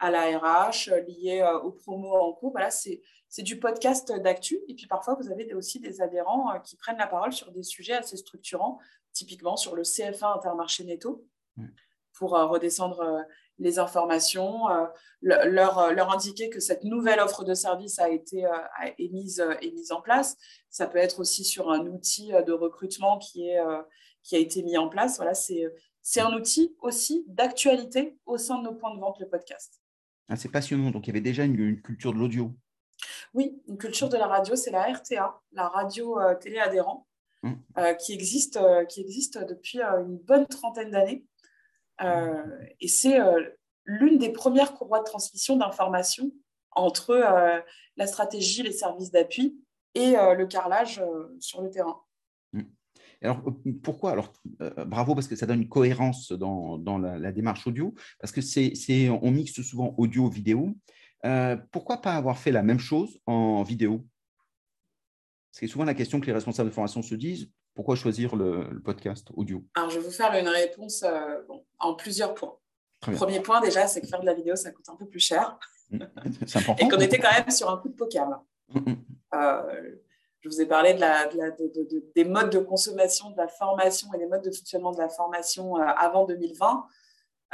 à 0.00 0.10
la 0.10 0.38
RH, 0.38 0.90
liées 1.06 1.46
aux 1.62 1.72
promos 1.72 2.14
en 2.14 2.32
cours. 2.32 2.52
Voilà, 2.52 2.70
c'est 2.70 3.02
du 3.38 3.58
podcast 3.58 4.12
d'actu. 4.12 4.60
Et 4.68 4.74
puis 4.74 4.86
parfois, 4.86 5.14
vous 5.20 5.30
avez 5.30 5.52
aussi 5.54 5.80
des 5.80 6.00
adhérents 6.00 6.58
qui 6.60 6.76
prennent 6.76 6.98
la 6.98 7.06
parole 7.06 7.32
sur 7.32 7.50
des 7.52 7.62
sujets 7.62 7.94
assez 7.94 8.16
structurants, 8.16 8.78
typiquement 9.12 9.56
sur 9.56 9.74
le 9.74 9.82
CFA 9.82 10.34
Intermarché 10.34 10.84
Netto, 10.84 11.24
mmh. 11.56 11.66
pour 12.12 12.30
redescendre 12.30 13.26
les 13.58 13.78
informations, 13.78 14.68
euh, 14.70 14.86
leur, 15.20 15.78
euh, 15.78 15.92
leur, 15.92 16.12
indiquer 16.12 16.48
que 16.48 16.60
cette 16.60 16.84
nouvelle 16.84 17.20
offre 17.20 17.44
de 17.44 17.54
service 17.54 17.98
a 17.98 18.08
été 18.08 18.44
euh, 18.44 18.50
est 18.98 19.08
mise, 19.12 19.40
est 19.40 19.72
mise 19.72 19.92
en 19.92 20.00
place. 20.00 20.36
Ça 20.70 20.86
peut 20.86 20.98
être 20.98 21.20
aussi 21.20 21.44
sur 21.44 21.70
un 21.70 21.86
outil 21.86 22.30
de 22.46 22.52
recrutement 22.52 23.18
qui, 23.18 23.48
est, 23.48 23.58
qui 24.22 24.36
a 24.36 24.38
été 24.38 24.62
mis 24.62 24.76
en 24.76 24.88
place. 24.88 25.16
Voilà, 25.16 25.34
c'est, 25.34 25.64
c'est 26.02 26.20
un 26.20 26.32
outil 26.32 26.76
aussi 26.80 27.24
d'actualité 27.26 28.18
au 28.26 28.38
sein 28.38 28.58
de 28.58 28.64
nos 28.64 28.74
points 28.74 28.94
de 28.94 29.00
vente, 29.00 29.18
le 29.18 29.28
podcast. 29.28 29.80
C'est 30.36 30.50
passionnant. 30.50 30.90
Donc, 30.90 31.06
il 31.06 31.08
y 31.08 31.10
avait 31.10 31.20
déjà 31.20 31.44
une, 31.44 31.80
culture 31.80 32.12
de 32.12 32.18
l'audio. 32.18 32.52
Oui, 33.34 33.62
une 33.68 33.78
culture 33.78 34.08
de 34.08 34.16
la 34.16 34.26
radio, 34.26 34.56
c'est 34.56 34.70
la 34.70 34.84
RTA, 34.92 35.40
la 35.52 35.68
radio 35.68 36.18
télé 36.40 36.58
adhérent, 36.58 37.06
mmh. 37.42 37.52
qui, 38.00 38.12
existe, 38.12 38.58
qui 38.88 39.00
existe 39.00 39.38
depuis 39.38 39.80
une 39.80 40.18
bonne 40.18 40.46
trentaine 40.46 40.90
d'années. 40.90 41.24
Euh, 42.02 42.42
et 42.80 42.88
c'est 42.88 43.20
euh, 43.20 43.42
l'une 43.84 44.18
des 44.18 44.30
premières 44.30 44.74
courroies 44.74 45.00
de 45.00 45.04
transmission 45.04 45.56
d'informations 45.56 46.30
entre 46.72 47.10
euh, 47.10 47.60
la 47.96 48.06
stratégie, 48.06 48.62
les 48.62 48.72
services 48.72 49.10
d'appui 49.10 49.58
et 49.94 50.12
le 50.12 50.44
carrelage 50.46 51.02
sur 51.40 51.60
le 51.60 51.70
terrain. 51.70 52.00
Mm. 53.22 53.26
Alors, 53.26 53.42
pourquoi? 53.82 54.12
Alors, 54.12 54.32
bravo, 54.86 55.14
parce 55.14 55.28
que 55.28 55.36
ça 55.36 55.46
donne 55.46 55.62
une 55.62 55.68
cohérence 55.68 56.32
dans, 56.32 56.78
dans 56.78 56.98
la, 56.98 57.32
démarche 57.32 57.66
audio, 57.66 57.94
parce 58.20 58.32
que 58.32 58.40
c'est, 58.40 59.08
on 59.08 59.30
mixe 59.30 59.60
souvent 59.62 59.94
audio-vidéo. 59.98 60.74
pourquoi 61.72 62.00
pas 62.00 62.14
avoir 62.14 62.38
fait 62.38 62.52
la 62.52 62.62
même 62.62 62.80
chose 62.80 63.18
en 63.26 63.62
vidéo? 63.62 64.06
C'est 65.50 65.66
souvent 65.66 65.84
la 65.84 65.94
question 65.94 66.20
que 66.20 66.26
les 66.26 66.32
responsables 66.32 66.68
de 66.68 66.74
formation 66.74 67.02
se 67.02 67.14
disent. 67.14 67.50
Pourquoi 67.74 67.94
choisir 67.94 68.34
le, 68.34 68.80
podcast 68.84 69.28
audio? 69.34 69.64
Alors, 69.74 69.90
je 69.90 69.98
vais 69.98 70.04
vous 70.04 70.10
faire 70.10 70.34
une 70.34 70.48
réponse 70.48 71.04
en 71.78 71.94
plusieurs 71.94 72.34
points. 72.34 72.58
Premier 73.00 73.40
point, 73.40 73.60
déjà, 73.60 73.86
c'est 73.86 74.00
que 74.00 74.06
faire 74.06 74.20
de 74.20 74.26
la 74.26 74.34
vidéo, 74.34 74.56
ça 74.56 74.70
coûte 74.72 74.88
un 74.88 74.96
peu 74.96 75.06
plus 75.06 75.20
cher. 75.20 75.58
Mm. 75.90 75.98
C'est 76.46 76.58
important. 76.58 76.86
Et 76.86 76.88
qu'on 76.88 77.00
était 77.00 77.18
quand 77.18 77.32
même 77.32 77.50
sur 77.50 77.70
un 77.70 77.78
coup 77.78 77.88
de 77.88 77.94
poker. 77.94 78.26
Mm, 78.74 78.78
mm. 78.78 78.96
Euh, 79.34 79.96
je 80.40 80.48
vous 80.48 80.60
ai 80.60 80.66
parlé 80.66 80.94
de 80.94 81.00
la, 81.00 81.26
des 82.14 82.24
modes 82.24 82.50
de 82.50 82.58
consommation 82.58 83.30
de 83.30 83.36
la 83.36 83.48
formation 83.48 84.12
et 84.14 84.18
des 84.18 84.26
modes 84.26 84.44
de 84.44 84.50
fonctionnement 84.50 84.92
de 84.92 84.98
la 84.98 85.08
formation 85.08 85.76
euh, 85.76 85.84
avant 85.84 86.24
2020. 86.24 86.86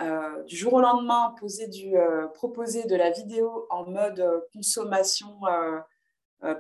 Euh, 0.00 0.42
du 0.44 0.56
jour 0.56 0.72
au 0.72 0.80
lendemain, 0.80 1.34
poser 1.38 1.68
du, 1.68 1.94
proposer 2.34 2.84
de 2.84 2.96
la 2.96 3.10
vidéo 3.10 3.66
en 3.70 3.84
mode 3.84 4.24
consommation 4.52 5.38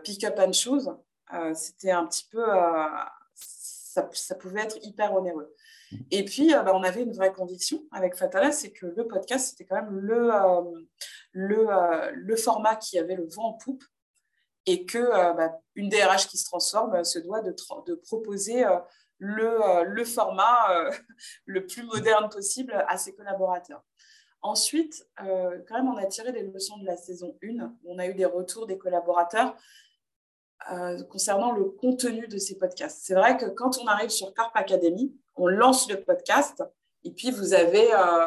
pick-up 0.04 0.38
and 0.38 0.52
choose, 0.52 0.90
c'était 1.54 1.90
un 1.90 2.06
petit 2.06 2.28
peu, 2.30 2.44
ça, 3.34 4.34
pouvait 4.34 4.62
être 4.62 4.78
hyper 4.82 5.14
onéreux. 5.14 5.54
Et 6.10 6.24
puis, 6.24 6.54
euh, 6.54 6.62
bah, 6.62 6.72
on 6.74 6.82
avait 6.82 7.02
une 7.02 7.12
vraie 7.12 7.32
conviction 7.32 7.82
avec 7.92 8.16
Fatala, 8.16 8.52
c'est 8.52 8.72
que 8.72 8.86
le 8.86 9.06
podcast, 9.06 9.50
c'était 9.50 9.64
quand 9.64 9.76
même 9.76 10.10
euh, 10.10 10.62
euh, 11.36 12.10
le, 12.12 12.36
format 12.36 12.76
qui 12.76 12.98
avait 12.98 13.14
le 13.14 13.26
vent 13.28 13.50
en 13.50 13.52
poupe 13.52 13.84
et 14.66 14.86
que 14.86 15.10
bah, 15.36 15.58
une 15.74 15.88
DRH 15.88 16.28
qui 16.28 16.38
se 16.38 16.44
transforme 16.44 17.04
se 17.04 17.18
doit 17.18 17.42
de, 17.42 17.54
proposer 17.94 18.64
le, 19.18 19.84
le, 19.84 20.04
format 20.04 20.90
le 21.46 21.66
plus 21.66 21.82
moderne 21.82 22.28
possible 22.28 22.72
à 22.88 22.96
ses 22.96 23.14
collaborateurs. 23.14 23.82
Ensuite, 24.40 25.06
quand 25.18 25.74
même, 25.74 25.88
on 25.88 25.96
a 25.96 26.06
tiré 26.06 26.32
des 26.32 26.42
leçons 26.42 26.78
de 26.78 26.86
la 26.86 26.96
saison 26.96 27.36
1. 27.42 27.74
On 27.86 27.98
a 27.98 28.06
eu 28.06 28.14
des 28.14 28.24
retours 28.24 28.66
des 28.66 28.78
collaborateurs 28.78 29.56
concernant 31.10 31.52
le 31.52 31.64
contenu 31.64 32.26
de 32.26 32.38
ces 32.38 32.56
podcasts. 32.58 33.04
C'est 33.04 33.14
vrai 33.14 33.36
que 33.36 33.46
quand 33.46 33.78
on 33.78 33.86
arrive 33.86 34.10
sur 34.10 34.32
Carp 34.34 34.52
Academy, 34.54 35.14
on 35.36 35.46
lance 35.46 35.90
le 35.90 36.02
podcast 36.02 36.62
et 37.04 37.12
puis 37.12 37.30
vous 37.30 37.52
avez 37.52 37.92
euh, 37.92 38.26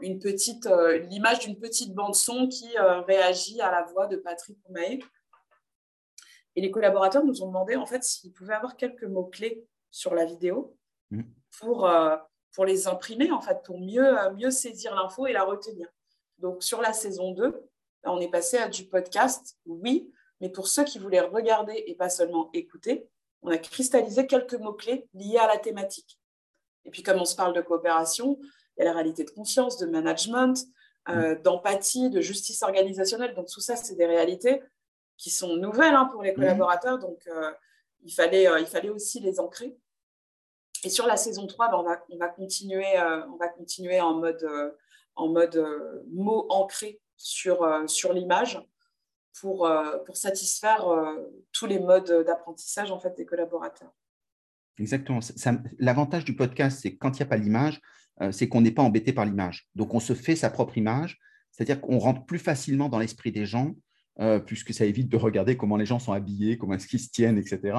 une 0.00 0.18
petite, 0.18 0.66
euh, 0.66 0.98
l'image 0.98 1.40
d'une 1.40 1.58
petite 1.58 1.94
bande 1.94 2.14
son 2.14 2.48
qui 2.48 2.76
euh, 2.78 3.00
réagit 3.02 3.60
à 3.60 3.70
la 3.70 3.82
voix 3.82 4.06
de 4.06 4.16
Patrick 4.16 4.58
Oumaé. 4.68 5.00
Et 6.56 6.60
les 6.60 6.70
collaborateurs 6.70 7.24
nous 7.24 7.42
ont 7.42 7.48
demandé 7.48 7.76
en 7.76 7.86
fait 7.86 8.04
s'ils 8.04 8.32
pouvaient 8.32 8.54
avoir 8.54 8.76
quelques 8.76 9.04
mots 9.04 9.26
clés 9.26 9.64
sur 9.90 10.14
la 10.14 10.24
vidéo 10.24 10.76
mmh. 11.10 11.22
pour, 11.58 11.90
pour 12.52 12.64
les 12.64 12.86
imprimer 12.86 13.30
en 13.32 13.40
fait 13.40 13.62
pour 13.64 13.80
mieux, 13.80 14.14
mieux 14.36 14.50
saisir 14.50 14.94
l'info 14.94 15.26
et 15.26 15.32
la 15.32 15.44
retenir. 15.44 15.88
Donc 16.38 16.62
sur 16.62 16.80
la 16.80 16.92
saison 16.92 17.32
2, 17.32 17.68
on 18.04 18.20
est 18.20 18.30
passé 18.30 18.58
à 18.58 18.68
du 18.68 18.86
podcast, 18.86 19.58
oui, 19.66 20.12
mais 20.40 20.48
pour 20.48 20.68
ceux 20.68 20.84
qui 20.84 20.98
voulaient 20.98 21.20
regarder 21.20 21.84
et 21.86 21.94
pas 21.94 22.08
seulement 22.08 22.50
écouter, 22.52 23.08
on 23.42 23.50
a 23.50 23.58
cristallisé 23.58 24.26
quelques 24.26 24.54
mots-clés 24.54 25.08
liés 25.14 25.38
à 25.38 25.46
la 25.46 25.58
thématique. 25.58 26.18
Et 26.84 26.90
puis, 26.90 27.02
comme 27.02 27.20
on 27.20 27.24
se 27.24 27.36
parle 27.36 27.54
de 27.54 27.60
coopération, 27.60 28.38
il 28.76 28.80
y 28.80 28.82
a 28.82 28.84
la 28.86 28.92
réalité 28.92 29.24
de 29.24 29.30
confiance, 29.30 29.78
de 29.78 29.86
management, 29.86 30.66
euh, 31.08 31.34
mm. 31.34 31.42
d'empathie, 31.42 32.10
de 32.10 32.20
justice 32.20 32.62
organisationnelle. 32.62 33.34
Donc, 33.34 33.48
tout 33.48 33.60
ça, 33.60 33.76
c'est 33.76 33.94
des 33.94 34.06
réalités 34.06 34.62
qui 35.16 35.30
sont 35.30 35.56
nouvelles 35.56 35.94
hein, 35.94 36.08
pour 36.12 36.22
les 36.22 36.32
mm. 36.32 36.36
collaborateurs. 36.36 36.98
Donc, 36.98 37.26
euh, 37.26 37.52
il, 38.02 38.12
fallait, 38.12 38.48
euh, 38.48 38.60
il 38.60 38.66
fallait 38.66 38.90
aussi 38.90 39.20
les 39.20 39.40
ancrer. 39.40 39.76
Et 40.82 40.90
sur 40.90 41.06
la 41.06 41.16
saison 41.16 41.46
3, 41.46 41.68
ben, 41.68 41.78
on, 41.78 41.82
va, 41.82 42.04
on, 42.10 42.18
va 42.18 42.28
continuer, 42.28 42.86
on 43.28 43.36
va 43.36 43.48
continuer 43.48 44.02
en 44.02 44.14
mode, 44.14 44.46
en 45.16 45.28
mode 45.28 45.64
mots 46.12 46.46
ancrés 46.50 47.00
sur, 47.16 47.66
sur 47.88 48.12
l'image 48.12 48.60
pour, 49.40 49.66
euh, 49.66 49.98
pour 50.06 50.16
satisfaire 50.16 50.86
euh, 50.88 51.32
tous 51.52 51.66
les 51.66 51.78
modes 51.78 52.24
d'apprentissage 52.24 52.90
en 52.90 52.98
fait, 52.98 53.16
des 53.16 53.26
collaborateurs. 53.26 53.92
Exactement. 54.78 55.20
L'avantage 55.78 56.24
du 56.24 56.34
podcast, 56.34 56.80
c'est 56.82 56.96
quand 56.96 57.18
il 57.18 57.22
n'y 57.22 57.26
a 57.26 57.26
pas 57.26 57.36
l'image, 57.36 57.80
euh, 58.20 58.32
c'est 58.32 58.48
qu'on 58.48 58.60
n'est 58.60 58.72
pas 58.72 58.82
embêté 58.82 59.12
par 59.12 59.24
l'image. 59.24 59.68
Donc, 59.74 59.94
on 59.94 60.00
se 60.00 60.14
fait 60.14 60.36
sa 60.36 60.50
propre 60.50 60.78
image, 60.78 61.20
c'est-à-dire 61.50 61.80
qu'on 61.80 61.98
rentre 61.98 62.24
plus 62.26 62.38
facilement 62.38 62.88
dans 62.88 62.98
l'esprit 62.98 63.32
des 63.32 63.46
gens, 63.46 63.74
puisque 64.46 64.72
ça 64.72 64.84
évite 64.84 65.08
de 65.08 65.16
regarder 65.16 65.56
comment 65.56 65.76
les 65.76 65.86
gens 65.86 65.98
sont 65.98 66.12
habillés, 66.12 66.56
comment 66.56 66.74
est-ce 66.74 66.86
qu'ils 66.86 67.00
se 67.00 67.10
tiennent, 67.10 67.38
etc. 67.38 67.76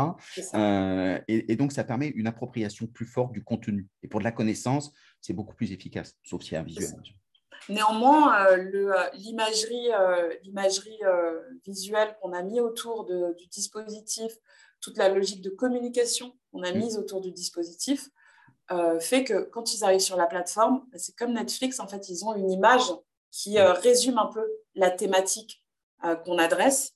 et, 1.28 1.56
donc, 1.56 1.72
ça 1.72 1.84
permet 1.84 2.08
une 2.08 2.28
appropriation 2.28 2.88
plus 2.88 3.06
forte 3.06 3.32
du 3.32 3.44
contenu. 3.44 3.88
Et 4.04 4.08
pour 4.08 4.20
de 4.20 4.26
la 4.26 4.32
connaissance, 4.32 4.92
c'est 5.22 5.34
beaucoup 5.34 5.56
plus 5.56 5.72
efficace, 5.72 6.18
sauf 6.24 6.44
s'il 6.44 6.54
y 6.54 6.56
a 6.58 6.60
un 6.60 6.64
visuel. 6.64 6.92
Néanmoins, 7.70 8.48
euh, 8.48 8.58
euh, 8.58 9.10
l'imagerie 9.14 9.90
euh, 11.04 11.42
visuelle 11.66 12.16
qu'on 12.22 12.34
a 12.34 12.44
mis 12.44 12.60
autour 12.60 13.06
du 13.06 13.48
dispositif, 13.48 14.32
toute 14.82 14.98
la 14.98 15.10
logique 15.10 15.42
de 15.42 15.50
communication 15.50 16.38
qu'on 16.52 16.64
a 16.64 16.72
mm. 16.72 16.78
mise 16.78 16.98
autour 16.98 17.22
du 17.22 17.32
dispositif, 17.32 18.10
fait 19.00 19.24
que 19.24 19.44
quand 19.44 19.74
ils 19.74 19.84
arrivent 19.84 20.00
sur 20.00 20.18
la 20.18 20.26
plateforme, 20.26 20.86
bah, 20.92 20.98
c'est 20.98 21.16
comme 21.16 21.34
Netflix, 21.34 21.80
en 21.80 21.88
fait, 21.88 22.10
ils 22.10 22.26
ont 22.26 22.36
une 22.36 22.50
image 22.50 22.92
qui 23.32 23.60
résume 23.60 24.18
un 24.18 24.28
peu 24.28 24.44
la 24.76 24.90
thématique 24.90 25.64
qu'on 26.24 26.38
adresse. 26.38 26.94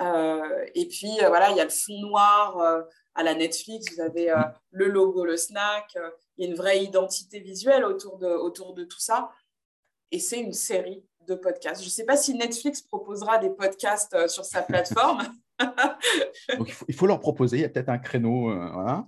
et 0.00 0.88
puis, 0.88 1.10
voilà, 1.26 1.50
il 1.50 1.56
y 1.56 1.60
a 1.60 1.64
le 1.64 1.70
fond 1.70 1.98
noir 2.00 2.84
à 3.14 3.22
la 3.22 3.34
Netflix, 3.34 3.94
vous 3.94 4.00
avez 4.00 4.32
le 4.70 4.88
logo, 4.88 5.24
le 5.24 5.36
snack, 5.36 5.96
il 6.36 6.44
y 6.44 6.46
a 6.46 6.50
une 6.50 6.56
vraie 6.56 6.84
identité 6.84 7.40
visuelle 7.40 7.84
autour 7.84 8.18
de, 8.18 8.26
autour 8.26 8.74
de 8.74 8.84
tout 8.84 9.00
ça 9.00 9.30
et 10.10 10.18
c'est 10.18 10.40
une 10.40 10.52
série 10.52 11.04
de 11.26 11.34
podcasts. 11.34 11.82
Je 11.82 11.86
ne 11.86 11.90
sais 11.90 12.04
pas 12.04 12.16
si 12.16 12.34
Netflix 12.34 12.82
proposera 12.82 13.38
des 13.38 13.50
podcasts 13.50 14.14
euh, 14.14 14.28
sur 14.28 14.44
sa 14.44 14.62
plateforme. 14.62 15.22
il, 16.88 16.94
faut, 16.94 17.06
leur 17.06 17.20
proposer, 17.20 17.56
il 17.56 17.62
y 17.62 17.64
a 17.64 17.68
peut-être 17.68 17.88
un 17.88 17.98
créneau. 17.98 18.50
Euh, 18.50 19.02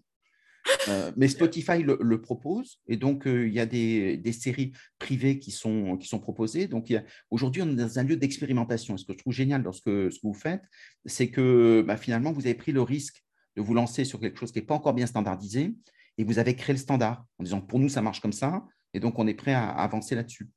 euh, 0.89 1.13
mais 1.17 1.29
Spotify 1.29 1.83
le, 1.83 2.21
propose 2.21 2.81
et 2.87 2.97
donc 2.97 3.23
il 3.27 3.53
y 3.53 3.61
a 3.61 3.67
des, 3.67 4.33
séries 4.33 4.73
privées 4.99 5.39
qui 5.39 5.51
sont, 5.51 5.97
qui 5.97 6.09
sont 6.09 6.19
proposées. 6.19 6.67
Donc 6.67 6.93
aujourd'hui, 7.31 7.63
on 7.63 7.71
est 7.71 7.75
dans 7.75 7.99
un 7.99 8.05
lieu 8.05 8.17
d'expérimentation. 8.17 8.97
ce 8.97 9.05
que 9.05 9.13
je 9.13 9.19
trouve 9.19 9.33
génial 9.33 9.63
dans 9.63 9.73
ce 9.73 9.83
que, 9.83 10.11
ce 10.11 10.19
que 10.19 10.27
vous 10.27 10.35
faites, 10.35 10.63
c'est 11.05 11.31
que 11.31 11.85
bah, 11.87 11.97
finalement, 11.97 12.33
vous 12.33 12.47
avez 12.47 12.55
pris 12.55 12.73
le 12.73 12.83
risque 12.83 13.25
de 13.57 13.63
vous 13.63 13.75
lancer 13.75 14.05
sur 14.05 14.21
quelque 14.21 14.39
chose 14.39 14.53
qui 14.53 14.59
n'est 14.59 14.67
pas 14.67 14.75
encore 14.75 14.95
bien 14.95 15.07
standardisé 15.07 15.75
et 16.17 16.25
vous 16.25 16.39
avez 16.39 16.55
créé 16.57 16.75
le 16.75 16.81
standard 16.81 17.25
en 17.39 17.45
disant 17.45 17.61
pour 17.61 17.79
nous, 17.79 17.89
ça 17.89 18.03
marche 18.03 18.21
comme 18.21 18.33
ça 18.33 18.65
et 18.95 19.01
donc 19.01 19.19
on 19.19 19.27
est 19.27 19.35
prêt 19.35 19.55
à 19.55 19.69
avancer 19.69 20.15
là-dessus 20.15 20.49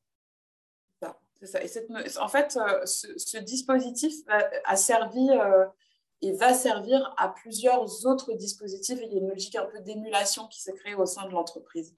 en 2.20 2.28
fait, 2.28 2.58
euh, 2.58 2.86
ce, 2.86 3.38
dispositif 3.40 4.14
a 4.66 4.76
servi 4.76 5.30
euh, 5.32 5.66
et 6.22 6.34
va 6.34 6.54
servir 6.54 7.14
à 7.18 7.30
plusieurs 7.30 8.06
autres 8.06 8.34
dispositifs. 8.34 9.00
il 9.02 9.12
y 9.12 9.16
a 9.16 9.20
une 9.20 9.30
logique 9.30 9.56
un 9.56 9.66
peu 9.66 9.80
d'émulation 9.80 10.48
qui 10.48 10.62
s'est 10.62 10.74
créée 10.74 10.96
au 10.96 11.06
sein 11.06 11.26
de 11.28 11.32
l'entreprise. 11.32 11.96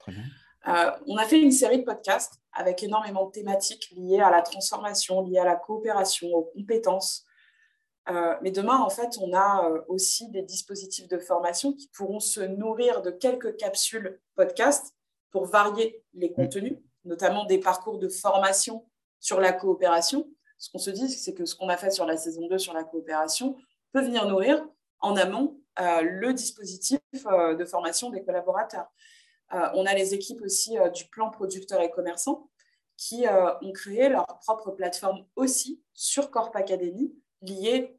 Euh, 0.66 0.90
on 1.06 1.16
a 1.16 1.24
fait 1.24 1.40
une 1.40 1.52
série 1.52 1.78
de 1.78 1.84
podcasts 1.84 2.40
avec 2.52 2.82
énormément 2.82 3.26
de 3.26 3.32
thématiques 3.32 3.92
liées 3.94 4.20
à 4.20 4.30
la 4.30 4.40
transformation, 4.40 5.20
liées 5.20 5.38
à 5.38 5.44
la 5.44 5.56
coopération, 5.56 6.28
aux 6.28 6.50
compétences. 6.54 7.26
mais 8.40 8.50
demain, 8.50 8.78
en 8.78 8.88
fait, 8.88 9.18
on 9.20 9.34
a 9.34 9.70
aussi 9.88 10.30
des 10.30 10.42
dispositifs 10.42 11.08
de 11.08 11.18
formation 11.18 11.74
qui 11.74 11.88
pourront 11.88 12.20
se 12.20 12.40
nourrir 12.40 13.02
de 13.02 13.10
quelques 13.10 13.56
capsules 13.56 14.20
podcast 14.36 14.94
pour 15.30 15.46
varier 15.46 16.02
les 16.14 16.30
mmh. 16.30 16.34
contenus, 16.34 16.78
notamment 17.04 17.44
des 17.44 17.58
parcours 17.58 17.98
de 17.98 18.08
formation 18.08 18.86
sur 19.20 19.40
la 19.40 19.52
coopération. 19.52 20.28
Ce 20.58 20.70
qu'on 20.70 20.78
se 20.78 20.90
dit, 20.90 21.08
c'est 21.08 21.34
que 21.34 21.44
ce 21.44 21.56
qu'on 21.56 21.68
a 21.68 21.76
fait 21.76 21.90
sur 21.90 22.06
la 22.06 22.16
saison 22.16 22.46
2 22.46 22.58
sur 22.58 22.72
la 22.72 22.84
coopération 22.84 23.56
peut 23.94 24.02
venir 24.02 24.26
nourrir 24.26 24.66
en 24.98 25.16
amont 25.16 25.60
euh, 25.80 26.02
le 26.02 26.34
dispositif 26.34 27.00
euh, 27.26 27.54
de 27.54 27.64
formation 27.64 28.10
des 28.10 28.24
collaborateurs. 28.24 28.88
Euh, 29.54 29.68
on 29.74 29.86
a 29.86 29.94
les 29.94 30.14
équipes 30.14 30.42
aussi 30.42 30.76
du 30.94 31.06
plan 31.06 31.30
producteur 31.30 31.80
et 31.80 31.90
commerçant 31.90 32.50
qui 32.96 33.24
ont 33.60 33.72
créé 33.72 34.08
leur 34.08 34.24
propre 34.38 34.70
plateforme 34.70 35.26
aussi 35.34 35.82
sur 35.94 36.30
Corp 36.30 36.54
Academy, 36.54 37.12
liée 37.42 37.98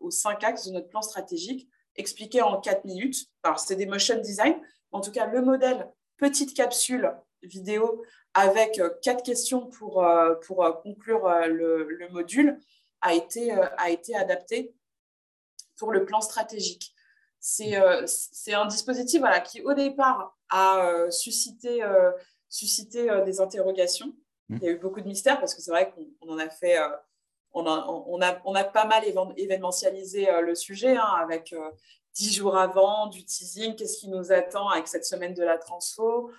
aux 0.00 0.10
cinq 0.10 0.44
axes 0.44 0.66
de 0.66 0.72
notre 0.72 0.88
plan 0.88 1.00
stratégique, 1.00 1.66
expliqué 1.96 2.42
en 2.42 2.60
quatre 2.60 2.84
minutes. 2.84 3.30
Alors, 3.42 3.58
c'est 3.58 3.74
des 3.74 3.86
motion 3.86 4.20
design. 4.20 4.60
En 4.92 5.00
tout 5.00 5.12
cas, 5.12 5.24
le 5.24 5.40
modèle 5.40 5.90
petite 6.18 6.54
capsule 6.54 7.10
vidéo 7.42 8.04
avec 8.34 8.82
quatre 9.00 9.22
questions 9.22 9.66
pour, 9.66 10.06
pour 10.46 10.82
conclure 10.82 11.26
le, 11.46 12.08
module 12.10 12.60
a 13.00 13.14
été, 13.14 13.50
a 13.50 13.88
été 13.88 14.14
adapté 14.14 14.74
pour 15.76 15.92
le 15.92 16.04
plan 16.04 16.20
stratégique. 16.20 16.94
C'est 17.40 17.74
un 17.74 18.66
dispositif 18.66 19.20
voilà, 19.20 19.40
qui, 19.40 19.60
au 19.62 19.74
départ, 19.74 20.36
a 20.50 21.10
suscité, 21.10 21.84
suscité 22.48 23.08
des 23.26 23.40
interrogations. 23.40 24.14
Mmh. 24.48 24.56
Il 24.56 24.62
y 24.64 24.68
a 24.68 24.72
eu 24.72 24.78
beaucoup 24.78 25.00
de 25.00 25.06
mystères 25.06 25.38
parce 25.40 25.54
que 25.54 25.60
c'est 25.60 25.70
vrai 25.70 25.92
qu'on 25.92 26.32
en 26.32 26.38
a 26.38 26.48
fait 26.48 26.78
on 27.52 27.66
a, 27.66 27.86
on 27.86 28.20
a, 28.20 28.40
on 28.44 28.54
a 28.54 28.64
pas 28.64 28.86
mal 28.86 29.04
événementialisé 29.36 30.26
le 30.42 30.54
sujet 30.54 30.96
hein, 30.96 31.14
avec 31.20 31.54
dix 32.14 32.32
jours 32.32 32.56
avant 32.56 33.08
du 33.08 33.24
teasing, 33.24 33.74
qu'est-ce 33.74 33.98
qui 33.98 34.08
nous 34.08 34.32
attend 34.32 34.68
avec 34.68 34.88
cette 34.88 35.04
semaine 35.04 35.34
de 35.34 35.42
la 35.42 35.58
transfo. 35.58 36.30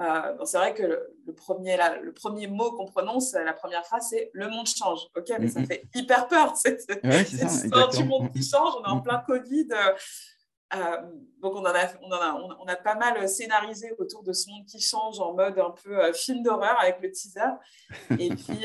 Euh, 0.00 0.44
c'est 0.44 0.58
vrai 0.58 0.74
que 0.74 0.82
le, 1.26 1.34
premier, 1.34 1.78
le 2.02 2.12
premier 2.12 2.48
mot 2.48 2.72
qu'on 2.72 2.86
prononce, 2.86 3.32
la 3.32 3.52
première 3.52 3.86
phrase, 3.86 4.08
c'est 4.10 4.30
le 4.32 4.48
monde 4.48 4.66
change. 4.66 5.00
Ok, 5.16 5.32
mais 5.38 5.48
ça 5.48 5.62
fait 5.64 5.84
hyper 5.94 6.26
peur. 6.26 6.56
C'est 6.56 6.78
l'histoire 7.02 7.88
du 7.88 8.04
monde 8.04 8.32
qui 8.32 8.42
change. 8.42 8.74
On 8.80 8.84
est 8.84 8.88
en 8.88 9.00
plein 9.00 9.22
Covid. 9.26 9.68
Euh, 10.74 10.78
donc, 11.40 11.54
on, 11.54 11.60
en 11.60 11.66
a, 11.66 11.86
on, 12.02 12.10
a, 12.10 12.56
on, 12.60 12.66
a, 12.66 12.74
pas 12.76 12.96
mal 12.96 13.28
scénarisé 13.28 13.94
autour 13.98 14.24
de 14.24 14.32
ce 14.32 14.50
monde 14.50 14.64
qui 14.66 14.80
change 14.80 15.20
en 15.20 15.32
mode 15.32 15.58
un 15.58 15.70
peu 15.70 16.02
euh, 16.02 16.12
film 16.12 16.42
d'horreur 16.42 16.76
avec 16.80 17.00
le 17.00 17.12
teaser. 17.12 17.40
Et 18.18 18.28
puis, 18.34 18.64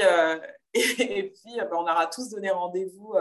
et, 0.73 1.29
puis 1.29 1.57
ben, 1.57 1.69
on 1.73 1.81
aura 1.81 2.07
tous 2.07 2.29
donné 2.29 2.49
rendez-vous 2.49 3.13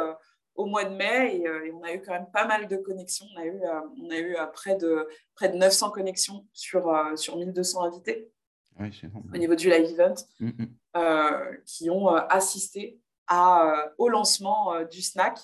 au 0.58 0.66
mois 0.66 0.84
de 0.84 0.94
mai 0.94 1.46
euh, 1.46 1.64
et, 1.64 1.72
on 1.72 1.82
a 1.82 1.94
eu 1.94 2.02
quand 2.02 2.12
même 2.12 2.30
pas 2.30 2.44
mal 2.44 2.66
de 2.68 2.76
connexions. 2.76 3.26
On 3.34 3.40
a 3.40 3.44
eu, 3.46 3.62
euh, 3.62 3.80
on 4.02 4.10
a 4.10 4.18
eu 4.18 4.36
euh, 4.36 4.46
près, 4.46 4.74
de, 4.74 5.08
près 5.34 5.48
de 5.48 5.56
900 5.56 5.92
connexions 5.92 6.46
sur, 6.52 6.92
sur 7.16 7.36
1200 7.36 7.84
invités 7.84 8.30
au 8.78 9.36
niveau 9.36 9.54
du 9.54 9.70
live 9.70 9.90
event 9.90 10.14
mm, 10.38 10.48
mm. 10.48 11.56
qui 11.64 11.90
ont 11.90 12.08
assisté 12.08 13.00
à, 13.26 13.92
au 13.98 14.08
lancement 14.08 14.84
du 14.84 15.00
snack. 15.02 15.38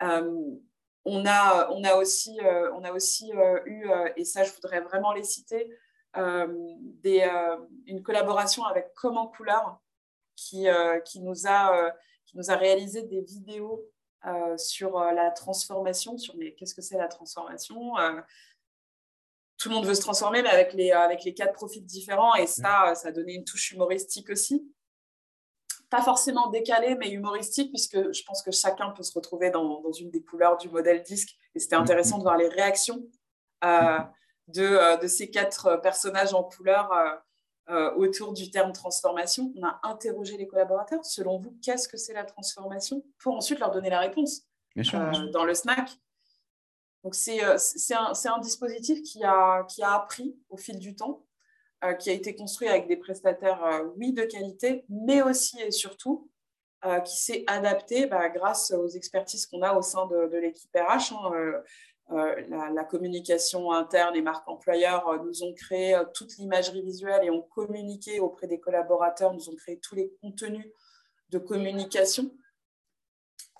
on, 0.00 1.26
a, 1.26 1.70
on 1.70 1.84
a 1.84 1.94
aussi, 1.96 2.38
on 2.74 2.84
a 2.84 2.92
aussi 2.92 3.32
eu, 3.66 3.88
et 4.16 4.24
ça 4.24 4.44
je 4.44 4.52
voudrais 4.52 4.80
vraiment 4.82 5.12
les 5.12 5.24
citer, 5.24 5.68
des, 6.14 7.28
une 7.86 8.02
collaboration 8.04 8.64
avec 8.64 8.92
Comment 8.94 9.26
Couleur 9.26 9.80
qui, 10.36 10.66
qui, 11.04 11.20
nous 11.20 11.48
a, 11.48 11.92
qui 12.24 12.36
nous 12.36 12.52
a 12.52 12.54
réalisé 12.54 13.02
des 13.02 13.22
vidéos 13.22 13.84
euh, 14.26 14.56
sur 14.58 14.98
euh, 14.98 15.12
la 15.12 15.30
transformation, 15.30 16.18
sur 16.18 16.36
mais 16.36 16.52
qu'est-ce 16.54 16.74
que 16.74 16.82
c'est 16.82 16.98
la 16.98 17.08
transformation 17.08 17.96
euh, 17.98 18.20
Tout 19.56 19.70
le 19.70 19.76
monde 19.76 19.86
veut 19.86 19.94
se 19.94 20.02
transformer, 20.02 20.42
mais 20.42 20.50
avec 20.50 20.74
les, 20.74 20.92
avec 20.92 21.24
les 21.24 21.32
quatre 21.32 21.54
profils 21.54 21.84
différents, 21.84 22.34
et 22.34 22.46
ça, 22.46 22.94
ça 22.94 23.08
a 23.08 23.12
donné 23.12 23.32
une 23.34 23.44
touche 23.44 23.72
humoristique 23.72 24.28
aussi. 24.28 24.70
Pas 25.88 26.02
forcément 26.02 26.50
décalée, 26.50 26.96
mais 26.96 27.10
humoristique, 27.10 27.70
puisque 27.70 28.12
je 28.12 28.22
pense 28.24 28.42
que 28.42 28.50
chacun 28.50 28.90
peut 28.90 29.02
se 29.02 29.12
retrouver 29.14 29.50
dans, 29.50 29.80
dans 29.80 29.92
une 29.92 30.10
des 30.10 30.22
couleurs 30.22 30.58
du 30.58 30.68
modèle 30.68 31.02
disque, 31.02 31.30
et 31.54 31.58
c'était 31.58 31.76
mm-hmm. 31.76 31.80
intéressant 31.80 32.18
de 32.18 32.22
voir 32.22 32.36
les 32.36 32.48
réactions 32.48 33.02
de, 33.62 35.00
de, 35.00 35.06
ces 35.06 35.30
quatre 35.30 35.80
personnages 35.82 36.34
en 36.34 36.44
couleur 36.44 36.90
euh, 37.70 37.94
autour 37.94 38.32
du 38.32 38.50
terme 38.50 38.72
transformation. 38.72 39.52
On 39.56 39.64
a 39.64 39.78
interrogé 39.84 40.36
les 40.36 40.48
collaborateurs. 40.48 41.04
Selon 41.04 41.38
vous, 41.38 41.56
qu'est-ce 41.62 41.88
que 41.88 41.96
c'est 41.96 42.12
la 42.12 42.24
transformation 42.24 43.04
Pour 43.18 43.36
ensuite 43.36 43.60
leur 43.60 43.70
donner 43.70 43.90
la 43.90 44.00
réponse 44.00 44.42
euh, 44.76 45.30
dans 45.32 45.44
le 45.44 45.54
snack? 45.54 45.88
Donc, 47.04 47.14
c'est 47.14 47.44
euh, 47.44 47.56
un, 47.92 48.12
un, 48.32 48.38
dispositif 48.40 49.02
qui 49.02 49.22
a, 49.22 49.64
qui 49.64 49.82
a 49.82 49.94
appris 49.94 50.36
au 50.48 50.56
fil 50.56 50.78
du 50.80 50.96
temps, 50.96 51.24
qui 51.98 52.10
a 52.10 52.12
été 52.12 52.34
construit 52.34 52.68
avec 52.68 52.88
des 52.88 52.96
prestataires, 52.96 53.62
oui, 53.96 54.12
de 54.12 54.24
qualité, 54.24 54.84
mais 54.90 55.22
aussi 55.22 55.58
et 55.62 55.70
surtout 55.70 56.28
qui 57.06 57.16
s'est 57.16 57.44
adapté 57.46 58.06
bah, 58.06 58.28
grâce 58.28 58.70
aux 58.72 58.88
expertises 58.88 59.46
qu'on 59.46 59.62
a 59.62 59.74
au 59.74 59.80
sein 59.80 60.06
de, 60.06 60.36
l'équipe 60.36 60.70
RH. 60.76 61.14
Hein, 61.14 61.62
euh, 62.12 62.34
la, 62.48 62.84
communication 62.84 63.70
interne 63.70 64.16
et 64.16 64.22
marque 64.22 64.48
employeur 64.48 65.06
euh, 65.06 65.18
nous 65.24 65.44
ont 65.44 65.54
créé 65.54 65.94
euh, 65.94 66.04
toute 66.12 66.36
l'imagerie 66.38 66.82
visuelle 66.82 67.20
et 67.22 67.30
ont 67.30 67.42
communiqué 67.42 68.18
auprès 68.18 68.48
des 68.48 68.58
collaborateurs, 68.58 69.32
nous 69.32 69.48
ont 69.48 69.54
créé 69.54 69.78
tous 69.78 69.94
les 69.94 70.12
contenus 70.20 70.66
de 71.28 71.38
communication. 71.38 72.32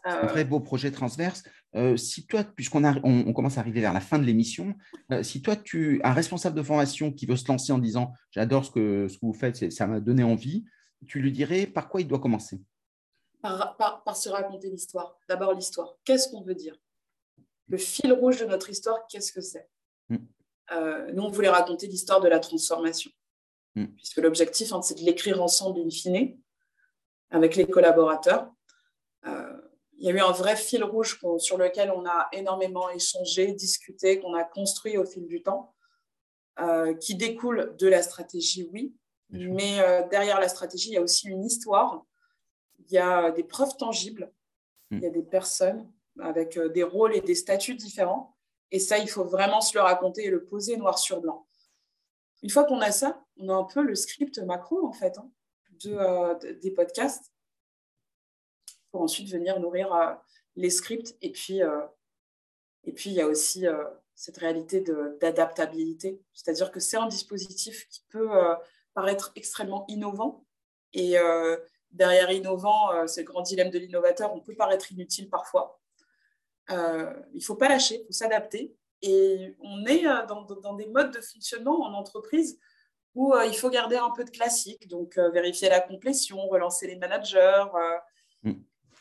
Un 0.03 0.26
très 0.26 0.44
beau 0.44 0.59
projet 0.59 0.90
transverse. 0.90 1.44
si 1.96 2.26
toi, 2.26 2.42
puisqu'on 2.42 2.82
on, 3.05 3.32
commence 3.34 3.59
à 3.59 3.61
arriver 3.61 3.82
vers 3.82 3.92
la 3.92 4.01
fin 4.01 4.18
de 4.18 4.24
l'émission, 4.24 4.74
si 5.22 5.42
toi, 5.42 5.57
tu 5.57 6.01
un 6.03 6.14
responsable 6.14 6.57
de 6.57 6.62
formation 6.62 7.12
qui 7.12 7.26
veut 7.26 7.36
se 7.36 7.46
lancer 7.46 7.70
en 7.70 7.78
disant 7.78 8.14
j'adore 8.30 8.64
ce 8.64 8.70
que, 8.70 9.09
ce 9.09 9.18
que 9.18 9.26
vous 9.26 9.34
faites, 9.34 9.70
ça 9.70 9.86
m'a 9.86 10.01
donné 10.01 10.24
envie, 10.24 10.64
tu 11.07 11.20
lui 11.20 11.32
dirais 11.32 11.66
par 11.66 11.90
quoi 11.90 12.01
il 12.01 12.09
doit 12.09 12.18
commencer? 12.18 12.62
Par, 13.42 13.76
par 13.76 14.16
se 14.16 14.30
raconter 14.30 14.70
l'histoire. 14.70 15.18
D'abord 15.28 15.53
l'histoire. 15.53 15.94
Qu'est-ce 16.05 16.30
qu'on 16.30 16.42
veut 16.42 16.55
dire? 16.55 16.78
Le 17.70 17.78
fil 17.78 18.12
rouge 18.12 18.40
de 18.40 18.46
notre 18.46 18.68
histoire, 18.68 19.06
qu'est-ce 19.08 19.32
que 19.32 19.40
c'est? 19.40 19.68
Mm. 20.08 20.16
euh, 20.72 21.12
Nous, 21.12 21.22
on 21.22 21.30
voulait 21.30 21.48
raconter 21.48 21.86
l'histoire 21.86 22.20
de 22.20 22.28
la 22.28 22.40
transformation, 22.40 23.10
mm. 23.76 23.86
puisque 23.96 24.18
l'objectif, 24.18 24.72
hein, 24.72 24.82
c'est 24.82 24.96
de 24.96 25.04
l'écrire 25.04 25.40
ensemble 25.40 25.80
in 25.80 25.90
fine, 25.90 26.38
avec 27.30 27.54
les 27.54 27.66
collaborateurs. 27.66 28.50
Euh, 29.26 29.56
il 29.98 30.06
y 30.06 30.10
a 30.10 30.12
eu 30.12 30.20
un 30.20 30.32
vrai 30.32 30.56
fil 30.56 30.82
rouge 30.82 31.20
sur 31.38 31.58
lequel 31.58 31.92
on 31.92 32.06
a 32.06 32.28
énormément 32.32 32.90
échangé, 32.90 33.52
discuté, 33.52 34.18
qu'on 34.18 34.34
a 34.34 34.44
construit 34.44 34.96
au 34.96 35.04
fil 35.04 35.26
du 35.26 35.42
temps, 35.42 35.74
euh, 36.58 36.94
qui 36.94 37.14
découle 37.14 37.76
de 37.78 37.86
la 37.86 38.02
stratégie, 38.02 38.68
oui, 38.72 38.94
mais 39.28 39.78
derrière 40.10 40.40
la 40.40 40.48
stratégie, 40.48 40.88
il 40.88 40.94
y 40.94 40.96
a 40.96 41.02
aussi 41.02 41.28
une 41.28 41.44
histoire, 41.44 42.04
il 42.80 42.92
y 42.92 42.98
a 42.98 43.30
des 43.30 43.44
preuves 43.44 43.76
tangibles, 43.76 44.32
mm. 44.90 44.96
il 44.96 45.02
y 45.02 45.06
a 45.06 45.10
des 45.10 45.22
personnes, 45.22 45.88
avec 46.22 46.56
euh, 46.56 46.68
des 46.68 46.82
rôles 46.82 47.14
et 47.14 47.20
des 47.20 47.34
statuts 47.34 47.74
différents. 47.74 48.36
Et 48.70 48.78
ça, 48.78 48.98
il 48.98 49.08
faut 49.08 49.24
vraiment 49.24 49.60
se 49.60 49.76
le 49.76 49.82
raconter 49.82 50.26
et 50.26 50.30
le 50.30 50.44
poser 50.44 50.76
noir 50.76 50.98
sur 50.98 51.20
blanc. 51.20 51.46
Une 52.42 52.50
fois 52.50 52.64
qu'on 52.64 52.80
a 52.80 52.92
ça, 52.92 53.24
on 53.36 53.48
a 53.48 53.54
un 53.54 53.64
peu 53.64 53.82
le 53.82 53.94
script 53.94 54.38
macro, 54.38 54.86
en 54.86 54.92
fait, 54.92 55.18
hein, 55.18 55.30
euh, 55.86 56.34
de, 56.34 56.52
des 56.52 56.70
podcasts, 56.70 57.32
pour 58.90 59.02
ensuite 59.02 59.28
venir 59.28 59.58
nourrir 59.60 59.92
euh, 59.92 60.14
les 60.56 60.70
scripts. 60.70 61.16
Et 61.20 61.32
puis, 61.32 61.60
et 62.84 62.92
puis, 62.92 63.10
il 63.10 63.16
y 63.16 63.20
a 63.20 63.26
aussi 63.26 63.66
cette 64.14 64.38
réalité 64.38 64.80
d'adaptabilité. 65.20 66.20
C'est-à-dire 66.32 66.70
que 66.70 66.80
c'est 66.80 66.96
un 66.96 67.06
dispositif 67.06 67.88
qui 67.88 68.02
peut 68.08 68.30
paraître 68.94 69.32
extrêmement 69.36 69.84
innovant. 69.88 70.44
Et 70.92 71.16
derrière 71.92 72.30
innovant, 72.30 73.06
c'est 73.06 73.22
le 73.22 73.26
grand 73.26 73.42
dilemme 73.42 73.70
de 73.70 73.78
l'innovateur, 73.78 74.34
on 74.34 74.40
peut 74.40 74.56
paraître 74.56 74.90
inutile 74.92 75.30
parfois. 75.30 75.79
Euh, 76.70 77.12
il 77.32 77.38
ne 77.38 77.42
faut 77.42 77.56
pas 77.56 77.68
lâcher, 77.68 78.00
il 78.02 78.06
faut 78.06 78.12
s'adapter. 78.12 78.74
Et 79.02 79.54
on 79.60 79.84
est 79.86 80.06
euh, 80.06 80.26
dans, 80.26 80.74
des 80.74 80.86
modes 80.88 81.12
de 81.12 81.20
fonctionnement 81.20 81.82
en 81.82 81.94
entreprise 81.94 82.58
où 83.14 83.32
euh, 83.32 83.46
il 83.46 83.56
faut 83.56 83.70
garder 83.70 83.96
un 83.96 84.10
peu 84.10 84.24
de 84.24 84.30
classique, 84.30 84.86
donc 84.88 85.18
vérifier 85.32 85.68
la 85.68 85.80
complétion, 85.80 86.46
relancer 86.48 86.86
les 86.86 86.96
managers. 86.96 87.64
Mm. 88.42 88.52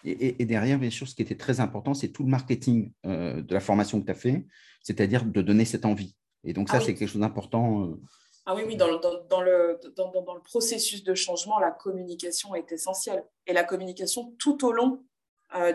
Et, 0.05 0.45
derrière, 0.45 0.79
bien 0.79 0.89
sûr, 0.89 1.07
ce 1.07 1.13
qui 1.13 1.21
était 1.21 1.35
très 1.35 1.59
important, 1.59 1.93
c'est 1.93 2.07
tout 2.07 2.23
le 2.23 2.29
marketing 2.29 2.93
de 3.03 3.53
la 3.53 3.59
formation 3.59 3.99
que 3.99 4.05
tu 4.05 4.11
as 4.11 4.15
fait, 4.15 4.45
c'est-à-dire 4.81 5.25
de 5.25 5.41
donner 5.41 5.65
cette 5.65 5.83
envie. 5.83 6.15
Et 6.45 6.53
donc, 6.53 6.69
ça, 6.69 6.77
ah 6.77 6.79
c'est 6.79 6.95
quelque 6.95 7.09
chose 7.09 7.19
d'important. 7.19 7.97
Ah 8.45 8.55
oui, 8.55 8.63
oui, 8.65 8.77
dans 8.77 8.87
le, 8.87 8.97
dans, 8.97 9.41
le, 9.41 9.77
dans, 9.97 10.35
le 10.35 10.41
processus 10.41 11.03
de 11.03 11.13
changement, 11.13 11.59
la 11.59 11.71
communication 11.71 12.55
est 12.55 12.71
essentielle. 12.71 13.25
Et 13.45 13.51
la 13.51 13.65
communication 13.65 14.33
tout 14.39 14.65
au 14.65 14.71
long 14.71 15.03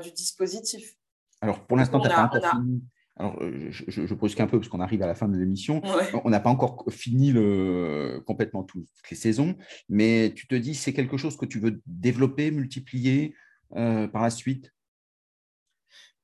du 0.03 0.11
dispositif. 0.11 0.97
Alors, 1.45 1.67
pour 1.67 1.77
l'instant, 1.77 2.01
tu 2.01 2.09
n'as 2.09 2.15
pas 2.15 2.39
encore 2.39 2.51
fini. 2.53 2.83
Alors, 3.17 3.37
euh, 3.43 3.69
je, 3.71 3.85
je, 3.87 4.15
brusque 4.15 4.41
un 4.41 4.47
peu 4.47 4.59
parce 4.59 4.71
qu'on 4.71 4.81
arrive 4.81 5.03
à 5.03 5.07
la 5.07 5.15
fin 5.15 5.29
de 5.29 5.37
l'émission. 5.37 5.83
On 6.25 6.31
n'a 6.31 6.41
pas 6.41 6.49
encore 6.49 6.87
fini 6.89 7.33
le, 7.33 8.23
complètement 8.27 8.65
toutes 8.65 8.89
les 9.11 9.17
saisons, 9.17 9.55
mais 9.91 10.33
tu 10.35 10.47
te 10.47 10.55
dis, 10.55 10.75
c'est 10.75 10.95
quelque 10.95 11.19
chose 11.19 11.37
que 11.37 11.45
tu 11.45 11.61
veux 11.61 11.83
développer, 11.85 12.51
multiplier 12.51 13.37
euh, 13.77 14.09
par 14.09 14.23
la 14.23 14.31
suite? 14.31 14.73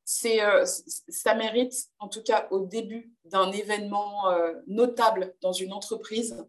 C'est, 0.07 0.43
euh, 0.43 0.65
ça 0.65 1.35
mérite, 1.35 1.75
en 1.99 2.09
tout 2.09 2.23
cas 2.23 2.49
au 2.51 2.67
début 2.67 3.13
d'un 3.27 3.53
événement 3.53 4.25
notable 4.67 5.35
dans 5.43 5.53
une 5.53 5.75
entreprise, 5.75 6.43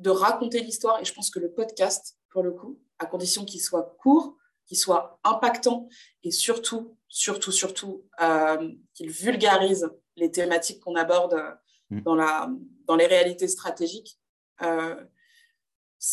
de 0.00 0.10
raconter 0.10 0.60
l'histoire. 0.60 1.00
Et 1.00 1.04
je 1.04 1.14
pense 1.14 1.30
que 1.30 1.38
le 1.38 1.52
podcast, 1.52 2.18
pour 2.30 2.42
le 2.42 2.50
coup, 2.50 2.80
à 2.98 3.06
condition 3.06 3.44
qu'il 3.44 3.60
soit 3.60 3.96
court, 4.00 4.36
qu'il 4.68 4.78
soit 4.78 5.18
impactant 5.24 5.88
et 6.22 6.30
surtout, 6.30 6.96
surtout, 7.08 7.50
surtout, 7.50 8.04
euh, 8.20 8.70
qu'il 8.94 9.10
vulgarise 9.10 9.90
les 10.16 10.30
thématiques 10.30 10.80
qu'on 10.80 10.94
aborde 10.94 11.42
mm. 11.90 12.02
dans, 12.02 12.14
la, 12.14 12.50
dans 12.86 12.94
les 12.94 13.06
réalités 13.06 13.48
stratégiques. 13.48 14.20
Euh, 14.62 14.94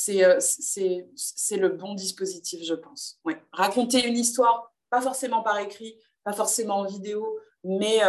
euh, 0.10 0.40
c'est 0.40 1.58
le 1.58 1.70
bon 1.70 1.94
dispositif, 1.94 2.64
je 2.64 2.74
pense. 2.74 3.20
Ouais. 3.26 3.40
Raconter 3.52 4.08
une 4.08 4.18
histoire, 4.18 4.74
pas 4.90 5.02
forcément 5.02 5.44
par 5.44 5.60
écrit, 5.60 6.00
pas 6.24 6.34
forcément 6.34 6.78
en 6.78 6.86
vidéo, 6.86 7.38
mais 7.64 8.00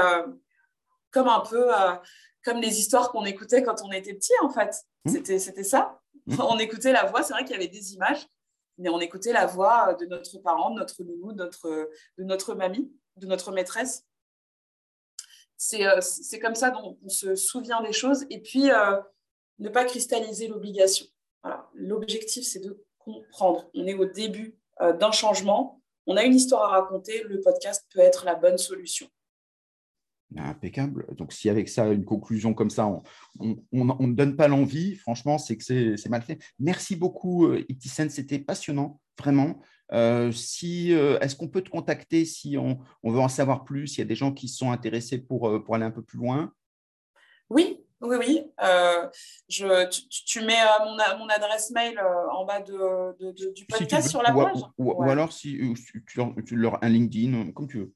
comme 1.10 1.28
un 1.28 1.40
peu 1.40 1.70
comme 2.44 2.60
les 2.60 2.78
histoires 2.78 3.10
qu'on 3.10 3.24
écoutait 3.24 3.62
quand 3.62 3.82
on 3.82 3.90
était 3.90 4.14
petit, 4.14 4.32
en 4.42 4.48
fait. 4.48 4.74
Mm. 5.04 5.38
C'était 5.38 5.64
ça. 5.64 6.00
Mm. 6.26 6.40
On 6.40 6.58
écoutait 6.58 6.92
la 6.92 7.04
voix, 7.04 7.22
c'est 7.22 7.34
vrai 7.34 7.44
qu'il 7.44 7.52
y 7.52 7.58
avait 7.58 7.68
des 7.68 7.94
images, 7.94 8.26
on 8.84 9.00
écoutait 9.00 9.32
la 9.32 9.46
voix 9.46 9.94
de 9.94 10.06
notre 10.06 10.38
parent, 10.38 10.70
de 10.70 10.80
notre 10.80 11.02
nounou, 11.02 11.32
de 11.32 11.50
notre, 12.18 12.54
mamie, 12.54 12.90
de 13.16 13.26
notre 13.26 13.52
maîtresse. 13.52 14.06
C'est 15.56 15.86
euh, 15.86 16.00
comme 16.42 16.54
ça 16.54 16.70
dont 16.70 16.98
on 17.02 17.08
se 17.08 17.34
souvient 17.34 17.82
des 17.82 17.92
choses. 17.92 18.26
Et 18.30 18.40
puis, 18.40 18.70
euh, 18.70 19.00
ne 19.58 19.68
pas 19.68 19.84
cristalliser 19.84 20.48
l'obligation. 20.48 21.06
L'objectif, 21.74 22.44
c'est 22.44 22.58
de 22.58 22.84
comprendre. 22.98 23.70
On 23.74 23.86
est 23.86 23.94
au 23.94 24.04
début 24.04 24.58
euh, 24.80 24.92
d'un 24.92 25.12
changement. 25.12 25.80
on 26.06 26.16
a 26.16 26.24
une 26.24 26.34
histoire 26.34 26.64
à 26.64 26.80
raconter, 26.80 27.22
le 27.22 27.40
podcast 27.40 27.86
peut 27.92 28.00
être 28.00 28.24
la 28.24 28.34
bonne 28.34 28.58
solution. 28.58 29.08
Impeccable. 30.34 31.06
Donc, 31.16 31.32
si 31.32 31.48
avec 31.48 31.68
ça, 31.68 31.86
une 31.92 32.04
conclusion 32.04 32.52
comme 32.52 32.70
ça, 32.70 32.86
on 33.38 33.54
ne 33.72 34.12
donne 34.12 34.36
pas 34.36 34.48
l'envie, 34.48 34.96
franchement, 34.96 35.38
c'est 35.38 35.56
que 35.56 35.96
c'est 35.96 36.08
mal 36.08 36.22
fait. 36.22 36.38
Merci 36.58 36.96
beaucoup, 36.96 37.46
euh, 37.46 37.64
Iptisen, 37.68 38.10
c'était 38.10 38.40
passionnant, 38.40 39.00
vraiment. 39.18 39.60
Euh, 39.92 40.32
si, 40.32 40.92
euh, 40.92 41.18
Est-ce 41.20 41.36
qu'on 41.36 41.48
peut 41.48 41.62
te 41.62 41.70
contacter 41.70 42.24
si 42.24 42.58
on, 42.58 42.80
veut 43.04 43.20
en 43.20 43.28
savoir 43.28 43.64
plus, 43.64 43.86
s'il 43.86 43.98
y 43.98 44.02
a 44.02 44.06
des 44.06 44.16
gens 44.16 44.32
qui 44.32 44.48
sont 44.48 44.72
intéressés 44.72 45.18
pour, 45.18 45.62
pour 45.64 45.74
aller 45.76 45.84
un 45.84 45.92
peu 45.92 46.02
plus 46.02 46.18
loin? 46.18 46.52
Oui, 47.48 47.84
oui, 48.00 48.16
oui. 48.18 48.42
je, 49.48 49.88
tu, 50.26 50.40
mets 50.40 50.58
mon, 50.80 51.18
mon, 51.18 51.28
adresse 51.28 51.70
mail 51.70 52.00
en 52.32 52.44
bas 52.44 52.60
de, 52.62 53.52
du 53.52 53.64
podcast 53.64 54.08
sur 54.08 54.22
la 54.22 54.32
page. 54.32 54.58
Ou, 54.76 55.04
alors 55.04 55.32
si, 55.32 55.56
tu, 55.92 56.04
tu, 56.44 56.56
leur 56.56 56.82
un 56.82 56.88
LinkedIn, 56.88 57.52
comme 57.52 57.68
tu 57.68 57.78
veux. 57.78 57.92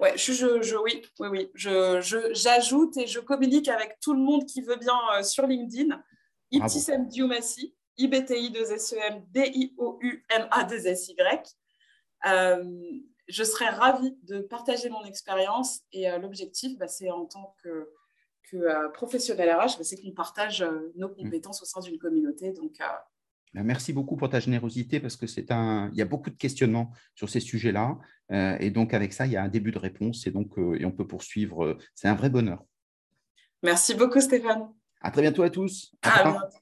Ouais, 0.00 0.16
je, 0.16 0.32
je, 0.32 0.76
oui, 0.76 1.02
oui, 1.18 1.28
oui. 1.28 1.50
Je, 1.54 2.00
j'ajoute 2.32 2.96
et 2.96 3.06
je 3.06 3.18
communique 3.20 3.68
avec 3.68 3.98
tout 4.00 4.14
le 4.14 4.20
monde 4.20 4.46
qui 4.46 4.62
veut 4.62 4.76
bien 4.76 4.96
euh, 5.16 5.22
sur 5.22 5.46
LinkedIn. 5.46 6.02
Ibtisem 6.50 7.08
Diomassi, 7.08 7.74
IBTI2SEM, 7.98 9.24
D-I-O-U-M-A-2-S-Y. 9.30 11.16
Euh, 12.26 12.64
je 13.28 13.44
serais 13.44 13.68
ravie 13.68 14.16
de 14.22 14.40
partager 14.40 14.88
mon 14.88 15.04
expérience 15.04 15.80
et 15.92 16.10
euh, 16.10 16.18
l'objectif, 16.18 16.78
bah, 16.78 16.88
c'est 16.88 17.10
en 17.10 17.26
tant 17.26 17.54
que, 17.62 17.90
que 18.50 18.88
professionnel 18.92 19.50
RH, 19.50 19.78
bah, 19.78 19.84
c'est 19.84 20.00
qu'on 20.00 20.12
partage 20.12 20.64
nos 20.94 21.08
mmh. 21.08 21.16
compétences 21.16 21.60
au 21.60 21.66
sein 21.66 21.80
d'une 21.80 21.98
communauté. 21.98 22.52
Donc, 22.52 22.80
ben, 23.54 23.62
merci 23.64 23.92
beaucoup 23.92 24.16
pour 24.16 24.28
ta 24.28 24.40
générosité 24.40 25.00
parce 25.00 25.16
que 25.16 25.26
c'est 25.26 25.50
un, 25.50 25.90
il 25.92 25.98
y 25.98 26.02
a 26.02 26.04
beaucoup 26.04 26.30
de 26.30 26.36
questionnements 26.36 26.92
sur 27.14 27.28
ces 27.28 27.40
sujets-là 27.40 27.98
euh, 27.98 28.17
et 28.30 28.70
donc 28.70 28.94
avec 28.94 29.12
ça 29.12 29.26
il 29.26 29.32
y 29.32 29.36
a 29.36 29.42
un 29.42 29.48
début 29.48 29.72
de 29.72 29.78
réponse 29.78 30.26
et 30.26 30.30
donc 30.30 30.58
euh, 30.58 30.78
et 30.80 30.84
on 30.84 30.92
peut 30.92 31.06
poursuivre. 31.06 31.78
C'est 31.94 32.08
un 32.08 32.14
vrai 32.14 32.30
bonheur. 32.30 32.64
Merci 33.62 33.94
beaucoup 33.94 34.20
Stéphane. 34.20 34.68
À 35.00 35.10
très 35.10 35.22
bientôt 35.22 35.42
à 35.42 35.50
tous. 35.50 35.92
À, 36.02 36.24
bientôt. 36.24 36.58